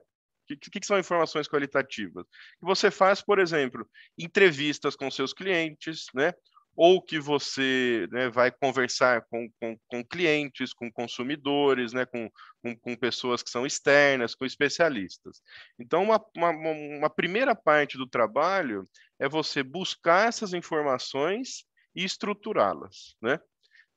O 0.51 0.57
que, 0.57 0.79
que, 0.79 0.85
são 0.85 0.97
informações 0.97 1.47
qualitativas? 1.47 2.25
Você 2.61 2.89
faz, 2.89 3.21
por 3.21 3.37
exemplo, 3.37 3.87
entrevistas 4.17 4.95
com 4.95 5.09
seus 5.11 5.31
clientes, 5.31 6.05
né? 6.13 6.33
Ou 6.81 7.01
que 7.01 7.19
você 7.19 8.07
né, 8.09 8.29
vai 8.29 8.49
conversar 8.49 9.25
com, 9.29 9.49
com, 9.59 9.77
com, 9.85 10.01
clientes, 10.01 10.71
com 10.71 10.89
consumidores, 10.89 11.91
né, 11.91 12.05
com, 12.05 12.31
com, 12.77 12.95
pessoas 12.95 13.43
que 13.43 13.49
são 13.49 13.65
externas, 13.65 14.33
com 14.33 14.45
especialistas. 14.45 15.41
Então, 15.77 16.01
uma, 16.03 16.25
uma, 16.37 16.51
uma 16.51 17.09
primeira 17.09 17.53
parte 17.53 17.97
do 17.97 18.07
trabalho 18.07 18.89
é 19.19 19.27
você 19.27 19.61
buscar 19.61 20.29
essas 20.29 20.53
informações 20.53 21.65
e 21.93 22.05
estruturá-las. 22.05 23.13
Né? 23.21 23.37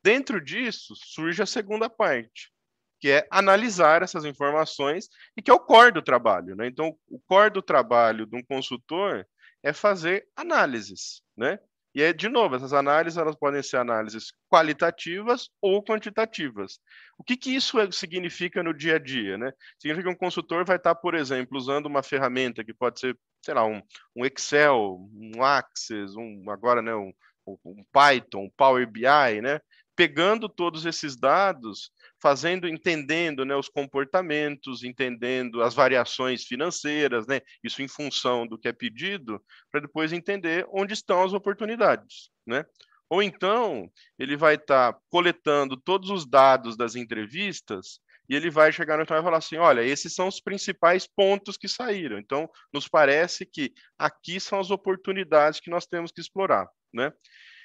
Dentro 0.03 0.45
disso, 0.45 0.95
surge 0.97 1.41
a 1.41 1.47
segunda 1.47 1.89
parte, 1.89 2.51
que 2.99 3.11
é 3.11 3.29
analisar 3.31 4.03
essas 4.03 4.25
informações 4.25 5.09
e 5.37 5.43
que 5.43 5.53
é 5.53 5.55
o 5.55 5.61
core 5.61 5.93
do 5.93 6.03
trabalho. 6.03 6.57
Né? 6.57 6.67
Então, 6.67 6.99
o 7.07 7.21
core 7.29 7.53
do 7.53 7.63
trabalho 7.63 8.27
de 8.27 8.37
um 8.37 8.43
consultor 8.43 9.25
é 9.63 9.73
fazer 9.73 10.27
análises, 10.35 11.23
né? 11.37 11.61
E 11.95 12.03
aí, 12.03 12.13
de 12.13 12.29
novo, 12.29 12.57
essas 12.57 12.73
análises 12.73 13.19
elas 13.19 13.37
podem 13.37 13.63
ser 13.63 13.77
análises 13.77 14.33
qualitativas 14.51 15.51
ou 15.61 15.85
quantitativas. 15.85 16.79
O 17.19 17.25
que, 17.25 17.37
que 17.37 17.55
isso 17.55 17.79
é, 17.79 17.91
significa 17.91 18.63
no 18.63 18.73
dia 18.73 18.97
a 18.97 18.99
dia? 18.99 19.37
Né? 19.37 19.53
Significa 19.79 20.09
que 20.09 20.15
um 20.15 20.19
consultor 20.19 20.65
vai 20.65 20.77
estar, 20.77 20.95
por 20.95 21.15
exemplo, 21.15 21.59
usando 21.59 21.87
uma 21.87 22.03
ferramenta 22.03 22.65
que 22.65 22.73
pode 22.73 22.99
ser, 22.99 23.17
sei 23.45 23.55
lá, 23.55 23.65
um, 23.67 23.83
um 24.17 24.25
Excel, 24.25 25.07
um 25.13 25.43
Access, 25.43 26.17
um, 26.17 26.51
agora 26.51 26.81
né, 26.81 26.95
um, 26.95 27.13
um 27.47 27.85
Python, 27.93 28.45
um 28.45 28.51
Power 28.57 28.87
BI, 28.87 29.41
né? 29.43 29.61
Pegando 29.95 30.49
todos 30.49 30.87
esses 30.87 31.17
dados, 31.17 31.91
fazendo, 32.21 32.69
entendendo 32.69 33.45
né, 33.45 33.55
os 33.55 33.69
comportamentos, 33.69 34.83
entendendo 34.85 35.63
as 35.63 35.75
variações 35.75 36.45
financeiras, 36.45 37.27
né, 37.27 37.41
isso 37.63 37.83
em 37.83 37.89
função 37.89 38.47
do 38.47 38.59
que 38.59 38.69
é 38.69 38.73
pedido, 38.73 39.43
para 39.71 39.81
depois 39.81 40.13
entender 40.13 40.67
onde 40.73 40.95
estão 40.95 41.23
as 41.23 41.33
oportunidades. 41.33 42.31
Né? 42.47 42.65
Ou 43.11 43.23
então, 43.23 43.91
ele 44.19 44.37
vai 44.37 44.55
estar 44.55 44.95
tá 44.95 44.99
coletando 45.11 45.77
todos 45.77 46.09
os 46.11 46.27
dados 46.27 46.77
das 46.77 46.97
entrevistas 46.97 48.01
e 48.29 48.35
ele 48.35 48.49
vai 48.49 48.73
chegar 48.73 48.97
no 48.97 49.05
final 49.05 49.21
e 49.21 49.25
falar 49.25 49.37
assim: 49.37 49.57
olha, 49.57 49.83
esses 49.83 50.15
são 50.15 50.29
os 50.29 50.41
principais 50.41 51.07
pontos 51.07 51.59
que 51.59 51.69
saíram. 51.69 52.19
Então, 52.19 52.49
nos 52.73 52.89
parece 52.89 53.45
que 53.45 53.73
aqui 53.99 54.41
são 54.41 54.59
as 54.59 54.71
oportunidades 54.71 55.61
que 55.61 55.71
nós 55.71 55.87
temos 55.87 56.11
que 56.11 56.23
explorar. 56.23 56.67
Né? 56.95 57.13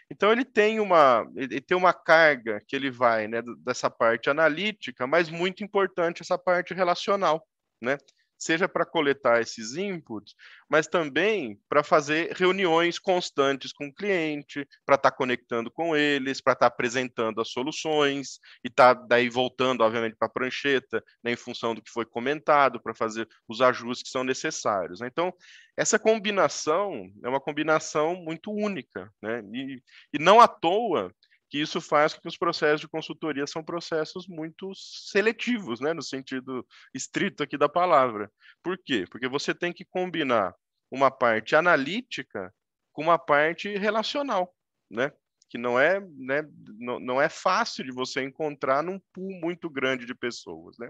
Então 0.10 0.32
ele 0.32 0.46
tem 0.46 0.80
uma, 0.80 1.30
ele 1.36 1.60
tem 1.62 1.76
uma 1.76 1.93
carga 1.93 2.62
que 2.67 2.76
ele 2.76 2.89
vai, 2.89 3.28
né, 3.28 3.41
dessa 3.60 3.89
parte 3.89 4.30
analítica, 4.30 5.06
mas 5.06 5.30
muito 5.30 5.63
importante 5.63 6.22
essa 6.22 6.38
parte 6.38 6.74
relacional, 6.74 7.46
né? 7.82 7.98
Seja 8.38 8.67
para 8.67 8.86
coletar 8.86 9.41
esses 9.41 9.76
inputs, 9.76 10.34
mas 10.69 10.88
também 10.88 11.60
para 11.67 11.84
fazer 11.84 12.34
reuniões 12.34 13.00
constantes 13.00 13.71
com 13.71 13.88
o 13.88 13.93
cliente, 13.93 14.67
para 14.86 14.95
estar 14.95 15.12
tá 15.12 15.17
conectando 15.17 15.71
com 15.71 15.95
eles, 15.95 16.41
para 16.41 16.54
estar 16.54 16.69
tá 16.69 16.73
apresentando 16.73 17.41
as 17.41 17.50
soluções 17.50 18.39
e 18.63 18.69
tá 18.69 18.93
daí 18.93 19.30
voltando, 19.30 19.82
obviamente, 19.82 20.15
para 20.15 20.28
a 20.28 20.32
prancheta, 20.32 21.04
né, 21.23 21.32
em 21.32 21.36
função 21.38 21.73
do 21.73 21.82
que 21.82 21.91
foi 21.91 22.06
comentado, 22.06 22.82
para 22.82 22.93
fazer 22.93 23.28
os 23.47 23.62
ajustes 23.62 24.04
que 24.04 24.10
são 24.10 24.23
necessários. 24.23 25.00
Né? 25.00 25.08
Então, 25.08 25.34
essa 25.76 25.97
combinação 25.97 27.12
é 27.23 27.30
uma 27.30 27.41
combinação 27.41 28.15
muito 28.15 28.52
única, 28.52 29.12
né? 29.21 29.41
e, 29.54 29.82
e 30.13 30.19
não 30.19 30.39
à 30.39 30.47
toa 30.47 31.13
que 31.50 31.60
isso 31.60 31.80
faz 31.80 32.14
com 32.14 32.22
que 32.22 32.28
os 32.28 32.38
processos 32.38 32.82
de 32.82 32.88
consultoria 32.88 33.48
são 33.48 33.64
processos 33.64 34.28
muito 34.28 34.72
seletivos, 34.76 35.80
né, 35.80 35.94
no 35.94 36.02
sentido 36.02 36.66
estrito 36.94 37.44
aqui 37.44 37.58
da 37.58 37.70
palavra. 37.70 38.32
Por 38.62 38.78
quê? 38.78 39.06
Porque 39.10 39.28
você 39.28 39.54
tem 39.54 39.72
que 39.72 39.86
combinar 39.86 40.54
uma 40.92 41.10
parte 41.10 41.56
analítica 41.56 42.54
com 42.92 43.04
uma 43.04 43.20
parte 43.20 43.78
relacional, 43.78 44.54
né? 44.90 45.12
Que 45.50 45.58
não 45.58 45.80
é, 45.80 46.02
né, 46.02 46.44
não, 46.78 47.00
não 47.00 47.22
é 47.22 47.30
fácil 47.30 47.86
de 47.86 47.92
você 47.92 48.22
encontrar 48.22 48.84
num 48.84 49.00
pool 49.14 49.32
muito 49.40 49.70
grande 49.70 50.06
de 50.06 50.14
pessoas, 50.14 50.78
né? 50.78 50.90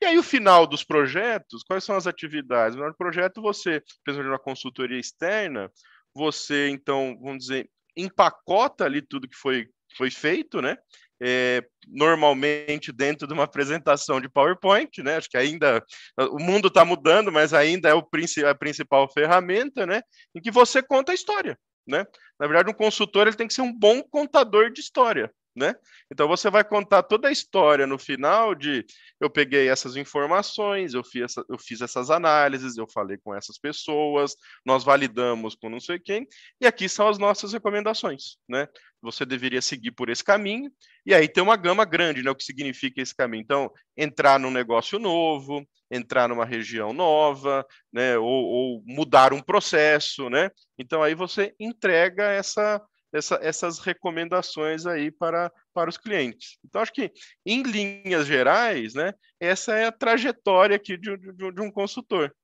E 0.00 0.04
aí 0.04 0.18
o 0.18 0.22
final 0.22 0.66
dos 0.66 0.84
projetos, 0.84 1.64
quais 1.64 1.82
são 1.82 1.96
as 1.96 2.06
atividades? 2.06 2.76
No 2.76 2.94
projeto 2.94 3.42
você, 3.42 3.82
exemplo, 4.06 4.28
uma 4.28 4.38
consultoria 4.38 4.98
externa, 4.98 5.70
você 6.14 6.68
então, 6.68 7.18
vamos 7.20 7.46
dizer, 7.46 7.68
empacota 7.96 8.84
ali 8.84 9.02
tudo 9.02 9.28
que 9.28 9.36
foi 9.36 9.68
foi 9.96 10.10
feito, 10.10 10.60
né? 10.60 10.76
É, 11.22 11.62
normalmente 11.86 12.90
dentro 12.92 13.26
de 13.26 13.34
uma 13.34 13.44
apresentação 13.44 14.20
de 14.20 14.28
PowerPoint, 14.28 15.02
né? 15.02 15.16
Acho 15.16 15.28
que 15.28 15.36
ainda 15.36 15.84
o 16.18 16.38
mundo 16.38 16.68
está 16.68 16.84
mudando, 16.84 17.30
mas 17.30 17.52
ainda 17.52 17.88
é 17.90 17.94
o, 17.94 18.06
a 18.48 18.54
principal 18.54 19.10
ferramenta, 19.12 19.86
né? 19.86 20.00
Em 20.34 20.40
que 20.40 20.50
você 20.50 20.82
conta 20.82 21.12
a 21.12 21.14
história, 21.14 21.58
né? 21.86 22.06
Na 22.38 22.46
verdade, 22.46 22.70
um 22.70 22.74
consultor 22.74 23.26
ele 23.26 23.36
tem 23.36 23.46
que 23.46 23.54
ser 23.54 23.62
um 23.62 23.76
bom 23.76 24.02
contador 24.02 24.70
de 24.70 24.80
história, 24.80 25.30
né? 25.54 25.74
Então 26.10 26.28
você 26.28 26.48
vai 26.48 26.62
contar 26.62 27.02
toda 27.02 27.28
a 27.28 27.32
história 27.32 27.86
no 27.86 27.98
final 27.98 28.54
de 28.54 28.84
eu 29.20 29.28
peguei 29.28 29.68
essas 29.68 29.96
informações, 29.96 30.94
eu 30.94 31.02
fiz, 31.02 31.22
essa, 31.22 31.44
eu 31.48 31.58
fiz 31.58 31.80
essas 31.80 32.10
análises, 32.10 32.76
eu 32.76 32.86
falei 32.88 33.18
com 33.18 33.34
essas 33.34 33.58
pessoas, 33.58 34.34
nós 34.64 34.84
validamos 34.84 35.54
com 35.54 35.68
não 35.68 35.80
sei 35.80 35.98
quem, 35.98 36.26
e 36.60 36.66
aqui 36.66 36.88
são 36.88 37.08
as 37.08 37.18
nossas 37.18 37.52
recomendações, 37.52 38.36
né? 38.48 38.68
Você 39.02 39.24
deveria 39.24 39.62
seguir 39.62 39.92
por 39.92 40.10
esse 40.10 40.22
caminho, 40.22 40.70
e 41.04 41.14
aí 41.14 41.26
tem 41.26 41.42
uma 41.42 41.56
gama 41.56 41.84
grande, 41.84 42.22
né? 42.22 42.30
O 42.30 42.34
que 42.34 42.44
significa 42.44 43.00
esse 43.00 43.14
caminho? 43.14 43.42
Então, 43.42 43.70
entrar 43.96 44.38
num 44.38 44.50
negócio 44.50 44.98
novo, 44.98 45.66
entrar 45.90 46.28
numa 46.28 46.44
região 46.44 46.92
nova, 46.92 47.66
né? 47.92 48.16
Ou, 48.18 48.26
ou 48.26 48.82
mudar 48.86 49.32
um 49.32 49.42
processo, 49.42 50.30
né? 50.30 50.50
Então 50.78 51.02
aí 51.02 51.14
você 51.14 51.54
entrega 51.58 52.24
essa 52.24 52.80
essa, 53.12 53.38
essas 53.42 53.78
recomendações 53.78 54.86
aí 54.86 55.10
para, 55.10 55.52
para 55.72 55.90
os 55.90 55.98
clientes. 55.98 56.58
Então, 56.64 56.80
acho 56.80 56.92
que, 56.92 57.12
em 57.44 57.62
linhas 57.62 58.26
gerais, 58.26 58.94
né, 58.94 59.14
essa 59.38 59.74
é 59.74 59.86
a 59.86 59.92
trajetória 59.92 60.76
aqui 60.76 60.96
de, 60.96 61.16
de, 61.16 61.52
de 61.52 61.60
um 61.60 61.70
consultor. 61.70 62.34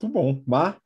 Muito 0.00 0.12
bom. 0.12 0.42
Mar? 0.46 0.80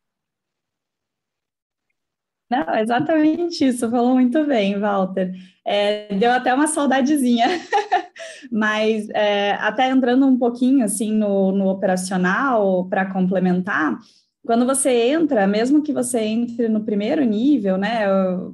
Não, 2.53 2.75
exatamente 2.77 3.65
isso, 3.67 3.91
falou 3.91 4.13
muito 4.15 4.45
bem, 4.45 4.79
Walter. 4.79 5.33
É, 5.65 6.15
deu 6.17 6.31
até 6.31 6.53
uma 6.53 6.67
saudadezinha, 6.67 7.47
mas 8.53 9.09
é, 9.11 9.53
até 9.53 9.89
entrando 9.89 10.27
um 10.27 10.39
pouquinho 10.39 10.85
assim 10.85 11.13
no, 11.13 11.51
no 11.51 11.69
operacional 11.69 12.87
para 12.91 13.11
complementar, 13.11 13.99
quando 14.45 14.67
você 14.67 14.91
entra, 14.91 15.47
mesmo 15.47 15.83
que 15.83 15.93
você 15.93 16.19
entre 16.21 16.69
no 16.69 16.85
primeiro 16.85 17.25
nível, 17.25 17.77
né, 17.77 18.05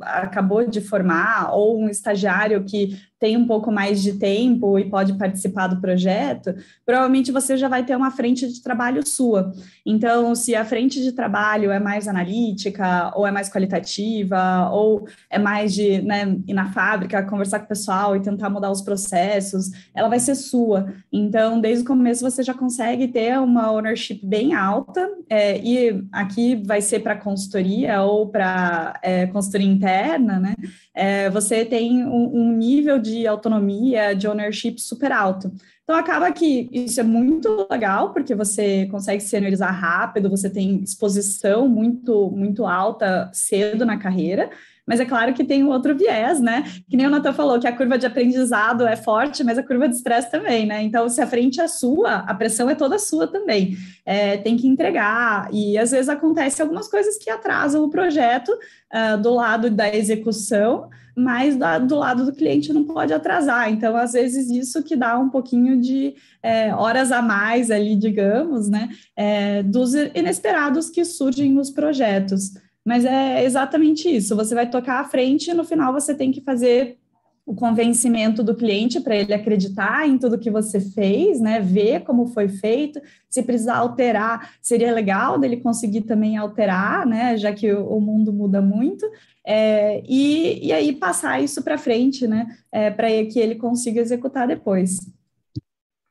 acabou 0.02 0.66
de 0.68 0.80
formar, 0.80 1.52
ou 1.54 1.80
um 1.80 1.88
estagiário 1.88 2.62
que 2.64 2.96
tem 3.18 3.36
um 3.36 3.46
pouco 3.46 3.70
mais 3.72 4.02
de 4.02 4.14
tempo 4.14 4.78
e 4.78 4.88
pode 4.88 5.14
participar 5.14 5.66
do 5.66 5.80
projeto, 5.80 6.54
provavelmente 6.86 7.32
você 7.32 7.56
já 7.56 7.68
vai 7.68 7.84
ter 7.84 7.96
uma 7.96 8.10
frente 8.10 8.46
de 8.46 8.62
trabalho 8.62 9.06
sua. 9.06 9.52
Então, 9.84 10.34
se 10.34 10.54
a 10.54 10.64
frente 10.64 11.02
de 11.02 11.12
trabalho 11.12 11.70
é 11.70 11.80
mais 11.80 12.06
analítica, 12.06 13.12
ou 13.16 13.26
é 13.26 13.30
mais 13.30 13.50
qualitativa, 13.50 14.70
ou 14.70 15.08
é 15.28 15.38
mais 15.38 15.74
de 15.74 16.00
né, 16.02 16.36
ir 16.46 16.54
na 16.54 16.72
fábrica, 16.72 17.22
conversar 17.22 17.58
com 17.58 17.64
o 17.64 17.68
pessoal 17.68 18.16
e 18.16 18.20
tentar 18.20 18.50
mudar 18.50 18.70
os 18.70 18.82
processos, 18.82 19.70
ela 19.94 20.08
vai 20.08 20.20
ser 20.20 20.34
sua. 20.34 20.92
Então, 21.12 21.60
desde 21.60 21.82
o 21.82 21.86
começo 21.86 22.22
você 22.22 22.42
já 22.42 22.54
consegue 22.54 23.08
ter 23.08 23.38
uma 23.38 23.72
ownership 23.72 24.20
bem 24.22 24.54
alta, 24.54 25.08
é, 25.28 25.58
e 25.58 26.04
aqui 26.12 26.62
vai 26.64 26.80
ser 26.80 27.00
para 27.00 27.16
consultoria 27.16 28.02
ou 28.02 28.28
para 28.28 28.98
é, 29.02 29.26
consultoria 29.26 29.66
interna, 29.66 30.38
né? 30.38 30.54
É, 31.00 31.30
você 31.30 31.64
tem 31.64 32.04
um, 32.04 32.38
um 32.38 32.52
nível 32.52 32.98
de 32.98 33.24
autonomia, 33.24 34.14
de 34.14 34.26
ownership 34.26 34.80
super 34.80 35.12
alto. 35.12 35.52
Então, 35.84 35.94
acaba 35.94 36.30
que 36.32 36.68
isso 36.72 36.98
é 36.98 37.04
muito 37.04 37.68
legal, 37.70 38.12
porque 38.12 38.34
você 38.34 38.84
consegue 38.86 39.22
seniorizar 39.22 39.72
rápido, 39.72 40.28
você 40.28 40.50
tem 40.50 40.82
exposição 40.82 41.68
muito, 41.68 42.32
muito 42.32 42.66
alta 42.66 43.30
cedo 43.32 43.86
na 43.86 43.96
carreira, 43.96 44.50
mas 44.88 45.00
é 45.00 45.04
claro 45.04 45.34
que 45.34 45.44
tem 45.44 45.62
um 45.62 45.68
outro 45.68 45.94
viés, 45.94 46.40
né? 46.40 46.64
Que 46.88 46.96
nem 46.96 47.06
o 47.06 47.10
Natan 47.10 47.34
falou, 47.34 47.60
que 47.60 47.66
a 47.66 47.76
curva 47.76 47.98
de 47.98 48.06
aprendizado 48.06 48.86
é 48.86 48.96
forte, 48.96 49.44
mas 49.44 49.58
a 49.58 49.62
curva 49.62 49.86
de 49.86 49.94
estresse 49.94 50.30
também, 50.30 50.64
né? 50.64 50.82
Então, 50.82 51.06
se 51.10 51.20
a 51.20 51.26
frente 51.26 51.60
é 51.60 51.68
sua, 51.68 52.20
a 52.20 52.32
pressão 52.32 52.70
é 52.70 52.74
toda 52.74 52.98
sua 52.98 53.26
também. 53.26 53.76
É, 54.06 54.38
tem 54.38 54.56
que 54.56 54.66
entregar, 54.66 55.50
e 55.52 55.76
às 55.76 55.90
vezes 55.90 56.08
acontece 56.08 56.62
algumas 56.62 56.88
coisas 56.88 57.18
que 57.18 57.28
atrasam 57.28 57.84
o 57.84 57.90
projeto 57.90 58.48
uh, 58.48 59.20
do 59.20 59.34
lado 59.34 59.68
da 59.70 59.94
execução, 59.94 60.88
mas 61.14 61.54
do, 61.54 61.86
do, 61.86 61.96
lado 61.96 62.24
do 62.24 62.32
cliente 62.32 62.72
não 62.72 62.84
pode 62.84 63.12
atrasar. 63.12 63.70
Então, 63.70 63.94
às 63.94 64.12
vezes, 64.12 64.48
isso 64.48 64.82
que 64.82 64.96
dá 64.96 65.18
um 65.18 65.28
pouquinho 65.28 65.78
de 65.78 66.14
é, 66.42 66.74
horas 66.74 67.12
a 67.12 67.20
mais 67.20 67.70
ali, 67.70 67.94
digamos, 67.94 68.70
né? 68.70 68.88
É, 69.14 69.62
dos 69.62 69.92
inesperados 69.92 70.88
que 70.88 71.04
surgem 71.04 71.52
nos 71.52 71.70
projetos. 71.70 72.52
Mas 72.88 73.04
é 73.04 73.44
exatamente 73.44 74.08
isso. 74.08 74.34
Você 74.34 74.54
vai 74.54 74.70
tocar 74.70 75.00
à 75.00 75.04
frente 75.04 75.50
e 75.50 75.54
no 75.54 75.62
final 75.62 75.92
você 75.92 76.14
tem 76.14 76.32
que 76.32 76.40
fazer 76.40 76.96
o 77.44 77.54
convencimento 77.54 78.42
do 78.42 78.54
cliente 78.54 78.98
para 78.98 79.14
ele 79.14 79.34
acreditar 79.34 80.08
em 80.08 80.16
tudo 80.16 80.38
que 80.38 80.50
você 80.50 80.80
fez, 80.80 81.38
né? 81.38 81.60
Ver 81.60 82.00
como 82.04 82.28
foi 82.28 82.48
feito. 82.48 82.98
Se 83.28 83.42
precisar 83.42 83.76
alterar, 83.76 84.54
seria 84.62 84.90
legal 84.90 85.38
dele 85.38 85.58
conseguir 85.58 86.00
também 86.02 86.38
alterar, 86.38 87.06
né? 87.06 87.36
Já 87.36 87.52
que 87.52 87.70
o, 87.70 88.00
mundo 88.00 88.32
muda 88.32 88.62
muito. 88.62 89.04
É, 89.46 90.02
e, 90.08 90.68
e 90.68 90.72
aí 90.72 90.94
passar 90.94 91.42
isso 91.44 91.62
para 91.62 91.76
frente, 91.76 92.26
né? 92.26 92.56
É, 92.72 92.90
para 92.90 93.08
que 93.26 93.38
ele 93.38 93.56
consiga 93.56 94.00
executar 94.00 94.48
depois. 94.48 94.98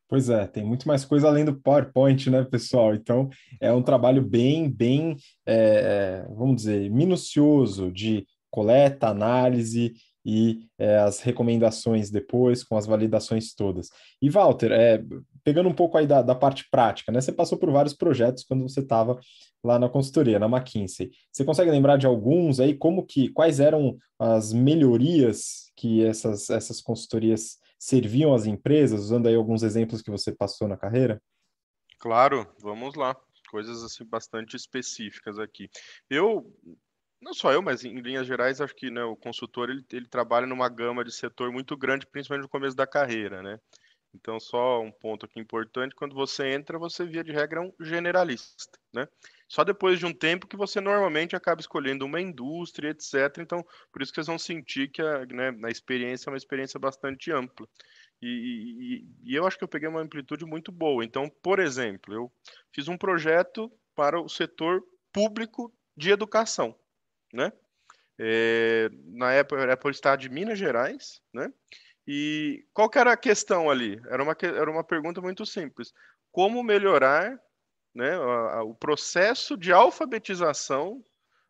Pois 0.09 0.29
é, 0.29 0.47
tem 0.47 0.63
muito 0.63 0.87
mais 0.87 1.03
coisa 1.03 1.27
além 1.27 1.43
do 1.43 1.59
PowerPoint, 1.59 2.29
né, 2.29 2.43
pessoal? 2.45 2.95
Então, 2.95 3.29
é 3.59 3.71
um 3.73 3.83
trabalho 3.83 4.21
bem, 4.21 4.69
bem, 4.69 5.17
é, 5.45 6.25
vamos 6.29 6.57
dizer, 6.57 6.89
minucioso 6.89 7.91
de 7.91 8.25
coleta, 8.49 9.09
análise 9.09 9.93
e 10.25 10.65
é, 10.79 10.97
as 10.99 11.19
recomendações 11.19 12.09
depois, 12.09 12.63
com 12.63 12.77
as 12.77 12.85
validações 12.85 13.53
todas. 13.53 13.89
E, 14.21 14.29
Walter, 14.29 14.71
é, 14.71 15.03
pegando 15.43 15.67
um 15.67 15.73
pouco 15.73 15.97
aí 15.97 16.07
da, 16.07 16.21
da 16.21 16.35
parte 16.35 16.65
prática, 16.71 17.11
né? 17.11 17.19
Você 17.19 17.31
passou 17.31 17.57
por 17.57 17.69
vários 17.71 17.93
projetos 17.93 18.43
quando 18.43 18.63
você 18.63 18.79
estava 18.79 19.19
lá 19.63 19.77
na 19.77 19.89
consultoria, 19.89 20.39
na 20.39 20.47
McKinsey. 20.47 21.11
Você 21.31 21.43
consegue 21.43 21.71
lembrar 21.71 21.97
de 21.97 22.05
alguns 22.05 22.59
aí, 22.59 22.73
como 22.73 23.05
que, 23.05 23.29
quais 23.29 23.59
eram 23.59 23.97
as 24.17 24.53
melhorias 24.53 25.71
que 25.75 26.03
essas, 26.03 26.49
essas 26.49 26.81
consultorias 26.81 27.57
serviam 27.77 28.33
às 28.33 28.45
empresas, 28.45 29.01
usando 29.01 29.27
aí 29.27 29.35
alguns 29.35 29.63
exemplos 29.63 30.01
que 30.01 30.11
você 30.11 30.31
passou 30.31 30.67
na 30.67 30.77
carreira? 30.77 31.21
Claro, 31.99 32.47
vamos 32.61 32.95
lá. 32.95 33.15
Coisas 33.49 33.83
assim 33.83 34.05
bastante 34.05 34.55
específicas 34.55 35.39
aqui. 35.39 35.69
Eu, 36.09 36.53
não 37.21 37.33
só 37.33 37.51
eu, 37.51 37.61
mas 37.61 37.83
em 37.83 37.99
linhas 38.01 38.27
gerais, 38.27 38.59
acho 38.59 38.75
que 38.75 38.91
né, 38.91 39.03
o 39.03 39.15
consultor 39.15 39.69
ele, 39.69 39.85
ele 39.91 40.07
trabalha 40.07 40.45
numa 40.45 40.67
gama 40.67 41.03
de 41.03 41.11
setor 41.11 41.51
muito 41.51 41.77
grande, 41.77 42.05
principalmente 42.05 42.43
no 42.43 42.49
começo 42.49 42.75
da 42.75 42.85
carreira, 42.85 43.41
né? 43.41 43.59
Então, 44.13 44.39
só 44.39 44.81
um 44.81 44.91
ponto 44.91 45.25
aqui 45.25 45.39
importante: 45.39 45.95
quando 45.95 46.15
você 46.15 46.47
entra, 46.49 46.79
você, 46.79 47.05
via 47.05 47.23
de 47.23 47.31
regra, 47.31 47.61
é 47.61 47.63
um 47.63 47.73
generalista, 47.79 48.79
né? 48.93 49.07
Só 49.47 49.63
depois 49.63 49.97
de 49.97 50.05
um 50.05 50.13
tempo 50.13 50.47
que 50.47 50.57
você 50.57 50.81
normalmente 50.81 51.35
acaba 51.35 51.61
escolhendo 51.61 52.05
uma 52.05 52.19
indústria, 52.19 52.89
etc. 52.89 53.37
Então, 53.39 53.65
por 53.91 54.01
isso 54.01 54.11
que 54.11 54.15
vocês 54.15 54.27
vão 54.27 54.37
sentir 54.37 54.89
que 54.89 55.01
a, 55.01 55.25
né, 55.25 55.57
a 55.63 55.69
experiência 55.69 56.29
é 56.29 56.31
uma 56.31 56.37
experiência 56.37 56.79
bastante 56.79 57.31
ampla. 57.31 57.67
E, 58.21 59.05
e, 59.23 59.31
e, 59.31 59.35
eu 59.35 59.45
acho 59.45 59.57
que 59.57 59.63
eu 59.63 59.67
peguei 59.67 59.87
uma 59.87 60.01
amplitude 60.01 60.43
muito 60.45 60.71
boa. 60.71 61.05
Então, 61.05 61.29
por 61.41 61.59
exemplo, 61.59 62.13
eu 62.13 62.31
fiz 62.73 62.87
um 62.87 62.97
projeto 62.97 63.71
para 63.95 64.19
o 64.19 64.27
setor 64.27 64.83
público 65.13 65.71
de 65.95 66.11
educação, 66.11 66.75
né? 67.33 67.51
É, 68.19 68.89
na 69.05 69.31
época 69.31 69.61
era 69.61 69.77
para 69.77 69.87
o 69.87 69.91
estado 69.91 70.19
de 70.19 70.29
Minas 70.29 70.57
Gerais, 70.57 71.21
né? 71.31 71.53
E 72.07 72.65
qual 72.73 72.89
que 72.89 72.97
era 72.97 73.11
a 73.11 73.17
questão 73.17 73.69
ali? 73.69 74.01
Era 74.07 74.23
uma, 74.23 74.35
era 74.41 74.71
uma 74.71 74.83
pergunta 74.83 75.21
muito 75.21 75.45
simples. 75.45 75.93
Como 76.31 76.63
melhorar 76.63 77.39
né, 77.97 78.15
a, 78.15 78.57
a, 78.57 78.63
o 78.63 78.75
processo 78.75 79.57
de 79.57 79.73
alfabetização 79.73 81.03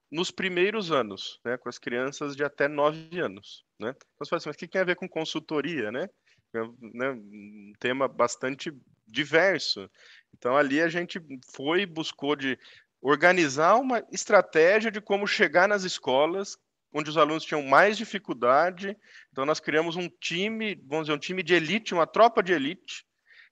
nos 0.09 0.31
primeiros 0.31 0.93
anos, 0.93 1.41
né, 1.43 1.57
com 1.57 1.67
as 1.67 1.77
crianças 1.77 2.37
de 2.37 2.43
até 2.43 2.69
9 2.69 3.19
anos. 3.19 3.65
Né? 3.77 3.89
Então 3.89 4.25
você 4.25 4.29
fala 4.29 4.37
assim, 4.37 4.49
mas 4.49 4.55
o 4.55 4.59
que 4.59 4.67
tem 4.67 4.79
a 4.79 4.85
ver 4.85 4.95
com 4.95 5.09
consultoria? 5.09 5.91
Né? 5.91 6.09
É, 6.55 6.59
né, 6.93 7.11
um 7.11 7.73
tema 7.77 8.07
bastante 8.07 8.71
diverso. 9.05 9.91
Então 10.37 10.55
ali 10.55 10.81
a 10.81 10.87
gente 10.87 11.19
foi 11.53 11.85
buscou 11.85 12.33
de 12.33 12.57
organizar 13.01 13.75
uma 13.75 14.01
estratégia 14.09 14.89
de 14.89 15.01
como 15.01 15.27
chegar 15.27 15.67
nas 15.67 15.83
escolas 15.83 16.57
onde 16.93 17.09
os 17.09 17.17
alunos 17.17 17.43
tinham 17.43 17.61
mais 17.61 17.97
dificuldade. 17.97 18.97
Então 19.31 19.45
nós 19.45 19.59
criamos 19.59 19.97
um 19.97 20.07
time, 20.07 20.81
vamos 20.85 21.07
dizer, 21.07 21.15
um 21.15 21.19
time 21.19 21.43
de 21.43 21.53
elite, 21.53 21.93
uma 21.93 22.07
tropa 22.07 22.41
de 22.41 22.53
elite, 22.53 23.05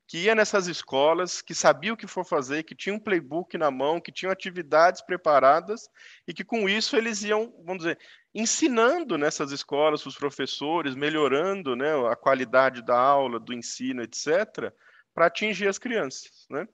que 0.07 0.19
ia 0.19 0.35
nessas 0.35 0.67
escolas, 0.67 1.41
que 1.41 1.55
sabia 1.55 1.93
o 1.93 1.97
que 1.97 2.07
for 2.07 2.23
fazer, 2.23 2.63
que 2.63 2.75
tinha 2.75 2.93
um 2.93 2.99
playbook 2.99 3.57
na 3.57 3.71
mão, 3.71 3.99
que 3.99 4.11
tinham 4.11 4.31
atividades 4.31 5.01
preparadas 5.01 5.89
e 6.27 6.33
que 6.33 6.43
com 6.43 6.69
isso 6.69 6.95
eles 6.95 7.23
iam, 7.23 7.51
vamos 7.63 7.83
dizer, 7.83 7.99
ensinando 8.33 9.17
nessas 9.17 9.51
escolas 9.51 10.05
os 10.05 10.15
professores, 10.15 10.93
melhorando 10.95 11.75
né, 11.75 11.91
a 12.07 12.15
qualidade 12.15 12.83
da 12.83 12.97
aula, 12.97 13.39
do 13.39 13.53
ensino, 13.53 14.03
etc., 14.03 14.71
para 15.13 15.27
atingir 15.27 15.67
as 15.67 15.79
crianças, 15.79 16.45
né? 16.49 16.67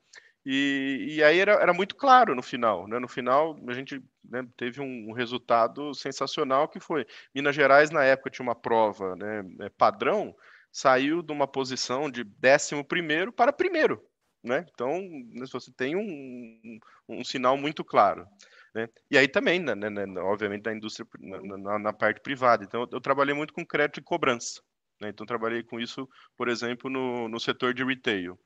E, 0.44 1.18
e 1.18 1.24
aí 1.24 1.38
era, 1.40 1.54
era, 1.54 1.72
muito 1.72 1.96
claro 1.96 2.34
no 2.34 2.42
final, 2.42 2.88
né? 2.88 2.98
No 2.98 3.08
final 3.08 3.56
a 3.68 3.74
gente 3.74 4.02
né, 4.28 4.44
teve 4.58 4.82
um, 4.82 5.12
resultado 5.12 5.94
sensacional 5.94 6.68
que 6.68 6.80
foi 6.80 7.06
Minas 7.34 7.56
Gerais 7.56 7.92
na 7.92 8.04
época 8.04 8.32
tinha 8.32 8.44
uma 8.44 8.56
prova 8.56 9.16
né, 9.16 9.44
é, 9.60 9.70
padrão, 9.70 10.36
saiu 10.72 11.22
de 11.22 11.32
uma 11.32 11.48
posição 11.48 12.10
de 12.10 12.24
décimo 12.24 12.84
primeiro 12.84 13.32
para 13.32 13.52
primeiro, 13.52 14.02
né? 14.44 14.66
Então 14.74 15.02
né, 15.02 15.46
você 15.52 15.72
tem 15.72 15.96
um, 15.96 16.80
um, 17.08 17.24
sinal 17.24 17.58
muito 17.58 17.84
claro. 17.84 18.26
Né? 18.74 18.88
E 19.10 19.18
aí 19.18 19.28
também, 19.28 19.60
né, 19.60 19.76
né, 19.76 19.90
né 19.90 20.22
obviamente, 20.22 20.64
da 20.64 20.74
indústria 20.74 21.08
na, 21.20 21.58
na, 21.58 21.80
na, 21.80 21.94
parte 21.94 22.22
privada. 22.22 22.64
Então, 22.64 22.88
eu 22.90 23.02
trabalhei 23.02 23.36
muito 23.36 23.54
com 23.54 23.66
crédito 23.66 24.00
e 24.00 24.04
cobrança. 24.04 24.62
Né? 25.02 25.10
Então, 25.10 25.26
trabalhei 25.26 25.62
com 25.62 25.78
isso, 25.78 26.08
por 26.38 26.48
exemplo, 26.48 26.90
no, 26.90 27.28
no 27.28 27.38
setor 27.38 27.74
de 27.74 27.84
retail. 27.84 28.40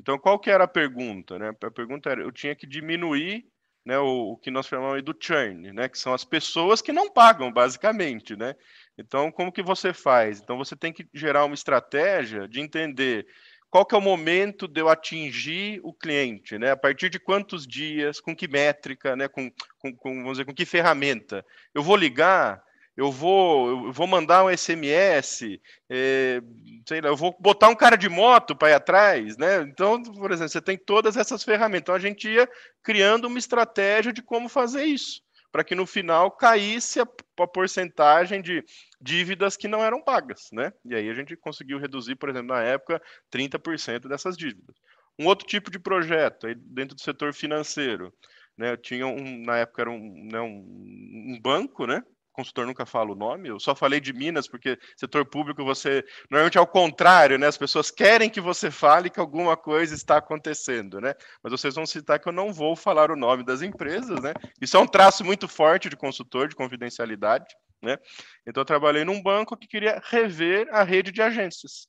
Então, 0.00 0.18
qual 0.18 0.38
que 0.38 0.50
era 0.50 0.64
a 0.64 0.68
pergunta? 0.68 1.38
Né? 1.38 1.52
A 1.62 1.70
pergunta 1.70 2.10
era, 2.10 2.22
eu 2.22 2.32
tinha 2.32 2.56
que 2.56 2.66
diminuir 2.66 3.46
né, 3.88 3.98
o, 3.98 4.32
o, 4.32 4.36
que 4.36 4.50
nós 4.50 4.66
chamamos 4.66 5.02
do 5.02 5.16
churn, 5.18 5.72
né, 5.72 5.88
que 5.88 5.98
são 5.98 6.12
as 6.12 6.22
pessoas 6.22 6.82
que 6.82 6.92
não 6.92 7.10
pagam, 7.10 7.50
basicamente, 7.50 8.36
né? 8.36 8.54
Então, 8.98 9.30
como 9.30 9.52
que 9.52 9.62
você 9.62 9.92
faz? 9.92 10.40
Então, 10.40 10.58
você 10.58 10.74
tem 10.74 10.92
que 10.92 11.06
gerar 11.14 11.44
uma 11.44 11.54
estratégia 11.54 12.48
de 12.48 12.60
entender 12.60 13.26
qual 13.70 13.86
que 13.86 13.94
é 13.94 13.98
o 13.98 14.02
momento 14.02 14.66
de 14.66 14.80
eu 14.80 14.88
atingir 14.88 15.80
o 15.84 15.92
cliente, 15.92 16.58
né? 16.58 16.72
A 16.72 16.76
partir 16.76 17.08
de 17.08 17.20
quantos 17.20 17.66
dias, 17.66 18.20
com 18.20 18.34
que 18.34 18.48
métrica, 18.48 19.14
né? 19.14 19.28
Com, 19.28 19.50
com, 19.78 19.94
com 19.94 20.14
vamos 20.16 20.32
dizer, 20.32 20.44
com 20.44 20.54
que 20.54 20.64
ferramenta? 20.64 21.44
Eu 21.74 21.82
vou 21.82 21.94
ligar, 21.94 22.62
eu 22.98 23.12
vou, 23.12 23.86
eu 23.86 23.92
vou 23.92 24.08
mandar 24.08 24.44
um 24.44 24.50
SMS, 24.56 25.60
é, 25.88 26.40
sei 26.84 27.00
lá, 27.00 27.10
eu 27.10 27.16
vou 27.16 27.36
botar 27.38 27.68
um 27.68 27.76
cara 27.76 27.94
de 27.94 28.08
moto 28.08 28.56
para 28.56 28.70
ir 28.70 28.74
atrás, 28.74 29.36
né? 29.36 29.62
Então, 29.62 30.02
por 30.02 30.32
exemplo, 30.32 30.50
você 30.50 30.60
tem 30.60 30.76
todas 30.76 31.16
essas 31.16 31.44
ferramentas. 31.44 31.82
Então, 31.82 31.94
a 31.94 32.00
gente 32.00 32.28
ia 32.28 32.48
criando 32.82 33.26
uma 33.26 33.38
estratégia 33.38 34.12
de 34.12 34.20
como 34.20 34.48
fazer 34.48 34.84
isso, 34.84 35.22
para 35.50 35.64
que 35.64 35.74
no 35.74 35.86
final 35.86 36.30
caísse 36.30 37.00
a, 37.00 37.06
a, 37.40 37.46
porcentagem 37.46 38.42
de 38.42 38.64
dívidas 39.00 39.56
que 39.56 39.68
não 39.68 39.82
eram 39.82 40.02
pagas, 40.02 40.48
né? 40.52 40.72
E 40.84 40.94
aí 40.94 41.08
a 41.08 41.14
gente 41.14 41.36
conseguiu 41.36 41.78
reduzir, 41.78 42.16
por 42.16 42.28
exemplo, 42.28 42.48
na 42.48 42.62
época, 42.62 43.00
30% 43.32 44.08
dessas 44.08 44.36
dívidas. 44.36 44.76
Um 45.18 45.26
outro 45.26 45.46
tipo 45.46 45.70
de 45.70 45.78
projeto, 45.78 46.46
aí 46.46 46.54
dentro 46.54 46.94
do 46.94 47.02
setor 47.02 47.32
financeiro, 47.32 48.12
né? 48.56 48.72
Eu 48.72 48.76
tinha 48.76 49.06
um, 49.06 49.42
na 49.44 49.58
época 49.58 49.82
era 49.82 49.90
um, 49.90 50.28
né, 50.30 50.40
um, 50.40 51.34
um 51.34 51.40
banco, 51.40 51.86
né? 51.86 52.02
Consultor 52.38 52.66
nunca 52.66 52.86
fala 52.86 53.10
o 53.10 53.16
nome, 53.16 53.48
eu 53.48 53.58
só 53.58 53.74
falei 53.74 53.98
de 53.98 54.12
Minas 54.12 54.46
porque 54.46 54.78
setor 54.96 55.24
público 55.24 55.64
você 55.64 56.04
normalmente 56.30 56.56
é 56.56 56.60
o 56.60 56.66
contrário, 56.66 57.36
né? 57.36 57.48
As 57.48 57.58
pessoas 57.58 57.90
querem 57.90 58.30
que 58.30 58.40
você 58.40 58.70
fale 58.70 59.10
que 59.10 59.18
alguma 59.18 59.56
coisa 59.56 59.92
está 59.92 60.18
acontecendo, 60.18 61.00
né? 61.00 61.14
Mas 61.42 61.50
vocês 61.50 61.74
vão 61.74 61.84
citar 61.84 62.20
que 62.20 62.28
eu 62.28 62.32
não 62.32 62.52
vou 62.52 62.76
falar 62.76 63.10
o 63.10 63.16
nome 63.16 63.42
das 63.42 63.60
empresas, 63.60 64.22
né? 64.22 64.32
Isso 64.60 64.76
é 64.76 64.80
um 64.80 64.86
traço 64.86 65.24
muito 65.24 65.48
forte 65.48 65.88
de 65.88 65.96
consultor 65.96 66.46
de 66.46 66.54
confidencialidade, 66.54 67.46
né? 67.82 67.98
Então 68.46 68.60
eu 68.60 68.64
trabalhei 68.64 69.04
num 69.04 69.20
banco 69.20 69.56
que 69.56 69.66
queria 69.66 70.00
rever 70.04 70.68
a 70.70 70.84
rede 70.84 71.10
de 71.10 71.20
agências. 71.20 71.88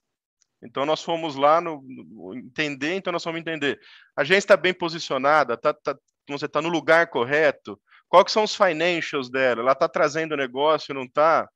Então 0.63 0.83
nós 0.83 1.03
fomos 1.03 1.35
lá 1.35 1.61
no, 1.61 1.79
no 1.83 2.35
entender, 2.35 2.95
então 2.95 3.13
nós 3.13 3.23
vamos 3.23 3.39
entender. 3.39 3.79
A 4.15 4.21
agência 4.21 4.39
está 4.39 4.57
bem 4.57 4.73
posicionada, 4.73 5.55
tá, 5.55 5.75
tá, 5.75 5.95
você 6.27 6.47
está 6.47 6.59
no 6.59 6.69
lugar 6.69 7.07
correto, 7.07 7.79
qual 8.09 8.25
que 8.25 8.31
são 8.31 8.43
os 8.43 8.55
financials 8.55 9.29
dela? 9.29 9.61
Ela 9.61 9.71
está 9.73 9.87
trazendo 9.87 10.35
negócio, 10.35 10.93
não 10.93 11.03
está? 11.03 11.47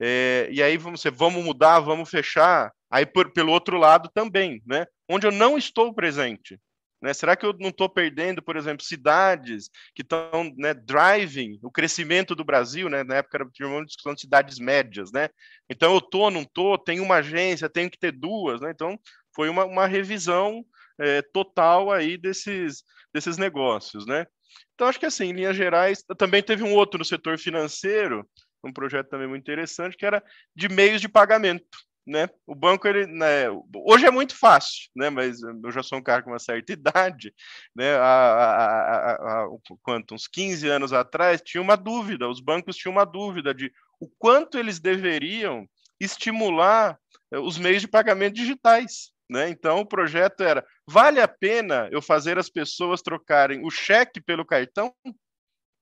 É, 0.00 0.48
e 0.52 0.62
aí 0.62 0.76
vamos, 0.76 1.02
vamos 1.14 1.44
mudar, 1.44 1.80
vamos 1.80 2.10
fechar. 2.10 2.70
Aí 2.90 3.06
por, 3.06 3.32
pelo 3.32 3.52
outro 3.52 3.78
lado 3.78 4.10
também, 4.14 4.62
né? 4.66 4.86
Onde 5.08 5.26
eu 5.26 5.32
não 5.32 5.56
estou 5.58 5.92
presente. 5.94 6.60
Né? 7.04 7.12
Será 7.12 7.36
que 7.36 7.44
eu 7.44 7.54
não 7.58 7.68
estou 7.68 7.88
perdendo, 7.88 8.42
por 8.42 8.56
exemplo, 8.56 8.82
cidades 8.84 9.68
que 9.94 10.00
estão 10.02 10.50
né, 10.56 10.72
driving 10.72 11.58
o 11.62 11.70
crescimento 11.70 12.34
do 12.34 12.44
Brasil, 12.44 12.88
né? 12.88 13.04
Na 13.04 13.16
época 13.16 13.36
era 13.36 13.68
uma 13.68 13.84
discussão 13.84 14.14
de 14.14 14.22
cidades 14.22 14.58
médias, 14.58 15.12
né? 15.12 15.28
Então 15.68 15.92
eu 15.92 15.98
estou, 15.98 16.30
não 16.30 16.42
estou, 16.42 16.78
tenho 16.78 17.02
uma 17.02 17.16
agência, 17.16 17.68
tenho 17.68 17.90
que 17.90 17.98
ter 17.98 18.12
duas, 18.12 18.60
né? 18.60 18.70
Então 18.70 18.98
foi 19.34 19.48
uma, 19.48 19.64
uma 19.64 19.86
revisão 19.86 20.64
é, 20.98 21.20
total 21.20 21.92
aí 21.92 22.16
desses, 22.16 22.82
desses 23.12 23.36
negócios, 23.36 24.06
né? 24.06 24.26
Então, 24.74 24.88
acho 24.88 24.98
que 24.98 25.06
assim, 25.06 25.26
em 25.26 25.32
linhas 25.32 25.56
gerais, 25.56 26.04
também 26.18 26.42
teve 26.42 26.62
um 26.62 26.74
outro 26.74 26.98
no 26.98 27.04
setor 27.04 27.38
financeiro, 27.38 28.28
um 28.64 28.72
projeto 28.72 29.08
também 29.08 29.28
muito 29.28 29.42
interessante, 29.42 29.96
que 29.96 30.06
era 30.06 30.22
de 30.54 30.68
meios 30.68 31.00
de 31.00 31.08
pagamento. 31.08 31.78
Né? 32.06 32.28
O 32.46 32.54
banco, 32.54 32.86
ele, 32.86 33.06
né, 33.06 33.46
hoje 33.74 34.04
é 34.04 34.10
muito 34.10 34.36
fácil, 34.36 34.90
né? 34.94 35.08
mas 35.08 35.38
eu 35.42 35.72
já 35.72 35.82
sou 35.82 35.98
um 35.98 36.02
cara 36.02 36.22
com 36.22 36.30
uma 36.30 36.38
certa 36.38 36.72
idade, 36.74 37.32
né? 37.74 37.96
há, 37.96 39.46
quanto, 39.82 40.14
uns 40.14 40.26
15 40.26 40.68
anos 40.68 40.92
atrás, 40.92 41.40
tinha 41.42 41.62
uma 41.62 41.76
dúvida, 41.76 42.28
os 42.28 42.40
bancos 42.40 42.76
tinham 42.76 42.92
uma 42.92 43.06
dúvida 43.06 43.54
de 43.54 43.72
o 43.98 44.06
quanto 44.18 44.58
eles 44.58 44.78
deveriam 44.78 45.66
estimular 45.98 46.98
eh, 47.32 47.38
os 47.38 47.56
meios 47.56 47.80
de 47.80 47.88
pagamento 47.88 48.34
digitais. 48.34 49.13
Né? 49.30 49.48
Então, 49.48 49.80
o 49.80 49.86
projeto 49.86 50.42
era: 50.42 50.64
vale 50.86 51.20
a 51.20 51.28
pena 51.28 51.88
eu 51.90 52.02
fazer 52.02 52.38
as 52.38 52.50
pessoas 52.50 53.02
trocarem 53.02 53.64
o 53.64 53.70
cheque 53.70 54.20
pelo 54.20 54.44
cartão? 54.44 54.94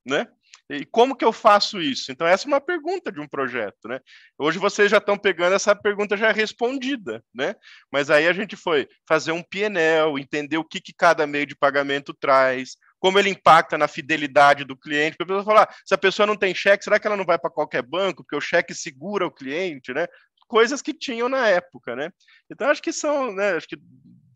Né? 0.07 0.27
E 0.71 0.87
como 0.87 1.17
que 1.17 1.25
eu 1.25 1.33
faço 1.33 1.81
isso? 1.81 2.11
Então, 2.11 2.27
essa 2.27 2.47
é 2.47 2.49
uma 2.49 2.61
pergunta 2.61 3.13
de 3.13 3.21
um 3.21 3.29
projeto, 3.29 3.87
né? 3.87 4.01
Hoje 4.39 4.59
vocês 4.59 4.90
já 4.90 4.97
estão 4.99 5.19
pegando 5.19 5.55
essa 5.55 5.77
pergunta 5.77 6.17
já 6.17 6.33
respondida, 6.33 7.23
né? 7.35 7.55
Mas 7.90 8.11
aí 8.11 8.27
a 8.27 8.33
gente 8.33 8.57
foi 8.57 8.88
fazer 9.07 9.33
um 9.33 9.43
PNL, 9.43 10.19
entender 10.19 10.57
o 10.57 10.65
que, 10.65 10.81
que 10.81 10.95
cada 10.95 11.27
meio 11.27 11.47
de 11.47 11.55
pagamento 11.55 12.15
traz, 12.15 12.77
como 12.99 13.19
ele 13.19 13.31
impacta 13.31 13.77
na 13.77 13.88
fidelidade 13.88 14.65
do 14.65 14.77
cliente. 14.77 15.17
Para 15.17 15.25
a 15.25 15.29
pessoa 15.29 15.45
falar, 15.45 15.77
se 15.85 15.93
a 15.93 15.99
pessoa 15.99 16.27
não 16.27 16.37
tem 16.37 16.55
cheque, 16.55 16.85
será 16.85 16.99
que 16.99 17.07
ela 17.07 17.17
não 17.17 17.27
vai 17.27 17.38
para 17.38 17.51
qualquer 17.51 17.83
banco? 17.83 18.23
Porque 18.23 18.37
o 18.37 18.40
cheque 18.40 18.73
segura 18.75 19.27
o 19.27 19.31
cliente, 19.31 19.93
né? 19.93 20.07
Coisas 20.53 20.83
que 20.83 20.92
tinham 20.92 21.31
na 21.31 21.48
época, 21.48 21.96
né? 21.96 22.11
Então 22.50 22.69
acho 22.69 22.83
que 22.83 22.92
são, 22.92 23.33
né? 23.33 23.53
Acho 23.53 23.67
que 23.67 23.79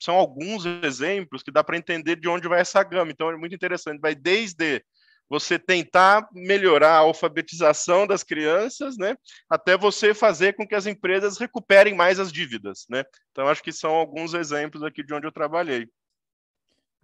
são 0.01 0.15
alguns 0.15 0.65
exemplos 0.83 1.43
que 1.43 1.51
dá 1.51 1.63
para 1.63 1.77
entender 1.77 2.17
de 2.17 2.27
onde 2.27 2.49
vai 2.49 2.63
essa 2.63 2.83
gama. 2.83 3.13
Então 3.13 3.29
é 3.29 3.37
muito 3.37 3.55
interessante. 3.55 4.01
Vai 4.01 4.15
desde 4.15 4.83
você 5.29 5.59
tentar 5.59 6.27
melhorar 6.33 6.93
a 6.93 7.01
alfabetização 7.01 8.07
das 8.07 8.23
crianças, 8.23 8.97
né, 8.97 9.15
até 9.51 9.77
você 9.77 10.15
fazer 10.15 10.55
com 10.55 10.67
que 10.67 10.75
as 10.75 10.87
empresas 10.87 11.37
recuperem 11.37 11.95
mais 11.95 12.19
as 12.19 12.33
dívidas, 12.33 12.87
né? 12.89 13.05
Então 13.33 13.47
acho 13.47 13.63
que 13.63 13.73
são 13.73 13.91
alguns 13.91 14.33
exemplos 14.33 14.83
aqui 14.83 15.03
de 15.03 15.13
onde 15.13 15.27
eu 15.27 15.33
trabalhei. 15.33 15.87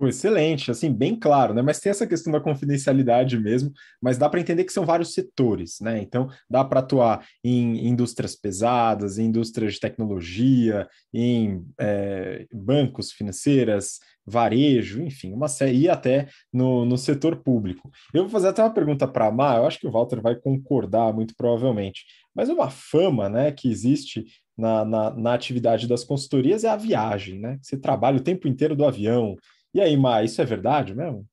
Excelente, 0.08 0.70
assim, 0.70 0.92
bem 0.92 1.14
claro, 1.14 1.54
né? 1.54 1.62
Mas 1.62 1.78
tem 1.78 1.90
essa 1.90 2.06
questão 2.06 2.32
da 2.32 2.40
confidencialidade 2.40 3.38
mesmo, 3.38 3.72
mas 4.00 4.18
dá 4.18 4.28
para 4.28 4.40
entender 4.40 4.64
que 4.64 4.72
são 4.72 4.84
vários 4.84 5.14
setores, 5.14 5.78
né? 5.80 6.00
Então, 6.00 6.28
dá 6.50 6.64
para 6.64 6.80
atuar 6.80 7.24
em 7.44 7.86
indústrias 7.86 8.34
pesadas, 8.34 9.18
em 9.18 9.26
indústrias 9.26 9.74
de 9.74 9.80
tecnologia, 9.80 10.88
em 11.12 11.64
é, 11.78 12.46
bancos 12.52 13.12
financeiras, 13.12 14.00
varejo, 14.26 15.02
enfim, 15.02 15.32
uma 15.32 15.48
série, 15.48 15.78
e 15.78 15.88
até 15.88 16.28
no, 16.52 16.84
no 16.84 16.96
setor 16.96 17.36
público. 17.36 17.90
Eu 18.14 18.22
vou 18.22 18.30
fazer 18.30 18.48
até 18.48 18.62
uma 18.62 18.74
pergunta 18.74 19.06
para 19.06 19.26
a 19.26 19.32
Mar, 19.32 19.58
eu 19.58 19.66
acho 19.66 19.78
que 19.78 19.86
o 19.86 19.90
Walter 19.90 20.20
vai 20.20 20.34
concordar 20.36 21.12
muito 21.12 21.34
provavelmente, 21.36 22.04
mas 22.34 22.48
uma 22.48 22.70
fama 22.70 23.28
né, 23.28 23.52
que 23.52 23.70
existe 23.70 24.24
na, 24.56 24.84
na, 24.84 25.10
na 25.10 25.34
atividade 25.34 25.88
das 25.88 26.04
consultorias 26.04 26.64
é 26.64 26.68
a 26.68 26.76
viagem, 26.76 27.38
né? 27.38 27.58
Você 27.60 27.76
trabalha 27.76 28.18
o 28.18 28.22
tempo 28.22 28.46
inteiro 28.46 28.76
do 28.76 28.84
avião. 28.84 29.36
E 29.74 29.80
aí, 29.80 29.96
Mar, 29.96 30.24
isso 30.24 30.40
é 30.40 30.44
verdade 30.44 30.94
mesmo? 30.94 31.26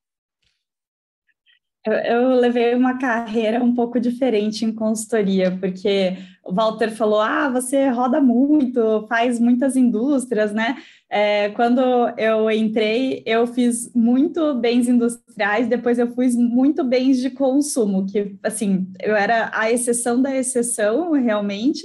Eu, 1.86 1.94
eu, 1.94 2.30
levei 2.36 2.76
uma 2.76 2.98
carreira 2.98 3.64
um 3.64 3.74
pouco 3.74 4.00
diferente 4.00 4.66
em 4.66 4.74
consultoria, 4.74 5.58
porque 5.60 6.18
o 6.44 6.54
Walter 6.54 6.92
falou: 6.92 7.22
ah, 7.22 7.50
você 7.50 7.88
roda 7.90 8.20
muito, 8.20 9.08
faz 9.08 9.40
muitas 9.40 9.78
indústrias, 9.78 10.54
né? 10.54 10.78
É, 11.10 11.50
quando 11.50 11.82
eu 12.18 12.52
entrei, 12.52 13.24
eu 13.26 13.48
fiz 13.48 13.94
muito 13.96 14.56
bens 14.56 14.90
industriais, 14.90 15.68
depois 15.68 15.98
eu 15.98 16.14
fiz 16.14 16.36
muito 16.36 16.84
bens 16.84 17.20
de 17.20 17.30
consumo, 17.30 18.06
que 18.06 18.36
assim, 18.44 18.88
eu 19.02 19.16
era 19.16 19.50
a 19.54 19.72
exceção 19.72 20.22
da 20.22 20.36
exceção, 20.36 21.14
realmente. 21.14 21.84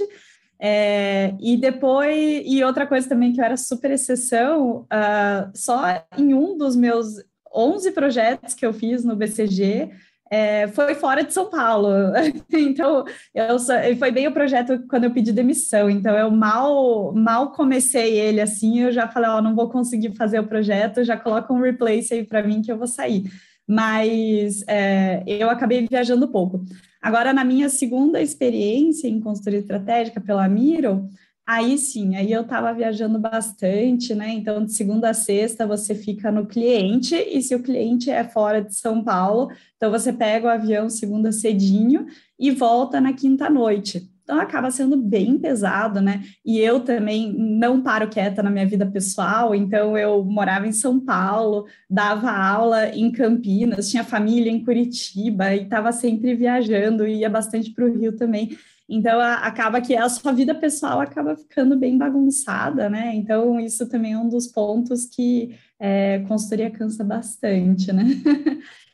É, 0.59 1.33
e 1.39 1.57
depois, 1.57 2.43
e 2.45 2.63
outra 2.63 2.87
coisa 2.87 3.07
também 3.07 3.33
que 3.33 3.41
eu 3.41 3.45
era 3.45 3.57
super 3.57 3.91
exceção, 3.91 4.81
uh, 4.81 5.51
só 5.53 6.05
em 6.17 6.33
um 6.33 6.57
dos 6.57 6.75
meus 6.75 7.07
11 7.53 7.91
projetos 7.91 8.53
que 8.53 8.65
eu 8.65 8.73
fiz 8.73 9.03
no 9.03 9.15
BCG 9.15 9.91
é, 10.31 10.67
foi 10.69 10.95
fora 10.95 11.23
de 11.23 11.33
São 11.33 11.49
Paulo. 11.49 11.89
então, 12.51 13.05
eu 13.33 13.59
só, 13.59 13.73
foi 13.97 14.11
bem 14.11 14.27
o 14.27 14.33
projeto 14.33 14.83
quando 14.89 15.05
eu 15.05 15.11
pedi 15.11 15.31
demissão. 15.31 15.89
Então, 15.89 16.17
eu 16.17 16.31
mal, 16.31 17.13
mal 17.13 17.51
comecei 17.51 18.17
ele 18.17 18.41
assim, 18.41 18.81
eu 18.81 18.91
já 18.91 19.07
falei, 19.07 19.29
ó, 19.29 19.37
oh, 19.37 19.41
não 19.41 19.55
vou 19.55 19.69
conseguir 19.69 20.15
fazer 20.15 20.39
o 20.39 20.47
projeto, 20.47 21.03
já 21.03 21.15
coloca 21.15 21.53
um 21.53 21.61
replace 21.61 22.13
aí 22.13 22.23
para 22.23 22.43
mim 22.43 22.61
que 22.61 22.71
eu 22.71 22.77
vou 22.77 22.87
sair. 22.87 23.23
Mas 23.67 24.63
é, 24.67 25.23
eu 25.25 25.49
acabei 25.49 25.87
viajando 25.87 26.27
pouco. 26.27 26.63
Agora, 27.05 27.31
na 27.31 27.45
minha 27.45 27.69
segunda 27.69 28.19
experiência 28.19 29.07
em 29.07 29.19
consultoria 29.19 29.59
estratégica 29.59 30.19
pela 30.19 30.49
Miro, 30.49 31.07
Aí 31.47 31.77
sim, 31.77 32.15
aí 32.15 32.31
eu 32.31 32.41
estava 32.41 32.73
viajando 32.73 33.19
bastante, 33.19 34.15
né? 34.15 34.29
Então, 34.29 34.65
de 34.65 34.73
segunda 34.73 35.11
a 35.11 35.13
sexta 35.13 35.67
você 35.67 35.93
fica 35.93 36.31
no 36.31 36.47
cliente, 36.47 37.13
e 37.15 37.39
se 37.39 37.53
o 37.53 37.61
cliente 37.61 38.09
é 38.09 38.23
fora 38.23 38.63
de 38.63 38.73
São 38.73 39.03
Paulo, 39.03 39.51
então 39.77 39.91
você 39.91 40.11
pega 40.11 40.47
o 40.47 40.49
avião 40.49 40.89
segunda 40.89 41.31
cedinho 41.31 42.07
e 42.39 42.49
volta 42.49 42.99
na 42.99 43.13
quinta 43.13 43.47
noite. 43.47 44.09
Então 44.25 44.39
acaba 44.39 44.71
sendo 44.71 44.97
bem 44.97 45.37
pesado, 45.37 46.01
né? 46.01 46.23
E 46.43 46.59
eu 46.59 46.79
também 46.79 47.31
não 47.31 47.83
paro 47.83 48.09
quieta 48.09 48.41
na 48.41 48.49
minha 48.49 48.65
vida 48.65 48.83
pessoal, 48.83 49.53
então 49.53 49.95
eu 49.95 50.25
morava 50.25 50.65
em 50.65 50.71
São 50.71 50.99
Paulo, 50.99 51.67
dava 51.87 52.31
aula 52.31 52.87
em 52.89 53.11
Campinas, 53.11 53.87
tinha 53.87 54.03
família 54.03 54.51
em 54.51 54.65
Curitiba 54.65 55.53
e 55.53 55.61
estava 55.61 55.91
sempre 55.91 56.33
viajando, 56.33 57.07
ia 57.07 57.29
bastante 57.29 57.71
para 57.71 57.85
o 57.85 57.95
Rio 57.95 58.15
também. 58.17 58.57
Então, 58.89 59.19
a, 59.19 59.35
acaba 59.35 59.79
que 59.79 59.95
a 59.95 60.09
sua 60.09 60.31
vida 60.31 60.55
pessoal 60.55 60.99
acaba 60.99 61.35
ficando 61.35 61.77
bem 61.77 61.95
bagunçada, 61.95 62.89
né? 62.89 63.13
Então, 63.15 63.59
isso 63.59 63.87
também 63.87 64.13
é 64.13 64.17
um 64.17 64.29
dos 64.29 64.47
pontos 64.47 65.05
que 65.05 65.55
é, 65.79 66.19
consultoria 66.27 66.71
cansa 66.71 67.03
bastante, 67.03 67.93
né? 67.93 68.05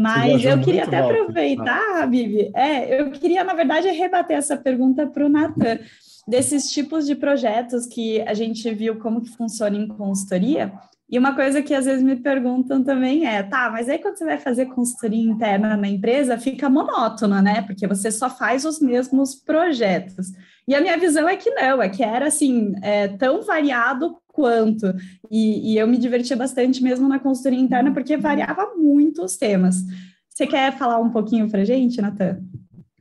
Mas 0.00 0.44
eu 0.44 0.60
queria 0.60 0.84
até 0.84 0.98
alto. 0.98 1.12
aproveitar, 1.12 2.06
Bibi, 2.06 2.52
é, 2.54 3.00
eu 3.00 3.10
queria, 3.10 3.42
na 3.42 3.52
verdade, 3.52 3.88
rebater 3.88 4.36
essa 4.36 4.56
pergunta 4.56 5.08
para 5.08 5.26
o 5.26 5.28
Natan, 5.28 5.80
desses 6.26 6.70
tipos 6.70 7.04
de 7.04 7.16
projetos 7.16 7.84
que 7.84 8.20
a 8.20 8.32
gente 8.32 8.72
viu 8.72 9.00
como 9.00 9.20
que 9.20 9.30
funciona 9.30 9.76
em 9.76 9.88
consultoria, 9.88 10.72
e 11.10 11.18
uma 11.18 11.34
coisa 11.34 11.62
que 11.62 11.74
às 11.74 11.86
vezes 11.86 12.04
me 12.04 12.14
perguntam 12.14 12.84
também 12.84 13.26
é, 13.26 13.42
tá, 13.42 13.70
mas 13.70 13.88
aí 13.88 13.98
quando 13.98 14.18
você 14.18 14.24
vai 14.24 14.38
fazer 14.38 14.66
consultoria 14.66 15.28
interna 15.28 15.76
na 15.76 15.88
empresa, 15.88 16.38
fica 16.38 16.68
monótono, 16.68 17.40
né? 17.42 17.62
Porque 17.62 17.86
você 17.86 18.12
só 18.12 18.30
faz 18.30 18.64
os 18.64 18.78
mesmos 18.78 19.34
projetos. 19.34 20.28
E 20.68 20.74
a 20.74 20.80
minha 20.80 20.98
visão 20.98 21.26
é 21.26 21.34
que 21.34 21.50
não, 21.50 21.82
é 21.82 21.88
que 21.88 22.04
era 22.04 22.26
assim, 22.26 22.74
é, 22.82 23.08
tão 23.08 23.42
variado 23.42 24.16
quanto. 24.38 24.94
E, 25.28 25.72
e 25.72 25.78
eu 25.78 25.88
me 25.88 25.98
divertia 25.98 26.36
bastante 26.36 26.80
mesmo 26.80 27.08
na 27.08 27.18
consultoria 27.18 27.58
interna, 27.58 27.92
porque 27.92 28.16
variava 28.16 28.72
muito 28.76 29.24
os 29.24 29.36
temas. 29.36 29.82
Você 30.30 30.46
quer 30.46 30.78
falar 30.78 31.00
um 31.00 31.10
pouquinho 31.10 31.50
para 31.50 31.64
gente, 31.64 32.00
Natan? 32.00 32.40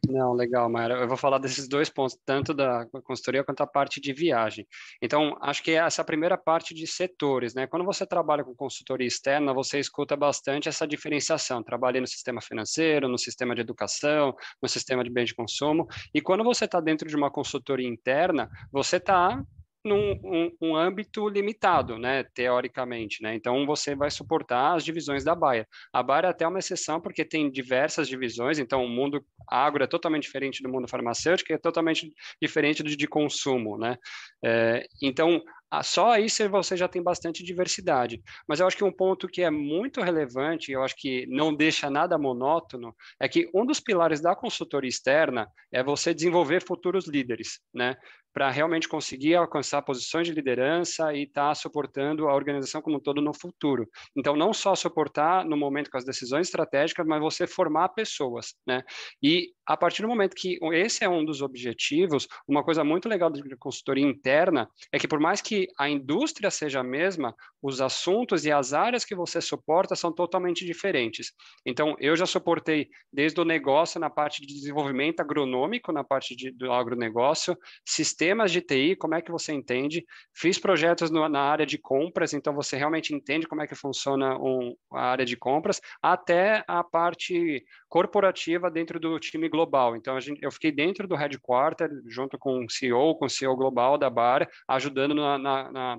Não, 0.10 0.34
legal, 0.34 0.70
Mayra. 0.70 0.96
Eu 0.96 1.08
vou 1.08 1.18
falar 1.18 1.38
desses 1.38 1.68
dois 1.68 1.90
pontos, 1.90 2.18
tanto 2.26 2.54
da 2.54 2.88
consultoria 3.04 3.44
quanto 3.44 3.62
a 3.62 3.68
parte 3.68 4.00
de 4.00 4.14
viagem. 4.14 4.66
Então, 5.02 5.38
acho 5.42 5.62
que 5.62 5.72
essa 5.72 6.04
primeira 6.04 6.38
parte 6.38 6.74
de 6.74 6.88
setores, 6.88 7.54
né? 7.54 7.68
Quando 7.68 7.86
você 7.86 8.06
trabalha 8.06 8.44
com 8.44 8.56
consultoria 8.56 9.06
externa, 9.06 9.54
você 9.54 9.80
escuta 9.80 10.16
bastante 10.16 10.70
essa 10.70 10.88
diferenciação. 10.88 11.62
Trabalhei 11.62 12.02
no 12.02 12.08
sistema 12.08 12.42
financeiro, 12.42 13.08
no 13.08 13.18
sistema 13.18 13.54
de 13.54 13.62
educação, 13.62 14.34
no 14.62 14.70
sistema 14.70 15.04
de 15.04 15.10
bens 15.12 15.28
de 15.28 15.36
consumo. 15.36 15.86
E 16.14 16.22
quando 16.22 16.44
você 16.44 16.66
está 16.66 16.80
dentro 16.80 17.08
de 17.08 17.16
uma 17.16 17.30
consultoria 17.30 17.88
interna, 17.88 18.50
você 18.72 18.96
está 18.96 19.44
num 19.88 20.20
um, 20.24 20.52
um 20.62 20.76
âmbito 20.76 21.28
limitado, 21.30 21.98
né, 21.98 22.24
teoricamente, 22.34 23.24
né? 23.24 23.34
Então 23.36 23.66
você 23.66 23.96
vai 23.96 24.12
suportar 24.12 24.76
as 24.76 24.84
divisões 24.84 25.24
da 25.24 25.34
Baia. 25.34 25.68
A 25.94 26.04
Baia 26.04 26.28
é 26.28 26.30
até 26.30 26.48
uma 26.48 26.60
exceção 26.60 27.02
porque 27.02 27.26
tem 27.26 27.50
diversas 27.50 28.08
divisões, 28.08 28.60
então 28.60 28.84
o 28.84 28.90
mundo 28.90 29.24
agro 29.50 29.84
é 29.84 29.88
totalmente 29.88 30.24
diferente 30.24 30.62
do 30.62 30.70
mundo 30.70 30.88
farmacêutico, 30.88 31.54
é 31.54 31.58
totalmente 31.58 32.14
diferente 32.42 32.84
do 32.84 32.98
de 32.98 33.08
consumo, 33.08 33.78
né? 33.78 33.98
É, 34.44 34.86
então 35.02 35.42
só 35.84 36.12
aí 36.12 36.28
você 36.50 36.78
já 36.78 36.88
tem 36.88 37.02
bastante 37.02 37.44
diversidade. 37.44 38.22
Mas 38.48 38.60
eu 38.60 38.68
acho 38.68 38.78
que 38.78 38.84
um 38.84 38.92
ponto 38.92 39.28
que 39.28 39.42
é 39.42 39.50
muito 39.50 40.02
relevante, 40.02 40.72
eu 40.72 40.84
acho 40.84 40.96
que 40.98 41.26
não 41.28 41.54
deixa 41.54 41.90
nada 41.90 42.18
monótono, 42.18 42.96
é 43.20 43.28
que 43.28 43.50
um 43.54 43.66
dos 43.66 43.80
pilares 43.80 44.22
da 44.22 44.36
consultoria 44.36 44.90
externa 44.90 45.48
é 45.72 45.84
você 45.84 46.14
desenvolver 46.14 46.64
futuros 46.64 47.08
líderes, 47.08 47.60
né? 47.74 47.96
para 48.38 48.52
realmente 48.52 48.88
conseguir 48.88 49.34
alcançar 49.34 49.82
posições 49.82 50.28
de 50.28 50.34
liderança 50.34 51.12
e 51.12 51.24
estar 51.24 51.48
tá 51.48 51.56
suportando 51.56 52.28
a 52.30 52.36
organização 52.36 52.84
como 52.84 52.98
um 52.98 53.00
todo 53.00 53.20
no 53.20 53.34
futuro. 53.34 53.90
Então, 54.16 54.36
não 54.36 54.54
só 54.54 54.76
suportar 54.76 55.44
no 55.44 55.58
momento 55.58 55.90
com 55.90 55.98
as 55.98 56.06
decisões 56.06 56.46
estratégicas, 56.46 57.04
mas 57.08 57.20
você 57.20 57.48
formar 57.48 57.90
pessoas, 57.90 58.54
né? 58.68 58.84
E 59.24 59.54
a 59.68 59.76
partir 59.76 60.02
do 60.02 60.08
momento 60.08 60.36
que 60.36 60.58
esse 60.74 61.04
é 61.04 61.10
um 61.10 61.26
dos 61.26 61.42
objetivos, 61.42 62.28
uma 62.48 62.64
coisa 62.64 62.84
muito 62.84 63.10
legal 63.10 63.30
da 63.30 63.42
consultoria 63.60 64.06
interna 64.06 64.70
é 64.92 64.98
que 64.98 65.08
por 65.08 65.20
mais 65.20 65.42
que 65.42 65.68
a 65.78 65.90
indústria 65.90 66.50
seja 66.50 66.80
a 66.80 66.84
mesma, 66.84 67.36
os 67.62 67.82
assuntos 67.82 68.46
e 68.46 68.52
as 68.52 68.74
áreas 68.74 69.04
que 69.04 69.16
você 69.16 69.42
suporta 69.42 69.96
são 69.96 70.14
totalmente 70.14 70.66
diferentes. 70.66 71.34
Então, 71.66 71.96
eu 72.00 72.16
já 72.16 72.26
suportei 72.26 72.88
desde 73.12 73.40
o 73.42 73.46
negócio 73.46 74.00
na 74.00 74.10
parte 74.10 74.46
de 74.46 74.54
desenvolvimento 74.54 75.20
agronômico, 75.20 75.92
na 75.92 76.04
parte 76.04 76.36
de, 76.36 76.52
do 76.52 76.72
agronegócio, 76.72 77.58
sistemas 77.86 78.52
de 78.52 78.62
TI, 78.62 78.96
como 78.96 79.16
é 79.16 79.22
que 79.22 79.32
você 79.32 79.52
entende? 79.52 80.06
Fiz 80.34 80.58
projetos 80.58 81.12
no, 81.12 81.28
na 81.28 81.42
área 81.42 81.66
de 81.66 81.78
compras, 81.78 82.34
então 82.34 82.54
você 82.54 82.78
realmente 82.78 83.14
entende 83.14 83.48
como 83.48 83.62
é 83.62 83.68
que 83.68 83.76
funciona 83.76 84.38
um, 84.38 84.76
a 84.94 85.08
área 85.12 85.26
de 85.26 85.36
compras, 85.36 85.82
até 86.02 86.64
a 86.68 86.84
parte 86.84 87.66
corporativa 87.90 88.70
dentro 88.72 89.00
do 89.00 89.20
time 89.20 89.50
global. 89.58 89.96
Então, 89.96 90.20
gente, 90.22 90.40
eu 90.44 90.52
fiquei 90.52 90.72
dentro 90.72 91.08
do 91.08 91.16
headquarter, 91.16 91.90
junto 92.06 92.38
com 92.38 92.64
o 92.64 92.70
CEO, 92.70 93.16
com 93.16 93.26
o 93.26 93.30
CEO 93.30 93.56
global 93.56 93.98
da 93.98 94.10
Bar, 94.10 94.48
ajudando 94.68 95.16
na, 95.16 95.38
na, 95.38 95.72
na 95.72 95.98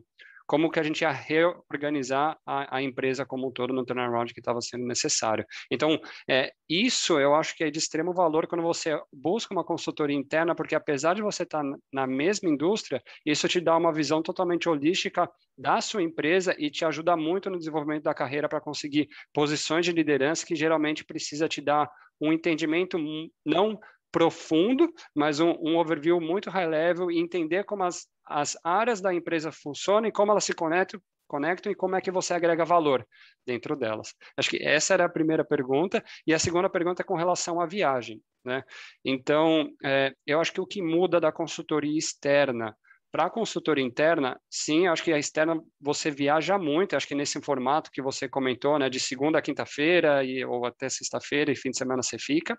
como 0.49 0.71
que 0.71 0.81
a 0.81 0.83
gente 0.83 1.03
ia 1.03 1.11
reorganizar 1.11 2.39
a, 2.47 2.79
a 2.79 2.83
empresa 2.83 3.27
como 3.27 3.49
um 3.49 3.53
todo 3.53 3.75
no 3.75 3.85
turnaround 3.85 4.33
que 4.33 4.41
estava 4.41 4.63
sendo 4.63 4.87
necessário. 4.87 5.45
Então, 5.71 6.01
é, 6.27 6.51
isso 6.67 7.21
eu 7.21 7.35
acho 7.35 7.55
que 7.55 7.65
é 7.65 7.71
de 7.71 7.79
extremo 7.79 8.15
valor 8.15 8.47
quando 8.47 8.63
você 8.63 8.99
busca 9.13 9.53
uma 9.53 9.63
consultoria 9.63 10.17
interna, 10.17 10.55
porque 10.55 10.75
apesar 10.75 11.15
de 11.15 11.21
você 11.21 11.43
estar 11.43 11.63
tá 11.63 11.77
na 11.93 12.07
mesma 12.07 12.49
indústria, 12.49 13.03
isso 13.27 13.47
te 13.47 13.61
dá 13.61 13.77
uma 13.77 13.93
visão 13.93 14.23
totalmente 14.23 14.69
holística 14.71 15.29
da 15.57 15.83
sua 15.83 16.03
empresa 16.03 16.57
e 16.59 16.71
te 16.71 16.83
ajuda 16.83 17.15
muito 17.15 17.51
no 17.51 17.59
desenvolvimento 17.59 18.05
da 18.05 18.15
carreira 18.15 18.49
para 18.49 18.61
conseguir 18.61 19.07
posições 19.35 19.85
de 19.85 19.93
liderança 19.93 20.47
que 20.47 20.57
geralmente 20.57 21.05
precisa 21.05 21.47
te 21.47 21.61
dar 21.61 21.91
um 22.21 22.33
entendimento 22.33 22.99
não 23.45 23.79
profundo, 24.11 24.93
mas 25.15 25.41
um, 25.41 25.51
um, 25.61 25.77
overview 25.77 26.21
muito 26.21 26.51
high 26.51 26.67
level 26.67 27.11
e 27.11 27.19
entender 27.19 27.65
como 27.65 27.85
as, 27.85 28.07
as 28.27 28.57
áreas 28.65 29.01
da 29.01 29.13
empresa 29.13 29.53
funcionam 29.53 30.09
e 30.09 30.13
como 30.13 30.33
elas 30.33 30.45
se 30.45 30.55
conectam, 30.55 31.01
conectam 31.27 31.71
e 31.71 31.75
como 31.75 31.95
é 31.95 32.01
que 32.01 32.11
você 32.11 32.33
agrega 32.33 32.65
valor 32.65 33.07
dentro 33.47 33.77
delas. 33.77 34.15
Acho 34.37 34.51
que 34.51 34.63
essa 34.63 34.95
era 34.95 35.05
a 35.05 35.11
primeira 35.11 35.45
pergunta. 35.45 36.03
E 36.27 36.33
a 36.33 36.39
segunda 36.39 36.71
pergunta 36.71 37.03
é 37.03 37.05
com 37.05 37.15
relação 37.15 37.61
à 37.61 37.67
viagem. 37.67 38.23
Né? 38.45 38.65
Então, 39.05 39.69
é, 39.85 40.15
eu 40.27 40.41
acho 40.41 40.53
que 40.53 40.61
o 40.61 40.67
que 40.67 40.81
muda 40.81 41.21
da 41.21 41.31
consultoria 41.31 41.99
externa 41.99 42.75
para 43.11 43.25
a 43.27 43.31
consultoria 43.31 43.85
interna, 43.85 44.39
sim, 44.51 44.87
acho 44.87 45.03
que 45.03 45.13
a 45.13 45.19
externa 45.19 45.59
você 45.81 46.11
viaja 46.11 46.59
muito, 46.59 46.95
acho 46.95 47.09
que 47.09 47.15
nesse 47.15 47.41
formato 47.41 47.91
que 47.91 48.03
você 48.03 48.29
comentou, 48.29 48.79
né, 48.79 48.91
de 48.91 49.01
segunda 49.01 49.39
a 49.39 49.43
quinta-feira 49.43 50.21
ou 50.47 50.67
até 50.67 50.89
sexta-feira 50.89 51.51
e 51.51 51.57
fim 51.57 51.71
de 51.71 51.79
semana 51.79 52.03
você 52.03 52.19
fica. 52.19 52.59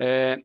É, 0.00 0.36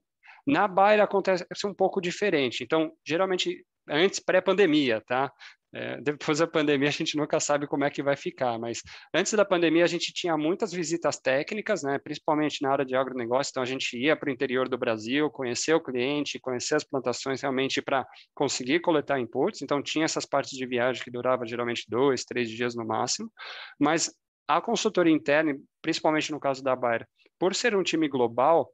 na 0.48 0.68
Bayer 0.68 1.02
acontece 1.02 1.46
um 1.66 1.74
pouco 1.74 2.02
diferente. 2.02 2.64
Então, 2.64 2.92
geralmente, 3.06 3.66
antes 3.90 4.20
pré-pandemia, 4.20 5.02
tá? 5.02 5.32
É, 5.78 6.00
depois 6.00 6.40
da 6.40 6.48
pandemia 6.48 6.88
a 6.88 6.92
gente 6.92 7.18
nunca 7.18 7.38
sabe 7.38 7.68
como 7.68 7.84
é 7.84 7.90
que 7.90 8.02
vai 8.02 8.16
ficar, 8.16 8.58
mas 8.58 8.82
antes 9.14 9.34
da 9.34 9.44
pandemia 9.44 9.84
a 9.84 9.88
gente 9.88 10.14
tinha 10.14 10.38
muitas 10.38 10.72
visitas 10.72 11.20
técnicas, 11.20 11.84
né, 11.84 12.00
principalmente 12.00 12.62
na 12.62 12.72
área 12.72 12.86
de 12.86 12.96
agronegócio, 12.96 13.52
então 13.52 13.62
a 13.62 13.66
gente 13.66 13.98
ia 13.98 14.16
para 14.16 14.30
o 14.30 14.32
interior 14.32 14.70
do 14.70 14.78
Brasil, 14.78 15.30
conhecer 15.30 15.74
o 15.74 15.84
cliente, 15.84 16.40
conhecer 16.40 16.76
as 16.76 16.86
plantações 16.86 17.42
realmente 17.42 17.82
para 17.82 18.08
conseguir 18.34 18.80
coletar 18.80 19.20
inputs, 19.20 19.62
então 19.62 19.84
tinha 19.84 20.06
essas 20.06 20.26
partes 20.26 20.58
de 20.58 20.66
viagem 20.66 21.04
que 21.04 21.12
durava 21.12 21.46
geralmente 21.46 21.84
dois, 21.90 22.24
três 22.24 22.50
dias 22.50 22.74
no 22.74 22.88
máximo, 22.88 23.30
mas 23.78 24.10
a 24.48 24.62
consultoria 24.62 25.14
interna, 25.14 25.58
principalmente 25.82 26.32
no 26.32 26.40
caso 26.40 26.64
da 26.64 26.74
Bayer, 26.74 27.06
por 27.38 27.54
ser 27.54 27.76
um 27.76 27.84
time 27.84 28.08
global, 28.08 28.72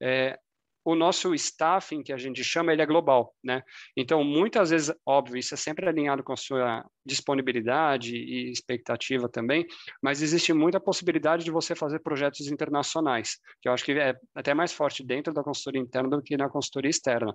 é, 0.00 0.38
o 0.84 0.94
nosso 0.94 1.34
staffing, 1.34 2.02
que 2.02 2.12
a 2.12 2.16
gente 2.18 2.44
chama, 2.44 2.72
ele 2.72 2.82
é 2.82 2.86
global, 2.86 3.34
né? 3.42 3.62
Então, 3.96 4.22
muitas 4.22 4.70
vezes, 4.70 4.94
óbvio, 5.06 5.38
isso 5.38 5.54
é 5.54 5.56
sempre 5.56 5.88
alinhado 5.88 6.22
com 6.22 6.32
a 6.32 6.36
sua 6.36 6.84
disponibilidade 7.04 8.14
e 8.14 8.50
expectativa 8.50 9.28
também, 9.28 9.66
mas 10.02 10.22
existe 10.22 10.52
muita 10.52 10.78
possibilidade 10.78 11.44
de 11.44 11.50
você 11.50 11.74
fazer 11.74 12.00
projetos 12.00 12.46
internacionais, 12.48 13.38
que 13.60 13.68
eu 13.68 13.72
acho 13.72 13.84
que 13.84 13.92
é 13.92 14.14
até 14.34 14.52
mais 14.52 14.72
forte 14.72 15.04
dentro 15.04 15.32
da 15.32 15.42
consultoria 15.42 15.80
interna 15.80 16.10
do 16.10 16.22
que 16.22 16.36
na 16.36 16.48
consultoria 16.48 16.90
externa. 16.90 17.34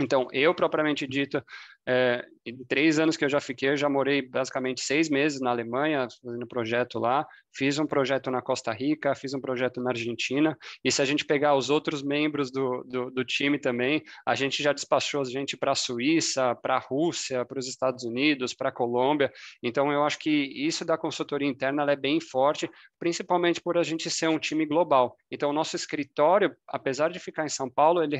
Então, 0.00 0.26
eu 0.32 0.54
propriamente 0.54 1.06
dito, 1.06 1.42
é, 1.86 2.24
em 2.46 2.64
três 2.64 2.98
anos 2.98 3.16
que 3.16 3.24
eu 3.24 3.28
já 3.28 3.40
fiquei, 3.40 3.70
eu 3.70 3.76
já 3.76 3.88
morei 3.88 4.22
basicamente 4.22 4.80
seis 4.80 5.10
meses 5.10 5.40
na 5.40 5.50
Alemanha, 5.50 6.08
fazendo 6.24 6.46
projeto 6.46 6.98
lá, 6.98 7.26
fiz 7.54 7.78
um 7.78 7.86
projeto 7.86 8.30
na 8.30 8.40
Costa 8.40 8.72
Rica, 8.72 9.14
fiz 9.14 9.34
um 9.34 9.40
projeto 9.40 9.80
na 9.82 9.90
Argentina, 9.90 10.56
e 10.82 10.90
se 10.90 11.02
a 11.02 11.04
gente 11.04 11.24
pegar 11.24 11.54
os 11.54 11.68
outros 11.68 12.02
membros 12.02 12.50
do, 12.50 12.82
do, 12.84 13.10
do 13.10 13.24
time 13.24 13.58
também, 13.58 14.02
a 14.26 14.34
gente 14.34 14.62
já 14.62 14.72
despachou 14.72 15.20
a 15.20 15.24
gente 15.24 15.56
para 15.56 15.72
a 15.72 15.76
Suíça, 15.76 16.54
para 16.54 16.76
a 16.76 16.80
Rússia, 16.80 17.44
para 17.44 17.58
os 17.58 17.68
Estados 17.68 18.04
Unidos, 18.04 18.54
para 18.54 18.70
a 18.70 18.72
Colômbia, 18.72 19.30
então 19.62 19.92
eu 19.92 20.04
acho 20.04 20.18
que 20.18 20.30
isso 20.30 20.84
da 20.84 20.96
consultoria 20.96 21.48
interna 21.48 21.90
é 21.90 21.96
bem 21.96 22.20
forte, 22.20 22.70
principalmente 22.98 23.60
por 23.60 23.76
a 23.76 23.82
gente 23.82 24.08
ser 24.10 24.28
um 24.28 24.38
time 24.38 24.64
global. 24.64 25.16
Então, 25.30 25.50
o 25.50 25.52
nosso 25.52 25.76
escritório, 25.76 26.54
apesar 26.68 27.10
de 27.10 27.18
ficar 27.18 27.44
em 27.44 27.48
São 27.48 27.68
Paulo, 27.68 28.02
ele 28.02 28.16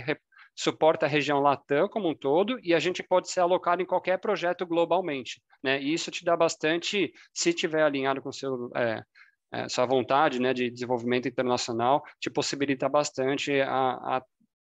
suporta 0.55 1.07
a 1.07 1.09
região 1.09 1.41
Latam 1.41 1.89
como 1.89 2.09
um 2.09 2.15
todo 2.15 2.59
e 2.63 2.75
a 2.75 2.79
gente 2.79 3.03
pode 3.03 3.31
ser 3.31 3.41
alocado 3.41 3.83
em 3.83 3.87
qualquer 3.87 4.19
projeto 4.19 4.67
globalmente. 4.67 5.43
Né? 5.63 5.81
E 5.81 5.93
isso 5.93 6.11
te 6.11 6.25
dá 6.25 6.37
bastante, 6.37 7.13
se 7.33 7.53
tiver 7.53 7.83
alinhado 7.83 8.21
com 8.21 8.31
seu, 8.33 8.71
é, 8.77 9.03
é, 9.53 9.69
sua 9.69 9.87
vontade 9.87 10.41
né, 10.41 10.53
de 10.53 10.71
desenvolvimento 10.71 11.29
internacional, 11.29 12.03
te 12.21 12.31
possibilita 12.31 12.89
bastante 12.89 13.61
a, 13.61 14.17
a 14.17 14.23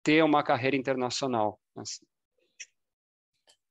ter 0.03 0.23
uma 0.23 0.43
carreira 0.43 0.77
internacional. 0.77 1.59
Assim. 1.77 2.05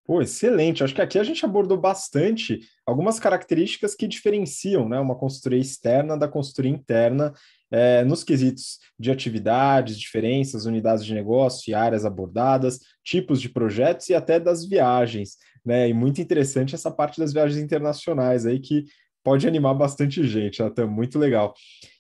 Pô, 0.06 0.24
excelente. 0.24 0.84
Acho 0.84 0.96
que 0.96 1.02
aqui 1.04 1.20
a 1.20 1.24
gente 1.24 1.46
abordou 1.46 1.78
bastante 1.78 2.60
algumas 2.84 3.20
características 3.20 3.94
que 3.94 4.08
diferenciam 4.08 4.90
né, 4.90 5.00
uma 5.00 5.16
consultoria 5.16 5.60
externa 5.60 6.18
da 6.18 6.28
consultoria 6.28 6.72
interna 6.72 7.32
é, 7.72 8.04
nos 8.04 8.24
quesitos 8.24 8.80
de 8.98 9.12
atividades, 9.12 10.00
diferenças, 10.00 10.66
unidades 10.66 11.06
de 11.06 11.14
negócio 11.14 11.70
e 11.70 11.74
áreas 11.74 12.06
abordadas, 12.06 12.80
tipos 13.04 13.42
de 13.42 13.50
projetos 13.50 14.10
e 14.10 14.16
até 14.16 14.40
das 14.40 14.66
viagens. 14.66 15.38
Né? 15.66 15.90
E 15.90 15.94
muito 15.94 16.22
interessante 16.22 16.76
essa 16.76 16.92
parte 16.92 17.20
das 17.20 17.34
viagens 17.34 17.62
internacionais 17.62 18.46
aí 18.46 18.60
que 18.60 18.86
pode 19.24 19.48
animar 19.48 19.74
bastante 19.74 20.26
gente, 20.26 20.62
né? 20.62 20.86
muito 20.86 21.20
legal. 21.20 21.54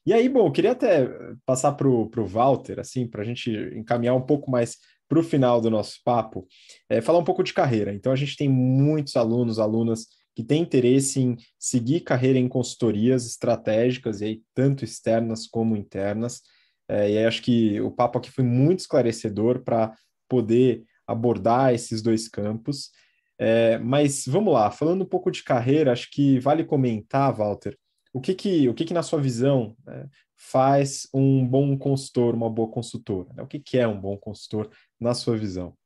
E 0.05 0.13
aí, 0.13 0.27
bom, 0.27 0.47
eu 0.47 0.51
queria 0.51 0.71
até 0.71 1.07
passar 1.45 1.73
para 1.73 1.87
o 1.87 2.09
Walter, 2.25 2.79
assim, 2.79 3.07
para 3.07 3.21
a 3.21 3.25
gente 3.25 3.51
encaminhar 3.75 4.15
um 4.15 4.21
pouco 4.21 4.49
mais 4.49 4.77
para 5.07 5.19
o 5.19 5.23
final 5.23 5.59
do 5.59 5.71
nosso 5.71 5.99
papo, 6.05 6.47
é, 6.87 7.01
falar 7.01 7.17
um 7.19 7.23
pouco 7.23 7.43
de 7.43 7.53
carreira. 7.53 7.91
Então, 7.91 8.11
a 8.11 8.15
gente 8.15 8.37
tem 8.37 8.47
muitos 8.47 9.15
alunos, 9.15 9.59
alunas 9.59 10.05
que 10.39 10.43
têm 10.45 10.61
interesse 10.61 11.19
em 11.19 11.35
seguir 11.59 11.99
carreira 11.99 12.39
em 12.39 12.47
consultorias 12.47 13.25
estratégicas, 13.25 14.21
e 14.21 14.25
aí, 14.25 14.41
tanto 14.53 14.85
externas 14.85 15.45
como 15.45 15.75
internas. 15.75 16.41
É, 16.87 17.11
e 17.11 17.17
aí, 17.17 17.25
acho 17.25 17.41
que 17.41 17.81
o 17.81 17.91
papo 17.91 18.17
aqui 18.19 18.31
foi 18.31 18.45
muito 18.45 18.79
esclarecedor 18.79 19.65
para 19.65 19.93
poder 20.29 20.85
abordar 21.05 21.73
esses 21.73 22.01
dois 22.01 22.29
campos. 22.29 22.89
É, 23.37 23.77
mas 23.79 24.23
vamos 24.25 24.53
lá, 24.53 24.71
falando 24.71 25.01
um 25.01 25.09
pouco 25.09 25.29
de 25.29 25.43
carreira, 25.43 25.91
acho 25.91 26.09
que 26.09 26.39
vale 26.39 26.63
comentar, 26.63 27.35
Walter, 27.35 27.77
o 28.13 28.21
que 28.21 28.33
que, 28.33 28.69
o 28.69 28.73
que, 28.73 28.85
que 28.85 28.93
na 28.93 29.03
sua 29.03 29.19
visão, 29.19 29.75
né, 29.85 30.07
faz 30.37 31.05
um 31.13 31.45
bom 31.45 31.77
consultor, 31.77 32.33
uma 32.33 32.49
boa 32.49 32.71
consultora? 32.71 33.27
Né? 33.33 33.43
O 33.43 33.47
que, 33.47 33.59
que 33.59 33.77
é 33.77 33.85
um 33.85 33.99
bom 33.99 34.17
consultor 34.17 34.71
na 34.97 35.13
sua 35.13 35.35
visão? 35.35 35.77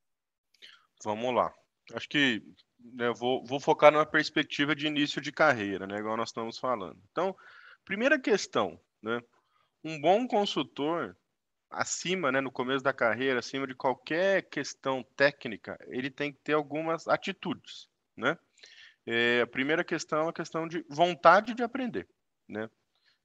Vamos 1.03 1.33
lá. 1.33 1.51
Acho 1.95 2.07
que 2.07 2.43
né, 2.83 3.11
vou, 3.11 3.45
vou 3.45 3.59
focar 3.59 3.91
numa 3.91 4.05
perspectiva 4.05 4.75
de 4.75 4.87
início 4.87 5.21
de 5.21 5.31
carreira, 5.31 5.87
né, 5.87 5.97
igual 5.97 6.17
nós 6.17 6.29
estamos 6.29 6.57
falando. 6.57 6.99
Então, 7.11 7.35
primeira 7.85 8.19
questão, 8.19 8.79
né, 9.01 9.21
um 9.83 9.99
bom 9.99 10.27
consultor, 10.27 11.15
acima, 11.69 12.31
né, 12.31 12.41
no 12.41 12.51
começo 12.51 12.83
da 12.83 12.93
carreira, 12.93 13.39
acima 13.39 13.65
de 13.65 13.73
qualquer 13.73 14.43
questão 14.43 15.03
técnica, 15.15 15.77
ele 15.87 16.09
tem 16.09 16.31
que 16.31 16.39
ter 16.39 16.53
algumas 16.53 17.07
atitudes, 17.07 17.89
né? 18.15 18.37
É, 19.05 19.41
a 19.41 19.47
primeira 19.47 19.83
questão 19.83 20.27
é 20.27 20.29
a 20.29 20.33
questão 20.33 20.67
de 20.67 20.85
vontade 20.87 21.53
de 21.53 21.63
aprender, 21.63 22.07
né? 22.47 22.69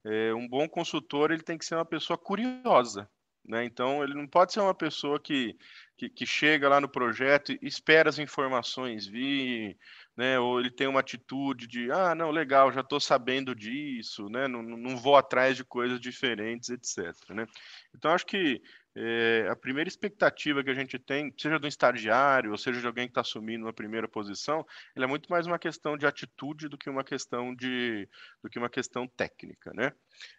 É, 0.05 0.35
um 0.35 0.49
bom 0.49 0.69
consultor 0.69 1.31
ele 1.31 1.43
tem 1.43 1.59
que 1.59 1.65
ser 1.65 1.75
uma 1.75 1.85
pessoa 1.85 2.17
curiosa, 2.17 3.09
né? 3.45 3.65
Então 3.65 4.03
ele 4.03 4.15
não 4.15 4.27
pode 4.27 4.53
ser 4.53 4.61
uma 4.61 4.75
pessoa 4.75 5.19
que, 5.19 5.57
que, 5.97 6.09
que, 6.09 6.27
chega 6.27 6.69
lá 6.69 6.81
no 6.81 6.89
projeto 6.89 7.53
e 7.53 7.59
espera 7.63 8.09
as 8.09 8.19
informações 8.19 9.07
vir, 9.07 9.77
né? 10.19 10.37
Ou 10.37 10.59
ele 10.59 10.69
tem 10.69 10.89
uma 10.89 10.99
atitude 10.99 11.69
de 11.69 11.93
ah 11.93 12.13
não 12.13 12.33
legal 12.33 12.73
já 12.73 12.81
estou 12.81 12.99
sabendo 12.99 13.55
disso, 13.55 14.29
né? 14.29 14.49
Não, 14.49 14.65
não 14.65 14.97
vou 14.97 15.15
atrás 15.15 15.57
de 15.57 15.65
coisas 15.65 16.01
diferentes, 16.01 16.71
etc. 16.71 17.15
Né? 17.31 17.47
Então 17.95 18.11
acho 18.11 18.27
que 18.27 18.61
é, 18.97 19.47
a 19.49 19.55
primeira 19.55 19.87
expectativa 19.87 20.65
que 20.65 20.71
a 20.71 20.75
gente 20.75 20.99
tem, 20.99 21.33
seja 21.39 21.57
do 21.57 21.69
estagiário, 21.69 22.51
ou 22.51 22.59
seja 22.59 22.81
de 22.81 22.87
alguém 22.89 23.07
que 23.07 23.13
está 23.13 23.21
assumindo 23.21 23.65
uma 23.65 23.73
primeira 23.73 24.09
posição, 24.09 24.67
ela 24.97 25.05
é 25.05 25.09
muito 25.09 25.29
mais 25.31 25.47
uma 25.47 25.57
questão 25.57 25.97
de 25.97 26.05
atitude 26.05 26.69
do 26.69 26.77
que 26.77 26.91
uma 26.91 27.05
questão 27.05 27.55
de, 27.55 28.09
do 28.43 28.51
que 28.51 28.59
uma 28.59 28.69
questão 28.69 29.07
técnica, 29.07 29.73
né? 29.73 29.93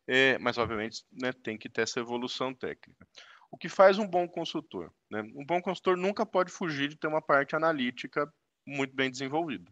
É, 0.06 0.38
mas 0.40 0.58
obviamente, 0.58 1.06
né, 1.10 1.32
tem 1.32 1.58
que 1.58 1.70
ter 1.70 1.84
essa 1.84 2.02
evolução 2.02 2.54
técnica. 2.54 3.08
O 3.50 3.58
que 3.58 3.70
faz 3.70 3.98
um 3.98 4.06
bom 4.06 4.28
consultor? 4.28 4.92
Né? 5.10 5.22
Um 5.34 5.46
bom 5.46 5.62
consultor 5.62 5.96
nunca 5.96 6.26
pode 6.26 6.52
fugir 6.52 6.90
de 6.90 6.98
ter 6.98 7.08
uma 7.08 7.22
parte 7.22 7.56
analítica 7.56 8.30
muito 8.70 8.96
bem 8.96 9.10
desenvolvida. 9.10 9.72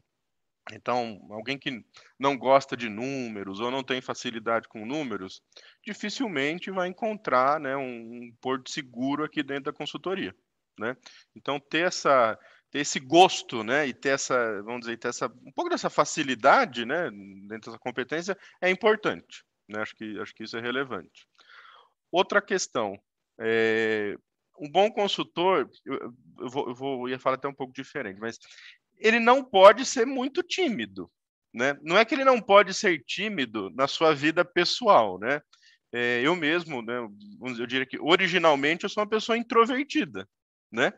Então, 0.74 1.26
alguém 1.30 1.58
que 1.58 1.84
não 2.20 2.38
gosta 2.38 2.76
de 2.76 2.90
números 2.90 3.60
ou 3.60 3.72
não 3.72 3.84
tem 3.84 4.02
facilidade 4.02 4.68
com 4.68 4.86
números, 4.86 5.42
dificilmente 5.86 6.70
vai 6.72 6.90
encontrar 6.90 7.60
né, 7.60 7.76
um, 7.78 8.34
porto 8.42 8.70
seguro 8.70 9.24
aqui 9.24 9.42
dentro 9.42 9.66
da 9.66 9.74
consultoria. 9.74 10.36
Né? 10.78 10.96
Então, 11.36 11.60
ter, 11.60 11.88
essa, 11.88 12.38
ter 12.70 12.80
esse 12.80 13.00
gosto 13.00 13.64
né, 13.64 13.88
e 13.88 13.94
ter 13.94 14.10
essa, 14.10 14.62
vamos 14.64 14.82
dizer, 14.82 14.98
ter 14.98 15.08
essa, 15.08 15.28
um 15.28 15.52
pouco 15.54 15.70
dessa 15.70 15.90
facilidade 15.90 16.86
né, 16.86 17.10
dentro 17.48 17.72
dessa 17.72 17.80
competência 17.80 18.38
é 18.62 18.70
importante. 18.70 19.44
Né? 19.70 19.82
Acho, 19.82 19.96
que, 19.96 20.20
acho 20.20 20.34
que 20.36 20.44
isso 20.44 20.58
é 20.58 20.62
relevante. 20.62 21.26
Outra 22.12 22.42
questão, 22.42 23.00
é, 23.40 24.16
um 24.60 24.70
bom 24.70 24.92
consultor, 24.92 25.70
eu, 25.86 26.14
eu, 26.40 26.50
vou, 26.50 26.68
eu, 26.70 26.76
vou, 26.76 27.08
eu 27.08 27.10
ia 27.10 27.20
falar 27.20 27.36
até 27.36 27.48
um 27.48 27.54
pouco 27.54 27.74
diferente, 27.74 28.20
mas 28.20 28.40
ele 29.00 29.20
não 29.20 29.44
pode 29.44 29.86
ser 29.86 30.06
muito 30.06 30.42
tímido. 30.44 31.10
né? 31.54 31.78
Não 31.82 31.98
é 31.98 32.06
que 32.06 32.14
ele 32.14 32.24
não 32.24 32.40
pode 32.42 32.74
ser 32.74 33.04
tímido 33.04 33.70
na 33.72 33.88
sua 33.88 34.14
vida 34.14 34.46
pessoal, 34.46 35.20
né? 35.20 35.42
É, 35.92 36.22
eu 36.22 36.36
mesmo, 36.36 36.82
né, 36.82 36.98
eu 37.58 37.66
diria 37.66 37.86
que 37.86 37.98
originalmente 38.00 38.84
eu 38.84 38.90
sou 38.90 39.02
uma 39.02 39.10
pessoa 39.10 39.38
introvertida, 39.38 40.28
né? 40.72 40.94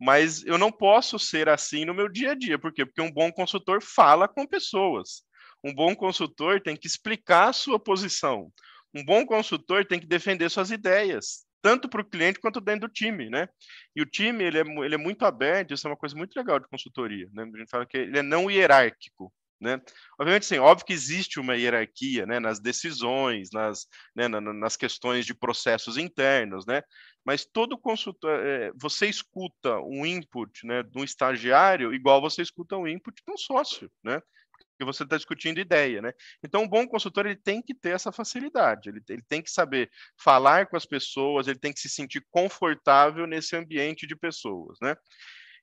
Mas 0.00 0.42
eu 0.46 0.56
não 0.56 0.72
posso 0.72 1.18
ser 1.18 1.48
assim 1.48 1.84
no 1.84 1.94
meu 1.94 2.08
dia 2.08 2.32
a 2.32 2.34
dia, 2.34 2.58
por 2.58 2.72
quê? 2.72 2.86
Porque 2.86 3.02
um 3.02 3.12
bom 3.12 3.30
consultor 3.30 3.82
fala 3.82 4.26
com 4.26 4.46
pessoas. 4.46 5.22
Um 5.62 5.74
bom 5.74 5.94
consultor 5.94 6.60
tem 6.62 6.74
que 6.74 6.86
explicar 6.86 7.48
a 7.48 7.52
sua 7.52 7.78
posição. 7.78 8.50
Um 8.94 9.04
bom 9.04 9.26
consultor 9.26 9.84
tem 9.84 10.00
que 10.00 10.06
defender 10.06 10.50
suas 10.50 10.70
ideias, 10.70 11.44
tanto 11.62 11.88
para 11.88 12.00
o 12.00 12.04
cliente 12.04 12.40
quanto 12.40 12.60
dentro 12.60 12.88
do 12.88 12.92
time, 12.92 13.28
né? 13.30 13.48
E 13.94 14.02
o 14.02 14.06
time 14.06 14.44
ele 14.44 14.58
é, 14.58 14.62
ele 14.62 14.94
é 14.94 14.98
muito 14.98 15.24
aberto, 15.24 15.74
isso 15.74 15.86
é 15.86 15.90
uma 15.90 15.96
coisa 15.96 16.16
muito 16.16 16.34
legal 16.36 16.58
de 16.58 16.68
consultoria, 16.68 17.28
né? 17.32 17.42
A 17.42 17.58
gente 17.58 17.70
fala 17.70 17.86
que 17.86 17.96
ele 17.96 18.18
é 18.18 18.22
não 18.22 18.50
hierárquico. 18.50 19.32
Né? 19.60 19.78
Obviamente, 20.18 20.46
sim, 20.46 20.58
óbvio 20.58 20.86
que 20.86 20.92
existe 20.94 21.38
uma 21.38 21.54
hierarquia 21.54 22.24
né, 22.24 22.40
nas 22.40 22.58
decisões, 22.58 23.50
nas, 23.52 23.86
né, 24.16 24.26
nas 24.26 24.74
questões 24.74 25.26
de 25.26 25.34
processos 25.34 25.98
internos, 25.98 26.64
né? 26.64 26.82
mas 27.24 27.44
todo 27.44 27.78
consultor, 27.78 28.40
é, 28.40 28.72
você 28.74 29.06
escuta 29.06 29.78
um 29.80 30.06
input 30.06 30.66
né, 30.66 30.82
de 30.82 30.98
um 30.98 31.04
estagiário 31.04 31.92
igual 31.92 32.20
você 32.20 32.42
escuta 32.42 32.76
um 32.76 32.88
input 32.88 33.22
de 33.22 33.32
um 33.32 33.36
sócio, 33.36 33.90
né? 34.02 34.22
Porque 34.80 34.84
você 34.84 35.02
está 35.04 35.16
discutindo 35.16 35.60
ideia. 35.60 36.00
Né? 36.00 36.12
Então, 36.42 36.62
um 36.62 36.68
bom 36.68 36.86
consultor 36.86 37.26
ele 37.26 37.36
tem 37.36 37.60
que 37.60 37.74
ter 37.74 37.90
essa 37.90 38.10
facilidade, 38.10 38.88
ele, 38.88 39.02
ele 39.10 39.22
tem 39.28 39.42
que 39.42 39.50
saber 39.50 39.90
falar 40.16 40.66
com 40.66 40.76
as 40.76 40.86
pessoas, 40.86 41.46
ele 41.46 41.58
tem 41.58 41.72
que 41.72 41.80
se 41.80 41.88
sentir 41.90 42.24
confortável 42.30 43.26
nesse 43.26 43.54
ambiente 43.54 44.06
de 44.06 44.16
pessoas. 44.16 44.78
Né? 44.80 44.96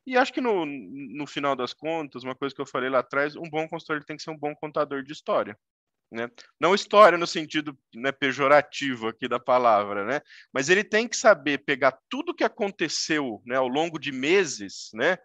E 0.05 0.15
acho 0.15 0.31
que 0.31 0.39
no, 0.39 0.65
no 0.65 1.25
final 1.25 1.55
das 1.55 1.73
contas, 1.73 2.23
uma 2.23 2.35
coisa 2.35 2.53
que 2.53 2.61
eu 2.61 2.67
falei 2.67 2.89
lá 2.89 2.99
atrás, 2.99 3.35
um 3.35 3.49
bom 3.49 3.67
consultor 3.67 4.03
tem 4.03 4.15
que 4.15 4.23
ser 4.23 4.29
um 4.29 4.37
bom 4.37 4.53
contador 4.55 5.01
de 5.01 5.11
história. 5.11 5.57
Né? 6.11 6.29
Não 6.59 6.75
história 6.75 7.17
no 7.17 7.27
sentido 7.27 7.77
né, 7.93 8.11
pejorativo 8.11 9.07
aqui 9.07 9.27
da 9.27 9.39
palavra, 9.39 10.05
né? 10.05 10.21
mas 10.53 10.69
ele 10.69 10.83
tem 10.83 11.07
que 11.07 11.17
saber 11.17 11.65
pegar 11.65 11.97
tudo 12.07 12.35
que 12.35 12.43
aconteceu 12.43 13.41
né, 13.45 13.55
ao 13.55 13.67
longo 13.67 13.99
de 13.99 14.11
meses, 14.11 14.89
né? 14.93 15.17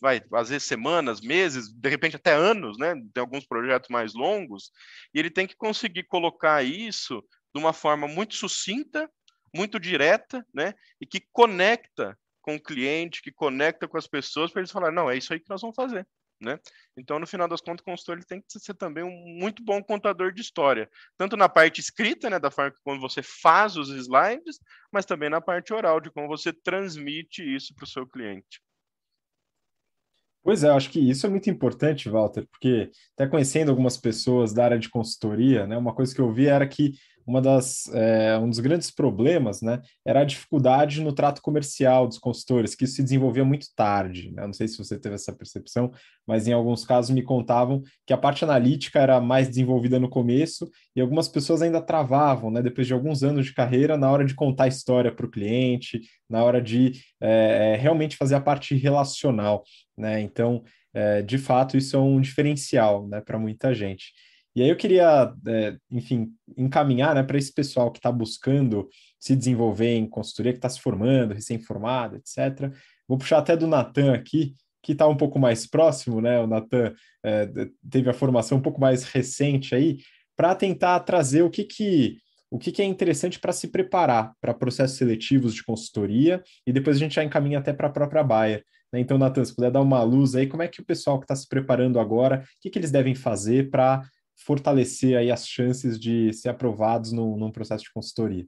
Vai 0.00 0.22
vezes 0.46 0.64
semanas, 0.64 1.20
meses, 1.20 1.72
de 1.72 1.88
repente 1.88 2.16
até 2.16 2.32
anos, 2.32 2.78
né? 2.78 2.94
tem 3.12 3.20
alguns 3.20 3.46
projetos 3.46 3.88
mais 3.88 4.14
longos, 4.14 4.70
e 5.14 5.18
ele 5.18 5.30
tem 5.30 5.46
que 5.46 5.56
conseguir 5.56 6.04
colocar 6.04 6.62
isso 6.62 7.22
de 7.54 7.60
uma 7.60 7.72
forma 7.72 8.06
muito 8.06 8.34
sucinta, 8.34 9.10
muito 9.54 9.78
direta, 9.78 10.46
né? 10.54 10.74
e 11.00 11.06
que 11.06 11.20
conecta 11.32 12.18
com 12.40 12.56
o 12.56 12.62
cliente, 12.62 13.22
que 13.22 13.32
conecta 13.32 13.86
com 13.86 13.96
as 13.96 14.06
pessoas, 14.06 14.50
para 14.50 14.60
eles 14.60 14.70
falarem, 14.70 14.94
não, 14.94 15.10
é 15.10 15.16
isso 15.16 15.32
aí 15.32 15.40
que 15.40 15.50
nós 15.50 15.60
vamos 15.60 15.76
fazer. 15.76 16.06
Né? 16.40 16.58
Então, 16.96 17.20
no 17.20 17.26
final 17.26 17.46
das 17.46 17.60
contas, 17.60 17.82
o 17.82 17.84
consultor 17.84 18.16
ele 18.16 18.26
tem 18.26 18.40
que 18.40 18.58
ser 18.58 18.74
também 18.74 19.04
um 19.04 19.38
muito 19.38 19.62
bom 19.62 19.80
contador 19.80 20.32
de 20.32 20.40
história, 20.40 20.90
tanto 21.16 21.36
na 21.36 21.48
parte 21.48 21.80
escrita, 21.80 22.28
né, 22.28 22.38
da 22.40 22.50
forma 22.50 22.74
quando 22.82 23.00
você 23.00 23.22
faz 23.22 23.76
os 23.76 23.90
slides, 23.90 24.58
mas 24.90 25.06
também 25.06 25.30
na 25.30 25.40
parte 25.40 25.72
oral, 25.72 26.00
de 26.00 26.10
como 26.10 26.26
você 26.26 26.52
transmite 26.52 27.42
isso 27.42 27.72
para 27.76 27.84
o 27.84 27.88
seu 27.88 28.08
cliente. 28.08 28.60
Pois 30.42 30.64
é, 30.64 30.70
acho 30.70 30.90
que 30.90 30.98
isso 30.98 31.24
é 31.24 31.30
muito 31.30 31.48
importante, 31.48 32.08
Walter, 32.08 32.46
porque 32.50 32.90
até 33.14 33.28
conhecendo 33.28 33.70
algumas 33.70 33.96
pessoas 33.96 34.52
da 34.52 34.64
área 34.64 34.78
de 34.78 34.90
consultoria, 34.90 35.66
né, 35.66 35.76
uma 35.76 35.94
coisa 35.94 36.12
que 36.12 36.20
eu 36.20 36.32
vi 36.32 36.46
era 36.46 36.66
que 36.66 36.94
uma 37.26 37.40
das, 37.40 37.88
é, 37.92 38.36
um 38.38 38.48
dos 38.48 38.58
grandes 38.60 38.90
problemas 38.90 39.62
né, 39.62 39.80
era 40.04 40.20
a 40.20 40.24
dificuldade 40.24 41.00
no 41.00 41.12
trato 41.12 41.40
comercial 41.40 42.06
dos 42.06 42.18
consultores, 42.18 42.74
que 42.74 42.84
isso 42.84 42.96
se 42.96 43.02
desenvolvia 43.02 43.44
muito 43.44 43.66
tarde. 43.74 44.32
Né? 44.32 44.46
Não 44.46 44.52
sei 44.52 44.68
se 44.68 44.78
você 44.78 44.98
teve 44.98 45.14
essa 45.14 45.32
percepção, 45.32 45.92
mas 46.26 46.46
em 46.46 46.52
alguns 46.52 46.84
casos 46.84 47.10
me 47.10 47.22
contavam 47.22 47.82
que 48.06 48.12
a 48.12 48.18
parte 48.18 48.44
analítica 48.44 49.00
era 49.00 49.20
mais 49.20 49.48
desenvolvida 49.48 49.98
no 49.98 50.08
começo 50.08 50.68
e 50.94 51.00
algumas 51.00 51.28
pessoas 51.28 51.62
ainda 51.62 51.80
travavam, 51.80 52.50
né, 52.50 52.62
depois 52.62 52.86
de 52.86 52.92
alguns 52.92 53.22
anos 53.22 53.46
de 53.46 53.54
carreira, 53.54 53.96
na 53.96 54.10
hora 54.10 54.24
de 54.24 54.34
contar 54.34 54.64
a 54.64 54.68
história 54.68 55.12
para 55.12 55.26
o 55.26 55.30
cliente, 55.30 56.00
na 56.28 56.42
hora 56.42 56.60
de 56.60 56.92
é, 57.20 57.76
realmente 57.80 58.16
fazer 58.16 58.34
a 58.34 58.40
parte 58.40 58.74
relacional. 58.74 59.62
Né? 59.96 60.20
Então, 60.20 60.62
é, 60.94 61.22
de 61.22 61.38
fato, 61.38 61.76
isso 61.76 61.96
é 61.96 62.00
um 62.00 62.20
diferencial 62.20 63.08
né, 63.08 63.20
para 63.20 63.38
muita 63.38 63.74
gente. 63.74 64.12
E 64.54 64.62
aí 64.62 64.68
eu 64.68 64.76
queria, 64.76 65.32
é, 65.46 65.76
enfim, 65.90 66.30
encaminhar 66.56 67.14
né, 67.14 67.22
para 67.22 67.38
esse 67.38 67.52
pessoal 67.52 67.90
que 67.90 67.98
está 67.98 68.12
buscando 68.12 68.88
se 69.18 69.34
desenvolver 69.34 69.94
em 69.94 70.06
consultoria, 70.06 70.52
que 70.52 70.58
está 70.58 70.68
se 70.68 70.80
formando, 70.80 71.34
recém-formado, 71.34 72.16
etc. 72.16 72.70
Vou 73.08 73.16
puxar 73.16 73.38
até 73.38 73.56
do 73.56 73.66
Natan 73.66 74.12
aqui, 74.12 74.54
que 74.82 74.92
está 74.92 75.06
um 75.06 75.16
pouco 75.16 75.38
mais 75.38 75.66
próximo, 75.66 76.20
né? 76.20 76.40
O 76.40 76.46
Natan 76.46 76.92
é, 77.24 77.48
teve 77.88 78.10
a 78.10 78.14
formação 78.14 78.58
um 78.58 78.62
pouco 78.62 78.80
mais 78.80 79.04
recente 79.04 79.74
aí, 79.74 79.98
para 80.36 80.54
tentar 80.54 81.00
trazer 81.00 81.42
o 81.42 81.50
que, 81.50 81.64
que 81.64 82.18
o 82.50 82.58
que, 82.58 82.70
que 82.70 82.82
é 82.82 82.84
interessante 82.84 83.40
para 83.40 83.50
se 83.50 83.68
preparar 83.68 84.34
para 84.38 84.52
processos 84.52 84.98
seletivos 84.98 85.54
de 85.54 85.64
consultoria, 85.64 86.42
e 86.66 86.72
depois 86.72 86.96
a 86.96 86.98
gente 86.98 87.14
já 87.14 87.24
encaminha 87.24 87.58
até 87.58 87.72
para 87.72 87.86
a 87.86 87.90
própria 87.90 88.22
Bayer. 88.22 88.62
Né? 88.92 89.00
Então, 89.00 89.16
Natan, 89.16 89.42
se 89.42 89.54
puder 89.54 89.70
dar 89.70 89.80
uma 89.80 90.02
luz 90.02 90.34
aí, 90.34 90.46
como 90.46 90.62
é 90.62 90.68
que 90.68 90.82
o 90.82 90.84
pessoal 90.84 91.18
que 91.18 91.24
está 91.24 91.34
se 91.34 91.48
preparando 91.48 91.98
agora, 91.98 92.44
o 92.44 92.60
que, 92.60 92.68
que 92.68 92.78
eles 92.78 92.90
devem 92.90 93.14
fazer 93.14 93.70
para 93.70 94.02
fortalecer 94.44 95.16
aí 95.16 95.30
as 95.30 95.46
chances 95.46 95.98
de 95.98 96.32
ser 96.32 96.50
aprovados 96.50 97.12
no, 97.12 97.36
num 97.36 97.50
processo 97.50 97.84
de 97.84 97.92
consultoria. 97.92 98.46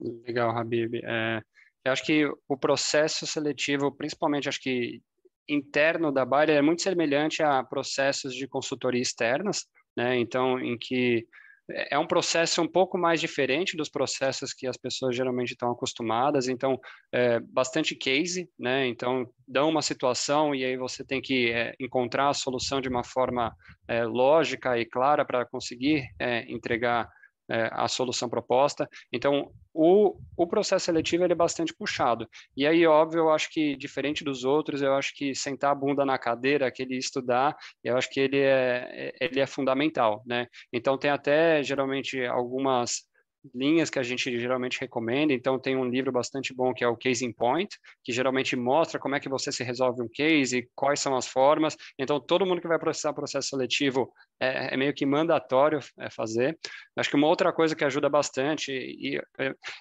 Legal, 0.00 0.56
Habib. 0.56 1.00
É, 1.04 1.42
eu 1.84 1.92
acho 1.92 2.04
que 2.04 2.26
o 2.48 2.56
processo 2.56 3.26
seletivo, 3.26 3.92
principalmente 3.92 4.48
acho 4.48 4.60
que 4.60 5.02
interno 5.48 6.12
da 6.12 6.24
Bayer, 6.24 6.56
é 6.56 6.62
muito 6.62 6.82
semelhante 6.82 7.42
a 7.42 7.62
processos 7.62 8.34
de 8.34 8.46
consultoria 8.46 9.02
externas, 9.02 9.66
né? 9.96 10.16
Então, 10.18 10.58
em 10.58 10.78
que 10.78 11.26
é 11.90 11.98
um 11.98 12.06
processo 12.06 12.62
um 12.62 12.68
pouco 12.68 12.98
mais 12.98 13.20
diferente 13.20 13.76
dos 13.76 13.88
processos 13.88 14.52
que 14.52 14.66
as 14.66 14.76
pessoas 14.76 15.14
geralmente 15.14 15.52
estão 15.52 15.70
acostumadas, 15.70 16.48
então 16.48 16.78
é, 17.12 17.40
bastante 17.40 17.94
case, 17.94 18.48
né? 18.58 18.86
Então 18.86 19.26
dão 19.46 19.68
uma 19.68 19.82
situação 19.82 20.54
e 20.54 20.64
aí 20.64 20.76
você 20.76 21.04
tem 21.04 21.20
que 21.20 21.50
é, 21.50 21.74
encontrar 21.80 22.28
a 22.28 22.34
solução 22.34 22.80
de 22.80 22.88
uma 22.88 23.04
forma 23.04 23.54
é, 23.88 24.04
lógica 24.04 24.78
e 24.78 24.86
clara 24.86 25.24
para 25.24 25.44
conseguir 25.46 26.04
é, 26.18 26.50
entregar 26.50 27.08
é, 27.50 27.68
a 27.72 27.88
solução 27.88 28.28
proposta. 28.28 28.88
Então, 29.12 29.50
o, 29.74 30.16
o 30.36 30.46
processo 30.46 30.86
seletivo 30.86 31.24
ele 31.24 31.32
é 31.32 31.36
bastante 31.36 31.74
puxado. 31.74 32.28
E 32.56 32.66
aí, 32.66 32.86
óbvio, 32.86 33.20
eu 33.20 33.30
acho 33.30 33.50
que, 33.50 33.76
diferente 33.76 34.24
dos 34.24 34.44
outros, 34.44 34.82
eu 34.82 34.94
acho 34.94 35.12
que 35.14 35.34
sentar 35.34 35.72
a 35.72 35.74
bunda 35.74 36.04
na 36.04 36.18
cadeira, 36.18 36.66
aquele 36.66 36.96
estudar, 36.96 37.56
eu 37.82 37.96
acho 37.96 38.08
que 38.10 38.20
ele 38.20 38.38
é, 38.38 39.12
é 39.20 39.26
ele 39.26 39.40
é 39.40 39.46
fundamental, 39.46 40.22
né? 40.26 40.46
Então, 40.72 40.96
tem 40.96 41.10
até, 41.10 41.62
geralmente, 41.62 42.24
algumas 42.24 43.10
linhas 43.54 43.88
que 43.88 43.98
a 43.98 44.02
gente 44.02 44.38
geralmente 44.38 44.80
recomenda. 44.80 45.32
Então, 45.32 45.58
tem 45.58 45.76
um 45.76 45.88
livro 45.88 46.12
bastante 46.12 46.54
bom 46.54 46.72
que 46.72 46.84
é 46.84 46.88
o 46.88 46.96
Casing 46.96 47.32
Point, 47.32 47.74
que 48.04 48.12
geralmente 48.12 48.54
mostra 48.56 49.00
como 49.00 49.14
é 49.14 49.20
que 49.20 49.28
você 49.28 49.50
se 49.50 49.64
resolve 49.64 50.02
um 50.02 50.08
case, 50.08 50.58
e 50.58 50.68
quais 50.74 51.00
são 51.00 51.16
as 51.16 51.26
formas. 51.26 51.76
Então, 51.98 52.20
todo 52.20 52.46
mundo 52.46 52.60
que 52.60 52.68
vai 52.68 52.78
processar 52.78 53.12
processo 53.12 53.48
seletivo 53.48 54.12
é, 54.40 54.74
é 54.74 54.76
meio 54.76 54.92
que 54.92 55.06
mandatório 55.06 55.78
é, 55.98 56.10
fazer. 56.10 56.58
Acho 56.96 57.10
que 57.10 57.16
uma 57.16 57.28
outra 57.28 57.52
coisa 57.52 57.74
que 57.74 57.84
ajuda 57.84 58.08
bastante, 58.08 58.72
e 58.72 59.20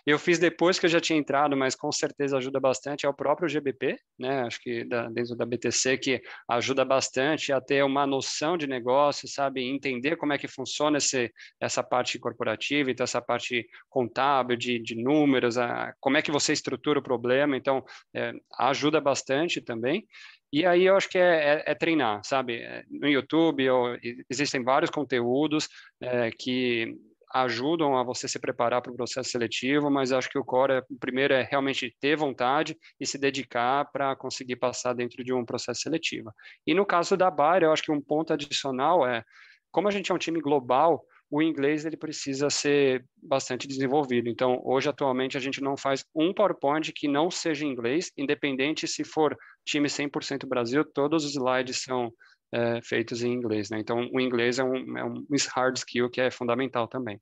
eu 0.05 0.19
fiz 0.19 0.39
depois 0.39 0.79
que 0.79 0.85
eu 0.85 0.89
já 0.89 0.99
tinha 0.99 1.17
entrado, 1.17 1.57
mas 1.57 1.75
com 1.75 1.91
certeza 1.91 2.37
ajuda 2.37 2.59
bastante, 2.59 3.05
é 3.05 3.09
o 3.09 3.13
próprio 3.13 3.49
GBP, 3.49 3.97
né? 4.17 4.43
Acho 4.43 4.61
que 4.61 4.85
da, 4.85 5.09
dentro 5.09 5.35
da 5.35 5.45
BTC, 5.45 5.97
que 5.97 6.21
ajuda 6.47 6.85
bastante 6.85 7.51
a 7.51 7.59
ter 7.59 7.83
uma 7.83 8.05
noção 8.05 8.57
de 8.57 8.67
negócio, 8.67 9.27
sabe? 9.27 9.63
Entender 9.63 10.15
como 10.17 10.33
é 10.33 10.37
que 10.37 10.47
funciona 10.47 10.97
esse, 10.97 11.31
essa 11.59 11.83
parte 11.83 12.17
corporativa, 12.19 12.91
então 12.91 13.03
essa 13.03 13.21
parte 13.21 13.39
parte 13.39 13.67
contábil, 13.89 14.57
de, 14.57 14.79
de 14.79 14.95
números, 14.95 15.57
a, 15.57 15.93
como 15.99 16.17
é 16.17 16.21
que 16.21 16.31
você 16.31 16.53
estrutura 16.53 16.99
o 16.99 17.03
problema, 17.03 17.55
então 17.55 17.83
é, 18.13 18.33
ajuda 18.59 18.99
bastante 18.99 19.61
também. 19.61 20.05
E 20.51 20.65
aí 20.65 20.85
eu 20.85 20.95
acho 20.95 21.09
que 21.09 21.17
é, 21.17 21.63
é, 21.65 21.71
é 21.71 21.75
treinar, 21.75 22.21
sabe? 22.23 22.57
É, 22.57 22.83
no 22.89 23.07
YouTube 23.07 23.69
ou, 23.69 23.97
existem 24.29 24.63
vários 24.63 24.89
conteúdos 24.89 25.69
é, 26.01 26.31
que 26.31 26.95
ajudam 27.31 27.95
a 27.95 28.03
você 28.03 28.27
se 28.27 28.39
preparar 28.39 28.81
para 28.81 28.91
o 28.91 28.95
processo 28.95 29.29
seletivo, 29.29 29.89
mas 29.91 30.11
acho 30.11 30.29
que 30.29 30.39
o 30.39 30.43
core, 30.43 30.73
é, 30.73 30.83
o 30.89 30.97
primeiro 30.97 31.33
é 31.33 31.43
realmente 31.43 31.95
ter 31.99 32.15
vontade 32.15 32.75
e 32.99 33.05
se 33.05 33.17
dedicar 33.17 33.85
para 33.91 34.15
conseguir 34.15 34.55
passar 34.55 34.93
dentro 34.93 35.23
de 35.23 35.31
um 35.31 35.45
processo 35.45 35.81
seletivo. 35.81 36.31
E 36.65 36.73
no 36.73 36.85
caso 36.85 37.15
da 37.15 37.29
Bayer, 37.29 37.63
eu 37.63 37.71
acho 37.71 37.83
que 37.83 37.91
um 37.91 38.01
ponto 38.01 38.33
adicional 38.33 39.07
é, 39.07 39.23
como 39.71 39.87
a 39.87 39.91
gente 39.91 40.11
é 40.11 40.15
um 40.15 40.17
time 40.17 40.41
global, 40.41 41.03
o 41.29 41.41
inglês 41.41 41.85
ele 41.85 41.95
precisa 41.95 42.49
ser 42.49 43.05
bastante 43.21 43.67
desenvolvido. 43.67 44.29
Então, 44.29 44.59
hoje, 44.63 44.89
atualmente, 44.89 45.37
a 45.37 45.39
gente 45.39 45.61
não 45.61 45.77
faz 45.77 46.03
um 46.15 46.33
PowerPoint 46.33 46.91
que 46.91 47.07
não 47.07 47.29
seja 47.29 47.65
em 47.65 47.69
inglês, 47.69 48.11
independente 48.17 48.87
se 48.87 49.03
for 49.03 49.37
time 49.65 49.87
100% 49.87 50.47
Brasil, 50.47 50.83
todos 50.83 51.23
os 51.23 51.35
slides 51.35 51.83
são 51.83 52.11
é, 52.51 52.81
feitos 52.81 53.23
em 53.23 53.31
inglês. 53.31 53.69
Né? 53.69 53.79
Então, 53.79 54.09
o 54.11 54.19
inglês 54.19 54.57
é 54.57 54.63
um, 54.63 54.97
é 54.97 55.05
um 55.05 55.25
hard 55.55 55.77
skill 55.77 56.09
que 56.09 56.19
é 56.19 56.31
fundamental 56.31 56.87
também. 56.87 57.19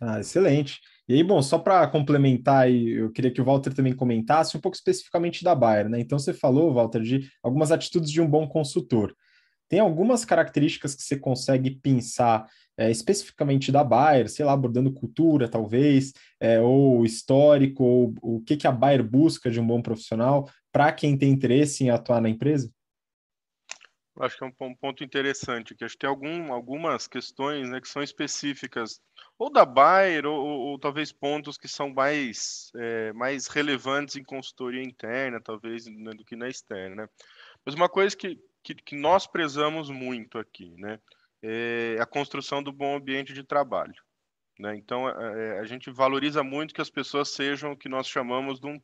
Ah, 0.00 0.18
excelente. 0.18 0.80
E 1.06 1.14
aí, 1.14 1.22
bom, 1.22 1.42
só 1.42 1.58
para 1.58 1.86
complementar, 1.86 2.70
eu 2.70 3.12
queria 3.12 3.30
que 3.30 3.40
o 3.40 3.44
Walter 3.44 3.74
também 3.74 3.94
comentasse 3.94 4.56
um 4.56 4.60
pouco 4.60 4.76
especificamente 4.76 5.44
da 5.44 5.54
Bayer, 5.54 5.88
né? 5.88 6.00
Então, 6.00 6.18
você 6.18 6.32
falou, 6.32 6.72
Walter, 6.72 7.02
de 7.02 7.28
algumas 7.42 7.70
atitudes 7.70 8.10
de 8.10 8.20
um 8.20 8.28
bom 8.28 8.48
consultor. 8.48 9.14
Tem 9.70 9.78
algumas 9.78 10.24
características 10.24 10.96
que 10.96 11.02
você 11.02 11.16
consegue 11.16 11.70
pensar 11.70 12.44
é, 12.76 12.90
especificamente 12.90 13.70
da 13.70 13.84
Bayer, 13.84 14.28
sei 14.28 14.44
lá, 14.44 14.52
abordando 14.52 14.92
cultura, 14.92 15.48
talvez, 15.48 16.12
é, 16.40 16.60
ou 16.60 17.04
histórico, 17.04 17.84
ou 17.84 18.14
o 18.20 18.40
que, 18.40 18.56
que 18.56 18.66
a 18.66 18.72
Bayer 18.72 19.04
busca 19.04 19.48
de 19.48 19.60
um 19.60 19.66
bom 19.66 19.80
profissional 19.80 20.50
para 20.72 20.92
quem 20.92 21.16
tem 21.16 21.30
interesse 21.30 21.84
em 21.84 21.90
atuar 21.90 22.20
na 22.20 22.28
empresa? 22.28 22.68
Acho 24.18 24.36
que 24.36 24.44
é 24.44 24.46
um 24.46 24.74
ponto 24.74 25.04
interessante, 25.04 25.74
que 25.74 25.84
acho 25.84 25.94
que 25.94 26.00
tem 26.00 26.10
algum, 26.10 26.52
algumas 26.52 27.06
questões 27.06 27.70
né, 27.70 27.80
que 27.80 27.88
são 27.88 28.02
específicas 28.02 29.00
ou 29.38 29.52
da 29.52 29.64
Bayer, 29.64 30.26
ou, 30.26 30.36
ou, 30.36 30.60
ou 30.70 30.78
talvez 30.78 31.12
pontos 31.12 31.56
que 31.56 31.68
são 31.68 31.94
mais, 31.94 32.72
é, 32.76 33.12
mais 33.12 33.46
relevantes 33.46 34.16
em 34.16 34.24
consultoria 34.24 34.82
interna, 34.82 35.40
talvez, 35.40 35.86
né, 35.86 36.10
do 36.12 36.24
que 36.24 36.34
na 36.34 36.48
externa. 36.48 37.04
Né? 37.04 37.08
Mas 37.64 37.74
uma 37.74 37.88
coisa 37.88 38.16
que, 38.16 38.36
que, 38.62 38.74
que 38.74 38.96
nós 38.96 39.26
prezamos 39.26 39.90
muito 39.90 40.38
aqui, 40.38 40.74
né? 40.76 40.98
é 41.42 41.96
a 42.00 42.06
construção 42.06 42.62
do 42.62 42.72
bom 42.72 42.96
ambiente 42.96 43.32
de 43.32 43.42
trabalho. 43.42 43.94
Né? 44.58 44.76
Então, 44.76 45.08
é, 45.08 45.58
a 45.58 45.64
gente 45.64 45.90
valoriza 45.90 46.42
muito 46.42 46.74
que 46.74 46.82
as 46.82 46.90
pessoas 46.90 47.30
sejam 47.30 47.72
o 47.72 47.76
que 47.76 47.88
nós 47.88 48.06
chamamos 48.06 48.60
de 48.60 48.66
um 48.66 48.80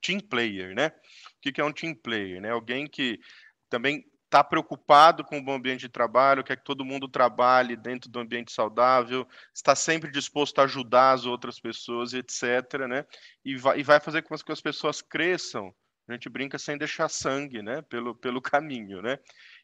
team 0.00 0.20
player. 0.20 0.74
Né? 0.74 0.88
O 0.88 1.40
que, 1.42 1.52
que 1.52 1.60
é 1.60 1.64
um 1.64 1.72
team 1.72 1.94
player? 1.94 2.40
Né? 2.40 2.50
Alguém 2.50 2.86
que 2.86 3.20
também 3.68 4.04
está 4.24 4.42
preocupado 4.44 5.24
com 5.24 5.38
o 5.38 5.42
bom 5.42 5.54
ambiente 5.54 5.80
de 5.80 5.88
trabalho, 5.88 6.44
quer 6.44 6.56
que 6.56 6.64
todo 6.64 6.84
mundo 6.84 7.08
trabalhe 7.08 7.76
dentro 7.76 8.10
do 8.10 8.20
ambiente 8.20 8.52
saudável, 8.52 9.26
está 9.54 9.74
sempre 9.74 10.10
disposto 10.10 10.58
a 10.58 10.64
ajudar 10.64 11.12
as 11.12 11.24
outras 11.24 11.58
pessoas, 11.58 12.12
etc. 12.12 12.86
Né? 12.88 13.06
E, 13.44 13.56
vai, 13.56 13.80
e 13.80 13.82
vai 13.82 14.00
fazer 14.00 14.22
com 14.22 14.34
que 14.36 14.52
as 14.52 14.60
pessoas 14.60 15.02
cresçam 15.02 15.74
a 16.08 16.12
gente 16.14 16.28
brinca 16.28 16.58
sem 16.58 16.76
deixar 16.78 17.08
sangue, 17.08 17.62
né, 17.62 17.82
pelo, 17.82 18.14
pelo 18.14 18.40
caminho, 18.42 19.02
né? 19.02 19.18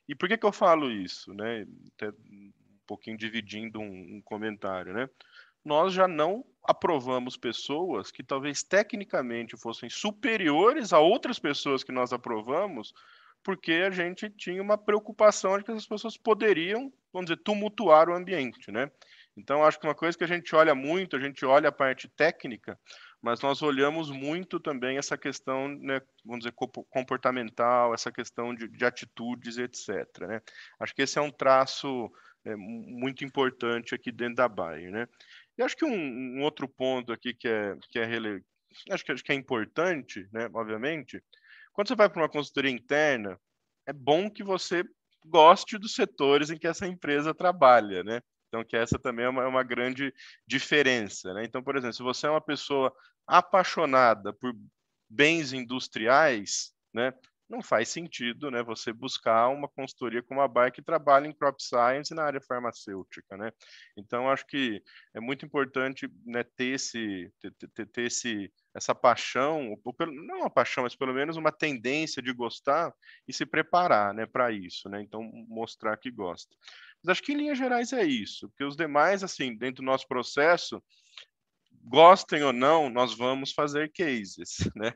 E 0.09 0.15
por 0.15 0.29
que, 0.29 0.37
que 0.37 0.47
eu 0.47 0.53
falo 0.53 0.91
isso, 0.91 1.33
né? 1.33 1.67
Até 1.95 2.11
um 2.11 2.53
pouquinho 2.87 3.17
dividindo 3.17 3.81
um, 3.81 4.17
um 4.17 4.23
comentário, 4.23 4.93
né? 4.93 5.09
Nós 5.65 5.95
já 5.95 6.07
não 6.07 6.45
aprovamos 6.63 7.37
pessoas 7.37 8.11
que 8.11 8.23
talvez 8.23 8.63
tecnicamente 8.63 9.57
fossem 9.57 9.89
superiores 9.89 10.93
a 10.93 10.99
outras 10.99 11.39
pessoas 11.39 11.83
que 11.83 11.93
nós 11.93 12.13
aprovamos, 12.13 12.93
porque 13.43 13.73
a 13.73 13.91
gente 13.91 14.29
tinha 14.29 14.63
uma 14.63 14.77
preocupação 14.77 15.57
de 15.57 15.65
que 15.65 15.71
essas 15.71 15.87
pessoas 15.87 16.17
poderiam, 16.19 16.93
vamos 17.13 17.31
dizer, 17.31 17.43
tumultuar 17.43 18.11
o 18.11 18.15
ambiente, 18.15 18.71
né? 18.71 18.91
Então, 19.37 19.65
acho 19.65 19.81
que 19.81 19.87
uma 19.87 19.95
coisa 19.95 20.17
que 20.17 20.25
a 20.25 20.29
gente 20.29 20.55
olha 20.55 20.75
muito, 20.75 21.17
a 21.17 21.21
gente 21.21 21.45
olha 21.45 21.69
a 21.69 21.73
parte 21.73 22.09
técnica, 22.09 22.79
mas 23.25 23.41
nós 23.41 23.63
olhamos 23.63 24.11
muito 24.11 24.61
também 24.61 24.99
essa 24.99 25.17
questão, 25.17 25.67
né, 25.67 25.99
vamos 26.23 26.41
dizer, 26.41 26.53
comportamental, 26.91 27.95
essa 27.95 28.13
questão 28.13 28.55
de, 28.55 28.69
de 28.69 28.85
atitudes, 28.85 29.57
etc. 29.57 29.89
Né? 30.29 30.43
Acho 30.79 30.95
que 30.95 31.01
esse 31.01 31.19
é 31.19 31.23
um 31.23 31.31
traço 31.31 32.13
é, 32.45 32.55
muito 32.55 33.25
importante 33.25 33.95
aqui 33.95 34.13
dentro 34.13 34.35
da 34.35 34.47
Bayer. 34.47 34.91
Né? 34.91 35.09
E 35.57 35.63
acho 35.63 35.75
que 35.75 35.87
um, 35.87 36.39
um 36.39 36.43
outro 36.43 36.69
ponto 36.69 37.15
aqui 37.15 37.33
que 37.33 37.49
é, 37.49 37.75
que 37.91 37.99
é 37.99 38.05
rele... 38.05 38.45
acho 38.91 39.03
que, 39.03 39.13
acho 39.13 39.25
que 39.25 39.33
é 39.33 39.35
importante, 39.35 40.29
né, 40.31 40.51
obviamente, 40.53 41.23
quando 41.73 41.89
você 41.89 41.97
vai 41.97 42.11
para 42.11 42.21
uma 42.21 42.29
consultoria 42.29 42.71
interna, 42.71 43.41
é 43.87 43.93
bom 43.95 44.29
que 44.31 44.45
você 44.45 44.85
goste 45.25 45.79
dos 45.79 45.95
setores 45.95 46.51
em 46.51 46.59
que 46.59 46.67
essa 46.67 46.87
empresa 46.87 47.33
trabalha, 47.33 48.05
né? 48.05 48.21
Então, 48.55 48.65
que 48.65 48.77
essa 48.77 48.99
também 48.99 49.25
é 49.25 49.29
uma, 49.29 49.43
é 49.43 49.47
uma 49.47 49.65
grande 49.65 50.15
diferença, 50.47 51.35
né? 51.35 51.45
Então, 51.45 51.61
por 51.61 51.75
exemplo, 51.77 51.95
se 51.95 52.03
você 52.05 52.29
é 52.29 52.31
uma 52.31 52.41
pessoa 52.41 52.95
apaixonada 53.27 54.33
por 54.33 54.55
bens 55.09 55.53
industriais, 55.53 56.73
né, 56.93 57.13
não 57.49 57.63
faz 57.63 57.89
sentido, 57.89 58.51
né, 58.51 58.63
você 58.63 58.93
buscar 58.93 59.49
uma 59.49 59.69
consultoria 59.69 60.23
como 60.23 60.41
a 60.41 60.49
Bayer 60.49 60.73
que 60.73 60.83
trabalha 60.83 61.27
em 61.27 61.33
crop 61.33 61.63
science 61.63 62.15
na 62.15 62.25
área 62.25 62.41
farmacêutica, 62.41 63.37
né? 63.37 63.53
Então 63.97 64.31
acho 64.31 64.47
que 64.47 64.83
é 65.15 65.21
muito 65.21 65.45
importante, 65.45 66.09
né, 66.25 66.43
ter 66.43 66.75
esse 66.75 67.31
ter, 67.41 67.53
ter, 67.75 67.87
ter 67.87 68.03
esse 68.07 68.53
essa 68.75 68.95
paixão, 68.95 69.71
ou, 69.71 69.95
não 70.07 70.41
uma 70.41 70.51
paixão, 70.51 70.85
mas 70.85 70.97
pelo 70.97 71.15
menos 71.15 71.37
uma 71.37 71.53
tendência 71.53 72.21
de 72.23 72.33
gostar 72.33 72.93
e 73.29 73.33
se 73.33 73.47
preparar, 73.47 74.13
né, 74.15 74.27
para 74.27 74.51
isso, 74.51 74.89
né? 74.89 75.03
Então 75.03 75.23
mostrar 75.49 75.97
que 75.97 76.11
gosta. 76.11 76.57
Mas 77.03 77.13
acho 77.13 77.23
que 77.23 77.33
em 77.33 77.37
linhas 77.37 77.59
gerais 77.59 77.93
é 77.93 78.05
isso, 78.05 78.49
porque 78.49 78.65
os 78.65 78.77
demais 78.77 79.23
assim, 79.23 79.57
dentro 79.57 79.83
do 79.83 79.87
nosso 79.87 80.09
processo, 80.09 80.83
gostem 81.85 82.43
ou 82.43 82.53
não, 82.53 82.89
nós 82.89 83.15
vamos 83.15 83.53
fazer 83.53 83.93
cases, 83.93 84.57
né? 84.75 84.93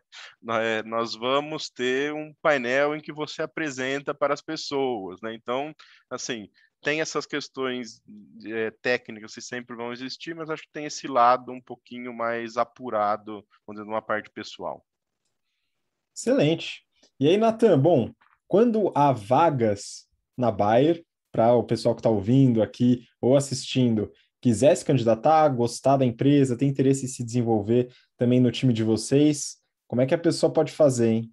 É, 0.60 0.82
nós 0.82 1.14
vamos 1.14 1.68
ter 1.68 2.12
um 2.12 2.32
painel 2.40 2.94
em 2.94 3.00
que 3.00 3.12
você 3.12 3.42
apresenta 3.42 4.14
para 4.14 4.32
as 4.32 4.40
pessoas, 4.40 5.20
né? 5.20 5.34
Então, 5.34 5.74
assim, 6.10 6.48
tem 6.80 7.00
essas 7.00 7.26
questões 7.26 8.00
é, 8.46 8.70
técnicas 8.82 9.34
que 9.34 9.40
sempre 9.40 9.76
vão 9.76 9.92
existir, 9.92 10.34
mas 10.34 10.48
acho 10.48 10.62
que 10.62 10.72
tem 10.72 10.86
esse 10.86 11.06
lado 11.06 11.52
um 11.52 11.60
pouquinho 11.60 12.14
mais 12.14 12.56
apurado, 12.56 13.46
vamos 13.66 13.84
numa 13.84 14.02
parte 14.02 14.30
pessoal. 14.30 14.84
Excelente. 16.16 16.84
E 17.20 17.28
aí, 17.28 17.36
Natan, 17.36 17.78
bom, 17.78 18.12
quando 18.46 18.92
há 18.94 19.12
vagas 19.12 20.08
na 20.36 20.50
Bayer, 20.50 21.04
para 21.30 21.52
o 21.54 21.62
pessoal 21.62 21.94
que 21.94 22.00
está 22.00 22.10
ouvindo 22.10 22.62
aqui 22.62 23.06
ou 23.20 23.36
assistindo, 23.36 24.10
quiser 24.40 24.74
se 24.74 24.84
candidatar, 24.84 25.48
gostar 25.48 25.96
da 25.96 26.04
empresa, 26.04 26.56
tem 26.56 26.68
interesse 26.68 27.04
em 27.04 27.08
se 27.08 27.24
desenvolver 27.24 27.92
também 28.16 28.40
no 28.40 28.50
time 28.50 28.72
de 28.72 28.82
vocês, 28.82 29.58
como 29.86 30.02
é 30.02 30.06
que 30.06 30.14
a 30.14 30.18
pessoa 30.18 30.52
pode 30.52 30.72
fazer, 30.72 31.08
hein? 31.08 31.32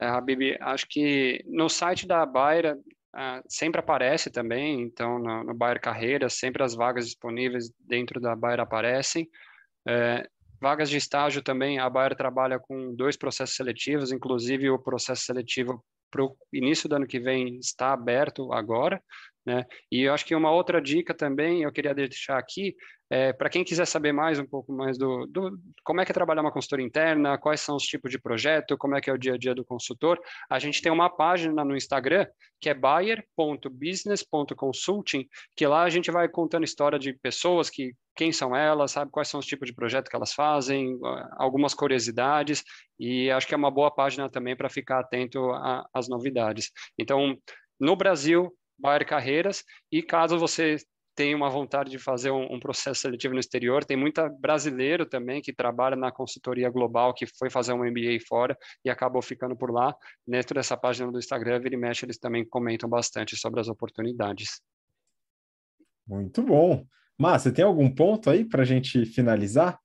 É, 0.00 0.06
Habib, 0.06 0.56
acho 0.60 0.86
que 0.88 1.44
no 1.46 1.68
site 1.68 2.06
da 2.06 2.24
Bayer 2.24 2.76
uh, 2.76 3.42
sempre 3.48 3.80
aparece 3.80 4.30
também, 4.30 4.82
então 4.82 5.18
no, 5.18 5.44
no 5.44 5.54
Bayer 5.54 5.80
Carreira, 5.80 6.28
sempre 6.28 6.62
as 6.62 6.74
vagas 6.74 7.06
disponíveis 7.06 7.72
dentro 7.80 8.20
da 8.20 8.36
Bayer 8.36 8.60
aparecem. 8.60 9.28
É, 9.86 10.28
vagas 10.60 10.88
de 10.88 10.96
estágio 10.96 11.42
também, 11.42 11.78
a 11.78 11.90
Bayer 11.90 12.14
trabalha 12.14 12.60
com 12.60 12.94
dois 12.94 13.16
processos 13.16 13.56
seletivos, 13.56 14.12
inclusive 14.12 14.70
o 14.70 14.78
processo 14.78 15.22
seletivo 15.22 15.84
para 16.10 16.24
o 16.24 16.36
início 16.52 16.88
do 16.88 16.96
ano 16.96 17.06
que 17.06 17.18
vem 17.18 17.58
está 17.58 17.92
aberto 17.92 18.52
agora, 18.52 19.02
né? 19.48 19.64
E 19.90 20.02
eu 20.02 20.12
acho 20.12 20.26
que 20.26 20.34
uma 20.34 20.52
outra 20.52 20.78
dica 20.80 21.14
também 21.14 21.62
eu 21.62 21.72
queria 21.72 21.94
deixar 21.94 22.38
aqui 22.38 22.76
é, 23.10 23.32
para 23.32 23.48
quem 23.48 23.64
quiser 23.64 23.86
saber 23.86 24.12
mais 24.12 24.38
um 24.38 24.44
pouco 24.44 24.70
mais 24.70 24.98
do, 24.98 25.26
do, 25.26 25.58
como 25.82 26.02
é 26.02 26.04
que 26.04 26.12
é 26.12 26.14
trabalhar 26.14 26.42
uma 26.42 26.52
consultora 26.52 26.82
interna, 26.82 27.38
quais 27.38 27.62
são 27.62 27.76
os 27.76 27.84
tipos 27.84 28.10
de 28.10 28.20
projeto, 28.20 28.76
como 28.76 28.94
é 28.94 29.00
que 29.00 29.08
é 29.08 29.12
o 29.12 29.16
dia 29.16 29.32
a 29.32 29.38
dia 29.38 29.54
do 29.54 29.64
consultor, 29.64 30.20
a 30.50 30.58
gente 30.58 30.82
tem 30.82 30.92
uma 30.92 31.08
página 31.08 31.64
no 31.64 31.74
Instagram 31.74 32.26
que 32.60 32.68
é 32.68 32.74
buyer.business.consulting, 32.74 35.26
que 35.56 35.66
lá 35.66 35.84
a 35.84 35.88
gente 35.88 36.10
vai 36.10 36.28
contando 36.28 36.64
história 36.64 36.98
de 36.98 37.14
pessoas 37.14 37.70
que 37.70 37.94
quem 38.14 38.30
são 38.30 38.54
elas, 38.54 38.90
sabe 38.90 39.10
quais 39.10 39.28
são 39.28 39.40
os 39.40 39.46
tipos 39.46 39.66
de 39.66 39.74
projeto 39.74 40.10
que 40.10 40.16
elas 40.16 40.34
fazem, 40.34 40.98
algumas 41.38 41.72
curiosidades 41.72 42.62
e 43.00 43.30
acho 43.30 43.46
que 43.46 43.54
é 43.54 43.56
uma 43.56 43.70
boa 43.70 43.90
página 43.90 44.28
também 44.28 44.54
para 44.54 44.68
ficar 44.68 45.00
atento 45.00 45.50
às 45.94 46.10
novidades. 46.10 46.70
Então, 46.98 47.34
no 47.80 47.96
Brasil, 47.96 48.52
Bayer 48.78 49.06
Carreiras, 49.06 49.64
e 49.90 50.02
caso 50.02 50.38
você 50.38 50.76
tenha 51.18 51.36
uma 51.36 51.50
vontade 51.50 51.90
de 51.90 51.98
fazer 51.98 52.30
um, 52.30 52.54
um, 52.54 52.60
processo 52.60 53.00
seletivo 53.00 53.34
no 53.34 53.40
exterior, 53.40 53.84
tem 53.84 53.96
muita 53.96 54.28
brasileiro 54.28 55.04
também 55.04 55.42
que 55.42 55.52
trabalha 55.52 55.96
na 55.96 56.12
consultoria 56.12 56.70
global, 56.70 57.12
que 57.12 57.26
foi 57.26 57.50
fazer 57.50 57.72
um 57.72 57.84
MBA 57.84 58.18
fora 58.28 58.56
e 58.84 58.88
acabou 58.88 59.20
ficando 59.20 59.56
por 59.56 59.72
lá. 59.72 59.92
Dentro 60.24 60.54
dessa 60.54 60.76
página 60.76 61.10
do 61.10 61.18
Instagram, 61.18 61.58
vira 61.58 61.74
e 61.74 61.78
mexe, 61.78 62.06
eles 62.06 62.18
também 62.18 62.48
comentam 62.48 62.88
bastante 62.88 63.36
sobre 63.36 63.58
as 63.58 63.66
oportunidades. 63.66 64.60
Muito 66.06 66.40
bom. 66.40 66.86
Mas 67.18 67.42
você 67.42 67.52
tem 67.52 67.64
algum 67.64 67.92
ponto 67.92 68.30
aí 68.30 68.44
para 68.44 68.62
a 68.62 68.64
gente 68.64 69.04
finalizar? 69.04 69.76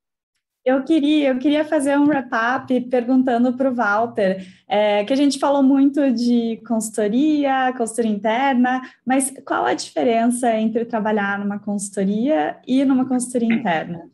Eu 0.65 0.83
queria, 0.83 1.29
eu 1.29 1.39
queria 1.39 1.65
fazer 1.65 1.97
um 1.97 2.05
wrap-up 2.05 2.79
perguntando 2.89 3.51
para 3.53 3.69
o 3.69 3.75
Walter, 3.75 4.47
é, 4.65 5.03
que 5.03 5.11
a 5.11 5.15
gente 5.15 5.37
falou 5.37 5.61
muito 5.61 6.09
de 6.11 6.61
consultoria, 6.65 7.73
consultoria 7.77 8.11
interna, 8.11 8.81
mas 9.05 9.33
qual 9.45 9.65
a 9.65 9.73
diferença 9.73 10.55
entre 10.55 10.85
trabalhar 10.85 11.37
numa 11.37 11.59
consultoria 11.59 12.57
e 12.65 12.85
numa 12.85 13.05
consultoria 13.05 13.53
interna? 13.53 14.09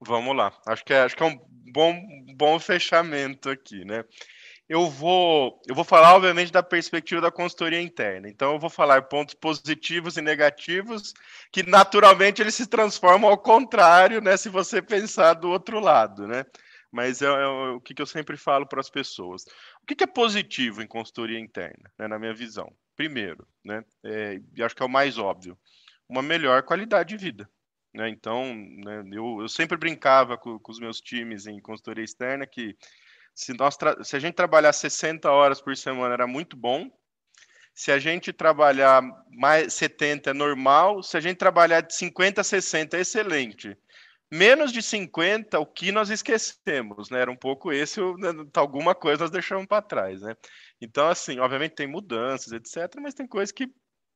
Vamos 0.00 0.36
lá, 0.36 0.52
acho 0.68 0.84
que 0.84 0.92
é, 0.92 1.02
acho 1.02 1.16
que 1.16 1.22
é 1.22 1.26
um 1.26 1.38
bom, 1.72 1.94
bom 2.36 2.60
fechamento 2.60 3.50
aqui, 3.50 3.84
né? 3.84 4.04
Eu 4.72 4.88
vou, 4.88 5.60
eu 5.68 5.74
vou 5.74 5.84
falar, 5.84 6.14
obviamente, 6.14 6.50
da 6.50 6.62
perspectiva 6.62 7.20
da 7.20 7.30
consultoria 7.30 7.78
interna. 7.78 8.26
Então, 8.26 8.54
eu 8.54 8.58
vou 8.58 8.70
falar 8.70 9.02
pontos 9.02 9.34
positivos 9.34 10.16
e 10.16 10.22
negativos, 10.22 11.12
que 11.52 11.62
naturalmente 11.62 12.40
eles 12.40 12.54
se 12.54 12.66
transformam 12.66 13.28
ao 13.30 13.36
contrário, 13.36 14.22
né? 14.22 14.34
Se 14.34 14.48
você 14.48 14.80
pensar 14.80 15.34
do 15.34 15.50
outro 15.50 15.78
lado, 15.78 16.26
né? 16.26 16.46
Mas 16.90 17.20
é, 17.20 17.26
é 17.26 17.46
o 17.46 17.82
que, 17.82 18.00
eu 18.00 18.06
sempre 18.06 18.34
falo 18.38 18.66
para 18.66 18.80
as 18.80 18.88
pessoas. 18.88 19.44
O 19.82 19.86
que, 19.86 20.02
é 20.02 20.06
positivo 20.06 20.80
em 20.80 20.86
consultoria 20.86 21.38
interna, 21.38 21.92
né, 21.98 22.08
na 22.08 22.18
minha 22.18 22.32
visão? 22.32 22.74
Primeiro, 22.96 23.46
né? 23.62 23.84
É, 24.02 24.40
e 24.56 24.62
acho 24.62 24.74
que 24.74 24.82
é 24.82 24.86
o 24.86 24.88
mais 24.88 25.18
óbvio, 25.18 25.54
uma 26.08 26.22
melhor 26.22 26.62
qualidade 26.62 27.10
de 27.10 27.22
vida. 27.22 27.46
Né? 27.92 28.08
Então, 28.08 28.54
né, 28.54 29.02
eu, 29.12 29.42
eu 29.42 29.48
sempre 29.50 29.76
brincava 29.76 30.38
com, 30.38 30.58
com 30.58 30.72
os 30.72 30.80
meus 30.80 30.98
times 30.98 31.46
em 31.46 31.60
consultoria 31.60 32.04
externa 32.04 32.46
que 32.46 32.74
se, 33.34 33.52
nós 33.54 33.76
se 34.02 34.16
a 34.16 34.18
gente 34.18 34.34
trabalhar 34.34 34.72
60 34.72 35.30
horas 35.30 35.60
por 35.60 35.76
semana 35.76 36.14
era 36.14 36.26
muito 36.26 36.56
bom. 36.56 36.90
Se 37.74 37.90
a 37.90 37.98
gente 37.98 38.32
trabalhar 38.32 39.02
mais 39.30 39.72
70 39.72 40.30
é 40.30 40.32
normal, 40.34 41.02
se 41.02 41.16
a 41.16 41.20
gente 41.20 41.38
trabalhar 41.38 41.80
de 41.80 41.94
50 41.94 42.42
a 42.42 42.44
60 42.44 42.96
é 42.96 43.00
excelente. 43.00 43.76
Menos 44.30 44.72
de 44.72 44.82
50, 44.82 45.58
o 45.58 45.66
que 45.66 45.92
nós 45.92 46.10
esquecemos, 46.10 47.10
né? 47.10 47.20
Era 47.20 47.30
um 47.30 47.36
pouco 47.36 47.72
esse, 47.72 48.00
né, 48.00 48.30
alguma 48.54 48.94
coisa 48.94 49.24
nós 49.24 49.30
deixamos 49.30 49.66
para 49.66 49.82
trás, 49.82 50.22
né? 50.22 50.36
Então, 50.80 51.08
assim, 51.08 51.38
obviamente 51.38 51.74
tem 51.74 51.86
mudanças, 51.86 52.52
etc., 52.52 52.98
mas 53.00 53.14
tem 53.14 53.26
coisas 53.26 53.52
que 53.52 53.70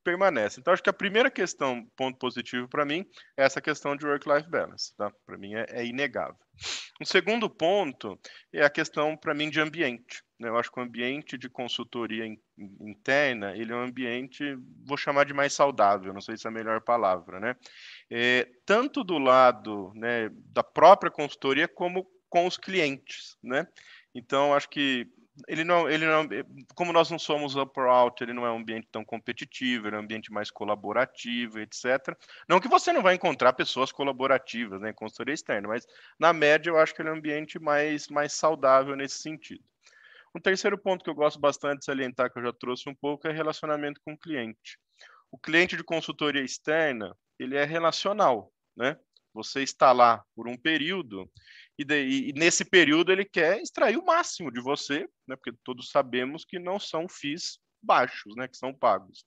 permanecem. 0.07 0.61
Então, 0.61 0.73
acho 0.73 0.83
que 0.83 0.89
a 0.89 0.93
primeira 0.93 1.29
questão, 1.29 1.85
ponto 1.97 2.17
positivo 2.17 2.69
para 2.69 2.85
mim, 2.85 3.05
é 3.37 3.45
essa 3.45 3.61
questão 3.61 3.97
de 3.97 4.07
work-life 4.07 4.49
balance, 4.49 4.95
tá? 4.97 5.11
Para 5.27 5.37
mim 5.37 5.55
é, 5.55 5.67
é 5.71 5.85
inegável. 5.85 6.37
O 7.01 7.05
segundo 7.05 7.51
ponto 7.51 8.17
é 8.53 8.65
a 8.65 8.71
questão, 8.71 9.17
para 9.17 9.35
mim, 9.35 9.51
de 9.51 9.61
ambiente. 9.61 10.23
Né? 10.39 10.49
Eu 10.49 10.57
acho 10.57 10.71
que 10.71 10.79
o 10.79 10.83
ambiente 10.83 11.37
de 11.37 11.49
consultoria 11.49 12.25
in, 12.25 12.39
interna, 12.81 13.57
ele 13.57 13.73
é 13.73 13.75
um 13.77 13.83
ambiente, 13.83 14.57
vou 14.85 14.97
chamar 14.97 15.25
de 15.25 15.35
mais 15.35 15.53
saudável, 15.53 16.15
não 16.15 16.21
sei 16.21 16.37
se 16.37 16.47
é 16.47 16.51
a 16.51 16.55
melhor 16.55 16.81
palavra, 16.83 17.41
né? 17.41 17.57
É, 18.09 18.49
tanto 18.65 19.03
do 19.03 19.19
lado 19.19 19.93
né, 19.97 20.31
da 20.53 20.63
própria 20.63 21.11
consultoria, 21.11 21.67
como 21.67 22.07
com 22.31 22.47
os 22.47 22.57
clientes, 22.57 23.37
né? 23.43 23.67
Então, 24.15 24.55
acho 24.55 24.69
que 24.69 25.09
ele 25.47 25.65
não, 25.65 25.89
ele 25.89 26.07
não, 26.07 26.27
como 26.75 26.93
nós 26.93 27.11
não 27.11 27.19
somos 27.19 27.57
up 27.57 27.79
or 27.79 27.89
out, 27.89 28.23
ele 28.23 28.33
não 28.33 28.47
é 28.47 28.51
um 28.51 28.59
ambiente 28.59 28.89
tão 28.91 29.05
competitivo, 29.05 29.87
ele 29.87 29.97
é 29.97 29.99
um 29.99 30.03
ambiente 30.03 30.33
mais 30.33 30.51
colaborativo, 30.51 31.59
etc. 31.61 32.17
Não 32.49 32.61
que 32.61 32.69
você 32.69 32.93
não 32.93 33.03
vai 33.03 33.15
encontrar 33.15 33.53
pessoas 33.53 33.93
colaborativas, 33.93 34.81
né, 34.81 34.93
consultoria 34.93 35.35
externa, 35.35 35.69
mas 35.69 35.87
na 36.19 36.33
média 36.33 36.71
eu 36.71 36.79
acho 36.79 36.95
que 36.95 37.03
ele 37.03 37.11
é 37.11 37.13
um 37.13 37.17
ambiente 37.17 37.59
mais, 37.59 38.09
mais 38.09 38.33
saudável 38.33 38.97
nesse 38.97 39.19
sentido. 39.19 39.63
Um 40.35 40.41
terceiro 40.41 40.77
ponto 40.77 41.03
que 41.03 41.11
eu 41.11 41.15
gosto 41.15 41.41
bastante 41.41 41.81
de 41.81 41.85
salientar, 41.87 42.31
que 42.31 42.39
eu 42.39 42.43
já 42.43 42.53
trouxe 42.53 42.89
um 42.89 42.95
pouco, 42.95 43.27
é 43.27 43.33
relacionamento 43.33 44.01
com 44.05 44.13
o 44.13 44.19
cliente. 44.19 44.79
O 45.31 45.39
cliente 45.39 45.77
de 45.77 45.85
consultoria 45.85 46.43
externa, 46.43 47.17
ele 47.39 47.57
é 47.57 47.65
relacional, 47.65 48.53
né? 48.77 48.99
Você 49.33 49.63
está 49.63 49.93
lá 49.93 50.25
por 50.35 50.49
um 50.49 50.57
período 50.57 51.31
e, 51.79 52.31
e, 52.31 52.33
nesse 52.33 52.65
período 52.65 53.13
ele 53.13 53.25
quer 53.25 53.61
extrair 53.61 53.97
o 53.97 54.05
máximo 54.05 54.51
de 54.51 54.61
você, 54.61 55.09
né? 55.27 55.37
Porque 55.37 55.53
todos 55.65 55.91
sabemos 55.91 56.45
que 56.45 56.59
não 56.59 56.79
são 56.79 57.09
FIIs 57.09 57.59
baixos, 57.83 58.35
né? 58.37 58.49
Que 58.49 58.57
são 58.57 58.73
pagos. 58.73 59.25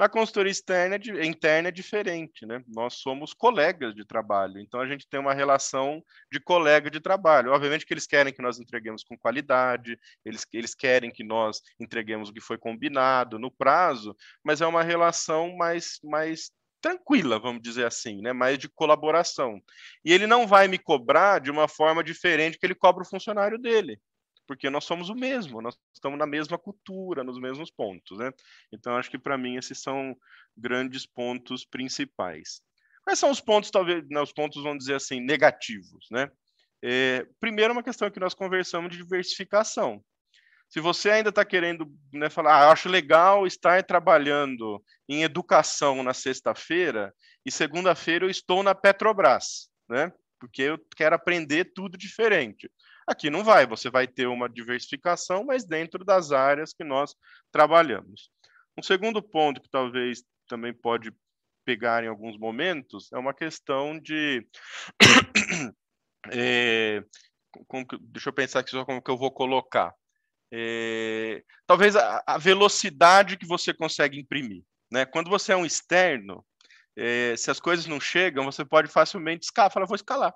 Na 0.00 0.08
consultoria 0.08 0.50
externa, 0.50 0.96
interna 1.22 1.68
é 1.68 1.70
diferente, 1.70 2.46
né? 2.46 2.64
Nós 2.68 2.94
somos 2.94 3.34
colegas 3.34 3.94
de 3.94 4.02
trabalho, 4.02 4.58
então 4.58 4.80
a 4.80 4.88
gente 4.88 5.06
tem 5.06 5.20
uma 5.20 5.34
relação 5.34 6.02
de 6.32 6.40
colega 6.40 6.90
de 6.90 7.00
trabalho. 7.00 7.52
Obviamente 7.52 7.84
que 7.84 7.92
eles 7.92 8.06
querem 8.06 8.32
que 8.32 8.40
nós 8.40 8.58
entreguemos 8.58 9.04
com 9.04 9.18
qualidade, 9.18 9.98
eles, 10.24 10.46
eles 10.54 10.74
querem 10.74 11.10
que 11.10 11.22
nós 11.22 11.60
entreguemos 11.78 12.30
o 12.30 12.32
que 12.32 12.40
foi 12.40 12.56
combinado 12.56 13.38
no 13.38 13.50
prazo, 13.50 14.16
mas 14.42 14.62
é 14.62 14.66
uma 14.66 14.82
relação 14.82 15.54
mais, 15.54 15.98
mais 16.02 16.50
tranquila, 16.80 17.38
vamos 17.38 17.62
dizer 17.62 17.86
assim, 17.86 18.20
né? 18.20 18.32
mais 18.32 18.58
de 18.58 18.68
colaboração. 18.68 19.60
E 20.04 20.12
ele 20.12 20.26
não 20.26 20.46
vai 20.46 20.68
me 20.68 20.78
cobrar 20.78 21.40
de 21.40 21.50
uma 21.50 21.68
forma 21.68 22.02
diferente 22.02 22.58
que 22.58 22.66
ele 22.66 22.74
cobra 22.74 23.02
o 23.02 23.08
funcionário 23.08 23.58
dele, 23.58 24.00
porque 24.46 24.70
nós 24.70 24.84
somos 24.84 25.08
o 25.08 25.14
mesmo, 25.14 25.60
nós 25.60 25.76
estamos 25.94 26.18
na 26.18 26.26
mesma 26.26 26.58
cultura, 26.58 27.22
nos 27.22 27.38
mesmos 27.38 27.70
pontos. 27.70 28.18
Né? 28.18 28.32
Então, 28.72 28.96
acho 28.96 29.10
que 29.10 29.18
para 29.18 29.38
mim 29.38 29.56
esses 29.56 29.80
são 29.80 30.16
grandes 30.56 31.06
pontos 31.06 31.64
principais. 31.64 32.62
Quais 33.02 33.18
são 33.18 33.30
os 33.30 33.40
pontos, 33.40 33.70
talvez, 33.70 34.06
né, 34.08 34.20
os 34.20 34.32
pontos, 34.32 34.62
vamos 34.62 34.80
dizer 34.80 34.94
assim, 34.94 35.20
negativos? 35.20 36.06
Né? 36.10 36.30
É, 36.82 37.26
primeiro, 37.38 37.72
uma 37.72 37.82
questão 37.82 38.10
que 38.10 38.20
nós 38.20 38.34
conversamos 38.34 38.90
de 38.90 38.98
diversificação. 38.98 40.02
Se 40.70 40.78
você 40.78 41.10
ainda 41.10 41.30
está 41.30 41.44
querendo 41.44 41.92
né, 42.12 42.30
falar, 42.30 42.54
ah, 42.54 42.70
acho 42.70 42.88
legal 42.88 43.44
estar 43.44 43.82
trabalhando 43.82 44.80
em 45.08 45.24
educação 45.24 46.00
na 46.04 46.14
sexta-feira 46.14 47.12
e 47.44 47.50
segunda-feira 47.50 48.24
eu 48.24 48.30
estou 48.30 48.62
na 48.62 48.72
Petrobras, 48.72 49.68
né? 49.88 50.12
Porque 50.38 50.62
eu 50.62 50.78
quero 50.96 51.16
aprender 51.16 51.72
tudo 51.74 51.98
diferente. 51.98 52.70
Aqui 53.04 53.28
não 53.28 53.42
vai, 53.42 53.66
você 53.66 53.90
vai 53.90 54.06
ter 54.06 54.26
uma 54.26 54.48
diversificação, 54.48 55.44
mas 55.44 55.66
dentro 55.66 56.04
das 56.04 56.30
áreas 56.30 56.72
que 56.72 56.84
nós 56.84 57.16
trabalhamos. 57.50 58.30
Um 58.78 58.82
segundo 58.82 59.20
ponto 59.20 59.60
que 59.60 59.68
talvez 59.68 60.22
também 60.48 60.72
pode 60.72 61.12
pegar 61.64 62.04
em 62.04 62.08
alguns 62.08 62.38
momentos 62.38 63.12
é 63.12 63.18
uma 63.18 63.34
questão 63.34 63.98
de 63.98 64.46
é, 66.32 67.02
como, 67.66 67.84
deixa 68.00 68.28
eu 68.28 68.32
pensar 68.32 68.60
aqui 68.60 68.70
só 68.70 68.84
como 68.84 69.02
que 69.02 69.10
eu 69.10 69.18
vou 69.18 69.32
colocar. 69.32 69.92
É, 70.52 71.42
talvez 71.66 71.94
a, 71.94 72.22
a, 72.26 72.38
velocidade 72.38 73.36
que 73.36 73.46
você 73.46 73.72
consegue 73.72 74.18
imprimir. 74.18 74.64
Né? 74.90 75.04
Quando 75.06 75.30
você 75.30 75.52
é 75.52 75.56
um 75.56 75.64
externo, 75.64 76.44
é, 76.96 77.34
se 77.36 77.50
as 77.50 77.60
coisas 77.60 77.86
não 77.86 78.00
chegam, 78.00 78.44
você 78.44 78.64
pode 78.64 78.88
facilmente 78.88 79.44
escalar, 79.44 79.72
falar, 79.72 79.86
vou 79.86 79.94
escalar. 79.94 80.34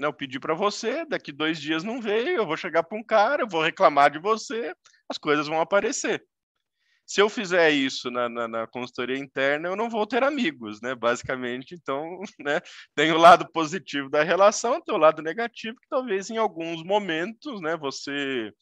Né? 0.00 0.06
Eu 0.06 0.12
pedi 0.12 0.40
para 0.40 0.54
você, 0.54 1.04
daqui 1.04 1.30
dois 1.30 1.60
dias 1.60 1.84
não 1.84 2.00
veio, 2.00 2.36
eu 2.36 2.46
vou 2.46 2.56
chegar 2.56 2.82
para 2.82 2.98
um 2.98 3.04
cara, 3.04 3.42
eu 3.42 3.48
vou 3.48 3.62
reclamar 3.62 4.10
de 4.10 4.18
você, 4.18 4.74
as 5.08 5.18
coisas 5.18 5.46
vão 5.46 5.60
aparecer. 5.60 6.24
Se 7.06 7.20
eu 7.20 7.28
fizer 7.28 7.70
isso 7.70 8.10
na, 8.10 8.28
na, 8.28 8.48
na, 8.48 8.66
consultoria 8.66 9.18
interna, 9.18 9.68
eu 9.68 9.76
não 9.76 9.90
vou 9.90 10.06
ter 10.06 10.22
amigos, 10.22 10.80
né? 10.80 10.94
Basicamente, 10.94 11.74
então, 11.74 12.20
né? 12.40 12.60
Tem 12.94 13.12
o 13.12 13.18
lado 13.18 13.46
positivo 13.52 14.08
da 14.08 14.22
relação, 14.22 14.80
tem 14.80 14.94
o 14.94 14.98
lado 14.98 15.20
negativo, 15.20 15.76
que 15.76 15.88
talvez 15.88 16.30
em 16.30 16.36
alguns 16.38 16.82
momentos, 16.82 17.60
né? 17.60 17.76
Você 17.76 18.52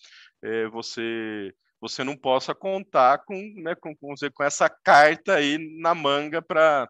é, 0.43 0.67
você 0.69 1.53
você 1.81 2.05
não 2.05 2.15
possa 2.15 2.55
contar 2.55 3.25
com, 3.25 3.35
né, 3.57 3.75
com, 3.75 3.97
com, 3.97 4.15
com 4.35 4.45
essa 4.45 4.69
carta 4.69 5.37
aí 5.37 5.57
na 5.81 5.95
manga 5.95 6.43
para 6.43 6.89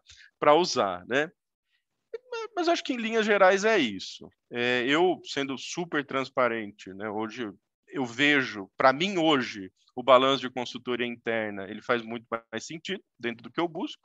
usar, 0.53 1.05
né? 1.07 1.31
Mas 2.53 2.67
acho 2.67 2.83
que 2.83 2.91
em 2.91 2.97
linhas 2.97 3.25
gerais 3.25 3.63
é 3.63 3.77
isso. 3.77 4.29
É, 4.51 4.83
eu, 4.85 5.21
sendo 5.23 5.57
super 5.57 6.05
transparente, 6.05 6.93
né, 6.93 7.09
hoje 7.09 7.49
eu 7.87 8.05
vejo, 8.05 8.69
para 8.77 8.91
mim 8.91 9.17
hoje, 9.17 9.71
o 9.95 10.03
balanço 10.03 10.41
de 10.41 10.49
consultoria 10.49 11.07
interna, 11.07 11.69
ele 11.69 11.81
faz 11.81 12.01
muito 12.01 12.25
mais 12.29 12.65
sentido 12.65 13.01
dentro 13.19 13.43
do 13.43 13.51
que 13.51 13.59
eu 13.59 13.67
busco, 13.67 14.01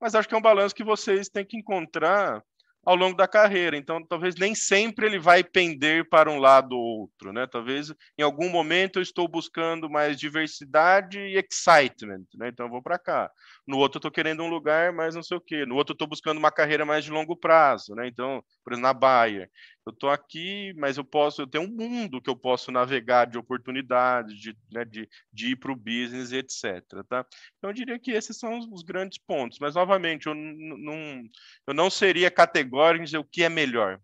mas 0.00 0.14
acho 0.14 0.28
que 0.28 0.34
é 0.34 0.38
um 0.38 0.42
balanço 0.42 0.74
que 0.74 0.84
vocês 0.84 1.28
têm 1.28 1.44
que 1.44 1.56
encontrar 1.56 2.42
ao 2.86 2.94
longo 2.94 3.16
da 3.16 3.26
carreira. 3.26 3.76
Então, 3.76 4.02
talvez 4.06 4.36
nem 4.36 4.54
sempre 4.54 5.06
ele 5.06 5.18
vai 5.18 5.42
pender 5.42 6.08
para 6.08 6.30
um 6.30 6.38
lado 6.38 6.72
ou 6.76 7.00
outro, 7.00 7.32
né? 7.32 7.46
Talvez 7.48 7.92
em 8.16 8.22
algum 8.22 8.48
momento 8.48 8.98
eu 8.98 9.02
estou 9.02 9.26
buscando 9.28 9.90
mais 9.90 10.16
diversidade 10.16 11.18
e 11.18 11.36
excitement, 11.36 12.24
né? 12.36 12.48
Então 12.48 12.66
eu 12.66 12.70
vou 12.70 12.82
para 12.82 12.98
cá. 12.98 13.28
No 13.66 13.78
outro 13.78 13.96
eu 13.96 14.00
estou 14.00 14.10
querendo 14.10 14.42
um 14.44 14.48
lugar 14.48 14.92
mais 14.92 15.16
não 15.16 15.22
sei 15.22 15.36
o 15.36 15.40
quê. 15.40 15.66
No 15.66 15.74
outro 15.74 15.92
eu 15.92 15.96
estou 15.96 16.08
buscando 16.08 16.38
uma 16.38 16.52
carreira 16.52 16.84
mais 16.86 17.04
de 17.04 17.10
longo 17.10 17.36
prazo, 17.36 17.94
né? 17.94 18.06
Então, 18.06 18.42
por 18.64 18.72
exemplo, 18.72 18.88
na 18.88 18.94
Bayer, 18.94 19.50
eu 19.86 19.92
estou 19.92 20.10
aqui, 20.10 20.74
mas 20.76 20.98
eu 20.98 21.04
posso, 21.04 21.42
eu 21.42 21.46
tenho 21.46 21.64
um 21.64 21.68
mundo 21.68 22.20
que 22.20 22.28
eu 22.28 22.34
posso 22.34 22.72
navegar 22.72 23.26
de 23.26 23.38
oportunidades, 23.38 24.36
de, 24.36 24.56
né, 24.72 24.84
de, 24.84 25.08
de 25.32 25.52
ir 25.52 25.56
para 25.56 25.70
o 25.70 25.76
business 25.76 26.32
etc. 26.32 26.82
Tá? 27.08 27.24
Então, 27.56 27.70
eu 27.70 27.72
diria 27.72 27.98
que 27.98 28.10
esses 28.10 28.36
são 28.36 28.58
os, 28.58 28.66
os 28.66 28.82
grandes 28.82 29.18
pontos. 29.18 29.58
Mas, 29.60 29.76
novamente, 29.76 30.26
eu 30.26 30.34
não, 30.34 31.22
eu 31.68 31.72
não 31.72 31.88
seria 31.88 32.30
categórico 32.30 33.02
em 33.02 33.04
dizer 33.04 33.18
o 33.18 33.24
que 33.24 33.44
é 33.44 33.48
melhor. 33.48 34.00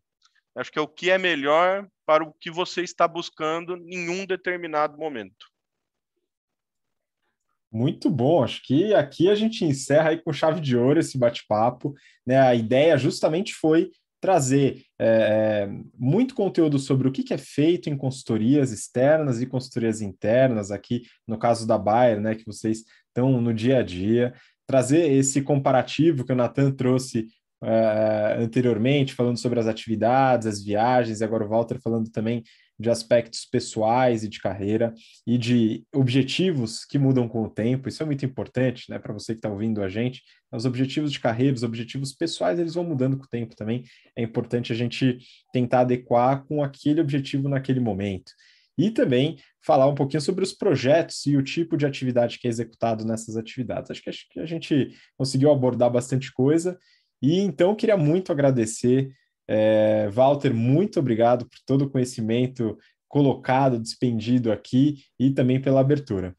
Acho 0.55 0.70
que 0.70 0.78
é 0.78 0.83
o 0.83 0.89
que 0.89 1.11
é 1.11 1.18
melhor 1.18 1.89
para 2.07 2.22
o 2.22 2.33
que 2.33 2.51
você 2.51 2.83
está 2.83 3.09
buscando 3.09 3.76
em 3.89 4.09
um 4.09 4.24
determinado 4.24 4.97
momento. 4.97 5.51
Muito 7.72 8.11
bom, 8.11 8.45
acho 8.45 8.62
que 8.62 8.93
aqui 8.93 9.30
a 9.30 9.35
gente 9.35 9.64
encerra 9.64 10.11
aí 10.11 10.22
com 10.22 10.30
chave 10.30 10.61
de 10.61 10.76
ouro 10.76 11.01
esse 11.01 11.16
bate-papo. 11.16 11.95
Né? 12.24 12.39
A 12.39 12.55
ideia 12.55 12.99
justamente 12.99 13.55
foi 13.55 13.91
trazer 14.23 14.85
é, 15.01 15.68
muito 15.99 16.33
conteúdo 16.33 16.79
sobre 16.79 17.09
o 17.09 17.12
que, 17.12 17.25
que, 17.25 17.35
é 17.35 17.39
feito 17.39 17.91
em 17.91 17.97
consultorias 17.97 18.70
externas 18.70 19.43
e 19.43 19.47
consultorias 19.47 20.01
internas, 20.01 20.70
aqui 20.70 21.03
no 21.27 21.37
caso 21.37 21.66
da 21.66 21.77
Bayer, 21.77 22.20
né, 22.20 22.37
que 22.37 22.47
vocês 22.47 22.85
estão 23.09 23.41
no 23.41 23.53
dia 23.53 23.81
a 23.81 23.83
dia, 23.83 24.33
trazer 24.64 25.11
esse 25.11 25.43
comparativo 25.43 26.25
que 26.25 26.33
o 26.33 26.37
Natan 26.37 26.70
trouxe 26.70 27.27
é, 27.64 28.37
anteriormente, 28.39 29.12
falando 29.12 29.39
sobre 29.39 29.59
as 29.59 29.66
atividades, 29.66 30.47
as 30.47 30.62
viagens, 30.62 31.20
e 31.20 31.25
agora 31.25 31.45
o 31.45 31.49
Walter 31.49 31.81
falando 31.83 32.09
também 32.09 32.45
de 32.83 32.91
aspectos 32.91 33.47
pessoais 33.47 34.24
e 34.24 34.28
de 34.28 34.41
carreira 34.41 34.93
e 35.26 35.39
de 35.39 35.85
objetivos 35.95 36.85
que 36.85 36.99
mudam 36.99 37.28
com 37.28 37.43
o 37.43 37.49
tempo. 37.49 37.89
Isso 37.89 38.03
é 38.03 38.07
muito 38.07 38.26
importante, 38.26 38.91
né, 38.91 38.99
para 38.99 39.12
você 39.12 39.33
que 39.33 39.39
está 39.39 39.49
ouvindo 39.49 39.83
a 39.83 39.89
gente. 39.89 40.22
Os 40.53 40.66
objetivos 40.66 41.11
de 41.11 41.20
carreira, 41.20 41.55
os 41.55 41.62
objetivos 41.62 42.12
pessoais, 42.12 42.59
eles 42.59 42.74
vão 42.74 42.85
mudando 42.85 43.16
com 43.16 43.24
o 43.24 43.28
tempo 43.28 43.57
também. 43.57 43.85
É 44.14 44.22
importante 44.22 44.72
a 44.72 44.76
gente 44.76 45.18
tentar 45.53 45.80
adequar 45.80 46.45
com 46.45 46.62
aquele 46.62 47.01
objetivo 47.01 47.49
naquele 47.49 47.80
momento. 47.80 48.33
E 48.76 48.91
também 48.91 49.39
falar 49.64 49.87
um 49.87 49.95
pouquinho 49.95 50.20
sobre 50.20 50.43
os 50.43 50.53
projetos 50.53 51.24
e 51.26 51.37
o 51.37 51.43
tipo 51.43 51.76
de 51.76 51.87
atividade 51.87 52.39
que 52.39 52.47
é 52.47 52.51
executado 52.51 53.05
nessas 53.05 53.37
atividades. 53.37 53.91
Acho 53.91 54.03
que, 54.03 54.11
acho 54.11 54.26
que 54.28 54.41
a 54.41 54.47
gente 54.47 54.91
conseguiu 55.16 55.51
abordar 55.51 55.91
bastante 55.91 56.33
coisa. 56.33 56.78
E 57.22 57.39
então 57.39 57.76
queria 57.76 57.97
muito 57.97 58.33
agradecer 58.33 59.12
é, 59.55 60.09
Walter, 60.09 60.55
muito 60.55 60.98
obrigado 60.98 61.46
por 61.46 61.59
todo 61.66 61.84
o 61.84 61.90
conhecimento 61.90 62.78
colocado, 63.07 63.78
despendido 63.78 64.50
aqui 64.50 65.05
e 65.18 65.30
também 65.30 65.61
pela 65.61 65.80
abertura. 65.80 66.34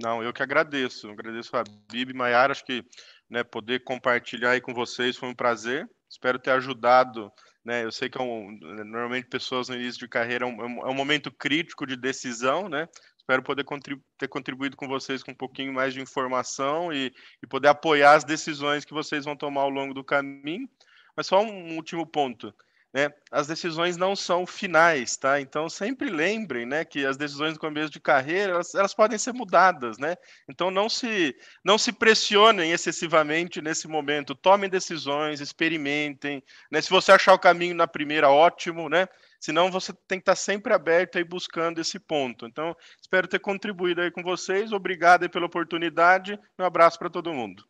Não, 0.00 0.20
eu 0.20 0.32
que 0.32 0.42
agradeço. 0.42 1.08
Agradeço 1.08 1.56
a 1.56 1.62
Bibi 1.88 2.12
Maiara. 2.12 2.50
Acho 2.50 2.64
que 2.64 2.84
né, 3.30 3.44
poder 3.44 3.84
compartilhar 3.84 4.50
aí 4.50 4.60
com 4.60 4.74
vocês 4.74 5.16
foi 5.16 5.28
um 5.28 5.34
prazer. 5.34 5.88
Espero 6.10 6.36
ter 6.36 6.50
ajudado. 6.50 7.30
Né, 7.64 7.84
eu 7.84 7.92
sei 7.92 8.10
que 8.10 8.18
é 8.18 8.20
um, 8.20 8.58
normalmente 8.60 9.28
pessoas 9.28 9.68
no 9.68 9.76
início 9.76 10.00
de 10.00 10.08
carreira 10.08 10.44
é 10.44 10.48
um, 10.48 10.86
é 10.86 10.90
um 10.90 10.94
momento 10.94 11.30
crítico 11.30 11.86
de 11.86 11.96
decisão, 11.96 12.68
né? 12.68 12.88
Espero 13.16 13.42
poder 13.42 13.64
contribu 13.64 14.02
ter 14.18 14.28
contribuído 14.28 14.76
com 14.76 14.88
vocês 14.88 15.22
com 15.22 15.30
um 15.30 15.36
pouquinho 15.36 15.72
mais 15.72 15.94
de 15.94 16.00
informação 16.00 16.92
e, 16.92 17.10
e, 17.42 17.46
poder 17.46 17.68
apoiar 17.68 18.14
as 18.14 18.24
decisões 18.24 18.84
que 18.84 18.92
vocês 18.92 19.24
vão 19.24 19.36
tomar 19.36 19.62
ao 19.62 19.70
longo 19.70 19.94
do 19.94 20.04
caminho. 20.04 20.68
Mas 21.16 21.26
só 21.26 21.40
um 21.42 21.76
último 21.76 22.06
ponto. 22.06 22.54
Né? 22.94 23.12
As 23.32 23.48
decisões 23.48 23.96
não 23.96 24.14
são 24.14 24.46
finais, 24.46 25.16
tá? 25.16 25.40
Então 25.40 25.68
sempre 25.68 26.08
lembrem, 26.08 26.64
né, 26.64 26.84
que 26.84 27.04
as 27.04 27.16
decisões 27.16 27.54
do 27.54 27.58
começo 27.58 27.90
de 27.90 27.98
carreira 27.98 28.52
elas, 28.52 28.72
elas, 28.72 28.94
podem 28.94 29.18
ser 29.18 29.32
mudadas, 29.32 29.98
né? 29.98 30.14
Então 30.48 30.70
não 30.70 30.88
se 30.88 31.34
não 31.64 31.76
se 31.76 31.92
pressionem 31.92 32.70
excessivamente 32.70 33.60
nesse 33.60 33.88
momento. 33.88 34.32
Tomem 34.32 34.70
decisões, 34.70 35.40
experimentem. 35.40 36.40
Né? 36.70 36.80
Se 36.80 36.88
você 36.88 37.10
achar 37.10 37.34
o 37.34 37.38
caminho 37.38 37.74
na 37.74 37.88
primeira, 37.88 38.30
ótimo, 38.30 38.88
né? 38.88 39.08
Senão 39.40 39.72
você 39.72 39.92
tem 40.06 40.20
que 40.20 40.22
estar 40.22 40.36
sempre 40.36 40.72
aberto 40.72 41.18
aí 41.18 41.24
buscando 41.24 41.80
esse 41.80 41.98
ponto. 41.98 42.46
Então 42.46 42.76
espero 43.02 43.26
ter 43.26 43.40
contribuído 43.40 44.02
aí 44.02 44.10
com 44.12 44.22
vocês. 44.22 44.70
Obrigado 44.70 45.28
pela 45.28 45.46
oportunidade. 45.46 46.38
Um 46.56 46.64
abraço 46.64 46.96
para 46.96 47.10
todo 47.10 47.34
mundo. 47.34 47.64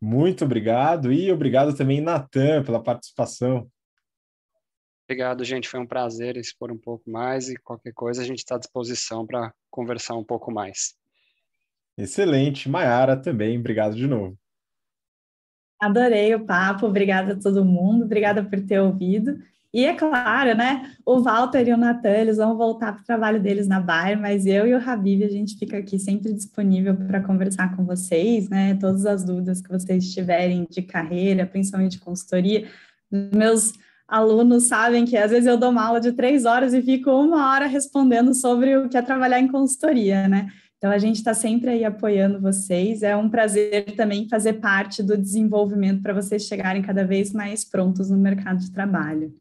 Muito 0.00 0.44
obrigado 0.44 1.12
e 1.12 1.30
obrigado 1.32 1.76
também, 1.76 2.00
Natan, 2.00 2.62
pela 2.62 2.82
participação. 2.82 3.68
Obrigado, 5.08 5.42
gente. 5.42 5.68
Foi 5.68 5.80
um 5.80 5.86
prazer 5.86 6.36
expor 6.36 6.70
um 6.70 6.78
pouco 6.78 7.10
mais 7.10 7.48
e 7.48 7.56
qualquer 7.56 7.92
coisa 7.92 8.22
a 8.22 8.24
gente 8.24 8.38
está 8.38 8.56
à 8.56 8.58
disposição 8.58 9.26
para 9.26 9.52
conversar 9.70 10.14
um 10.14 10.24
pouco 10.24 10.52
mais. 10.52 10.94
Excelente. 11.96 12.68
Maiara 12.68 13.16
também, 13.16 13.58
obrigado 13.58 13.96
de 13.96 14.06
novo. 14.06 14.38
Adorei 15.80 16.34
o 16.34 16.44
papo, 16.44 16.86
obrigada 16.86 17.32
a 17.32 17.40
todo 17.40 17.64
mundo, 17.64 18.04
obrigada 18.04 18.44
por 18.44 18.60
ter 18.60 18.80
ouvido. 18.80 19.38
E 19.72 19.84
é 19.84 19.94
claro, 19.94 20.56
né? 20.56 20.94
O 21.04 21.20
Walter 21.20 21.68
e 21.68 21.72
o 21.72 21.76
Natan, 21.76 22.08
eles 22.08 22.38
vão 22.38 22.56
voltar 22.56 22.92
para 22.94 23.02
o 23.02 23.04
trabalho 23.04 23.40
deles 23.40 23.68
na 23.68 23.78
Bayer, 23.78 24.18
mas 24.18 24.46
eu 24.46 24.66
e 24.66 24.74
o 24.74 24.78
Habib, 24.78 25.22
a 25.22 25.28
gente 25.28 25.58
fica 25.58 25.76
aqui 25.76 25.98
sempre 25.98 26.32
disponível 26.32 26.96
para 26.96 27.22
conversar 27.22 27.76
com 27.76 27.84
vocês, 27.84 28.48
né? 28.48 28.74
Todas 28.80 29.04
as 29.04 29.24
dúvidas 29.24 29.60
que 29.60 29.68
vocês 29.68 30.12
tiverem 30.12 30.66
de 30.70 30.80
carreira, 30.80 31.46
principalmente 31.46 31.92
de 31.92 32.00
consultoria. 32.00 32.66
Meus 33.10 33.74
alunos 34.06 34.64
sabem 34.68 35.04
que 35.04 35.18
às 35.18 35.30
vezes 35.30 35.46
eu 35.46 35.58
dou 35.58 35.70
uma 35.70 35.84
aula 35.84 36.00
de 36.00 36.12
três 36.12 36.46
horas 36.46 36.72
e 36.72 36.80
fico 36.80 37.10
uma 37.10 37.52
hora 37.52 37.66
respondendo 37.66 38.32
sobre 38.32 38.74
o 38.74 38.88
que 38.88 38.96
é 38.96 39.02
trabalhar 39.02 39.38
em 39.38 39.48
consultoria, 39.48 40.26
né? 40.28 40.48
Então 40.78 40.90
a 40.90 40.98
gente 40.98 41.16
está 41.16 41.34
sempre 41.34 41.70
aí 41.70 41.84
apoiando 41.84 42.40
vocês. 42.40 43.02
É 43.02 43.14
um 43.14 43.28
prazer 43.28 43.94
também 43.96 44.28
fazer 44.28 44.54
parte 44.54 45.02
do 45.02 45.18
desenvolvimento 45.18 46.00
para 46.02 46.14
vocês 46.14 46.44
chegarem 46.44 46.80
cada 46.80 47.04
vez 47.04 47.32
mais 47.32 47.64
prontos 47.64 48.08
no 48.08 48.16
mercado 48.16 48.60
de 48.60 48.72
trabalho. 48.72 49.34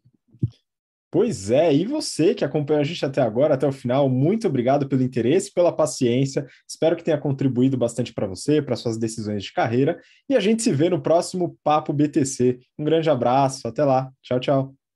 Pois 1.10 1.50
é, 1.50 1.74
e 1.74 1.86
você 1.86 2.36
que 2.36 2.44
acompanhou 2.44 2.82
a 2.82 2.84
gente 2.84 3.06
até 3.06 3.22
agora, 3.22 3.54
até 3.54 3.66
o 3.66 3.72
final, 3.72 4.10
muito 4.10 4.46
obrigado 4.48 4.90
pelo 4.90 5.02
interesse, 5.02 5.54
pela 5.54 5.72
paciência. 5.72 6.46
Espero 6.68 6.98
que 6.98 7.04
tenha 7.04 7.18
contribuído 7.18 7.78
bastante 7.78 8.14
para 8.14 8.28
você, 8.28 8.62
para 8.62 8.76
suas 8.76 8.98
decisões 8.98 9.44
de 9.44 9.54
carreira. 9.54 10.02
E 10.30 10.36
a 10.36 10.40
gente 10.42 10.62
se 10.62 10.72
vê 10.72 10.90
no 10.90 11.02
próximo 11.02 11.58
Papo 11.64 11.94
BTC. 11.94 12.60
Um 12.78 12.84
grande 12.84 13.10
abraço, 13.10 13.68
até 13.68 13.86
lá. 13.86 14.12
Tchau, 14.22 14.40
tchau. 14.40 14.87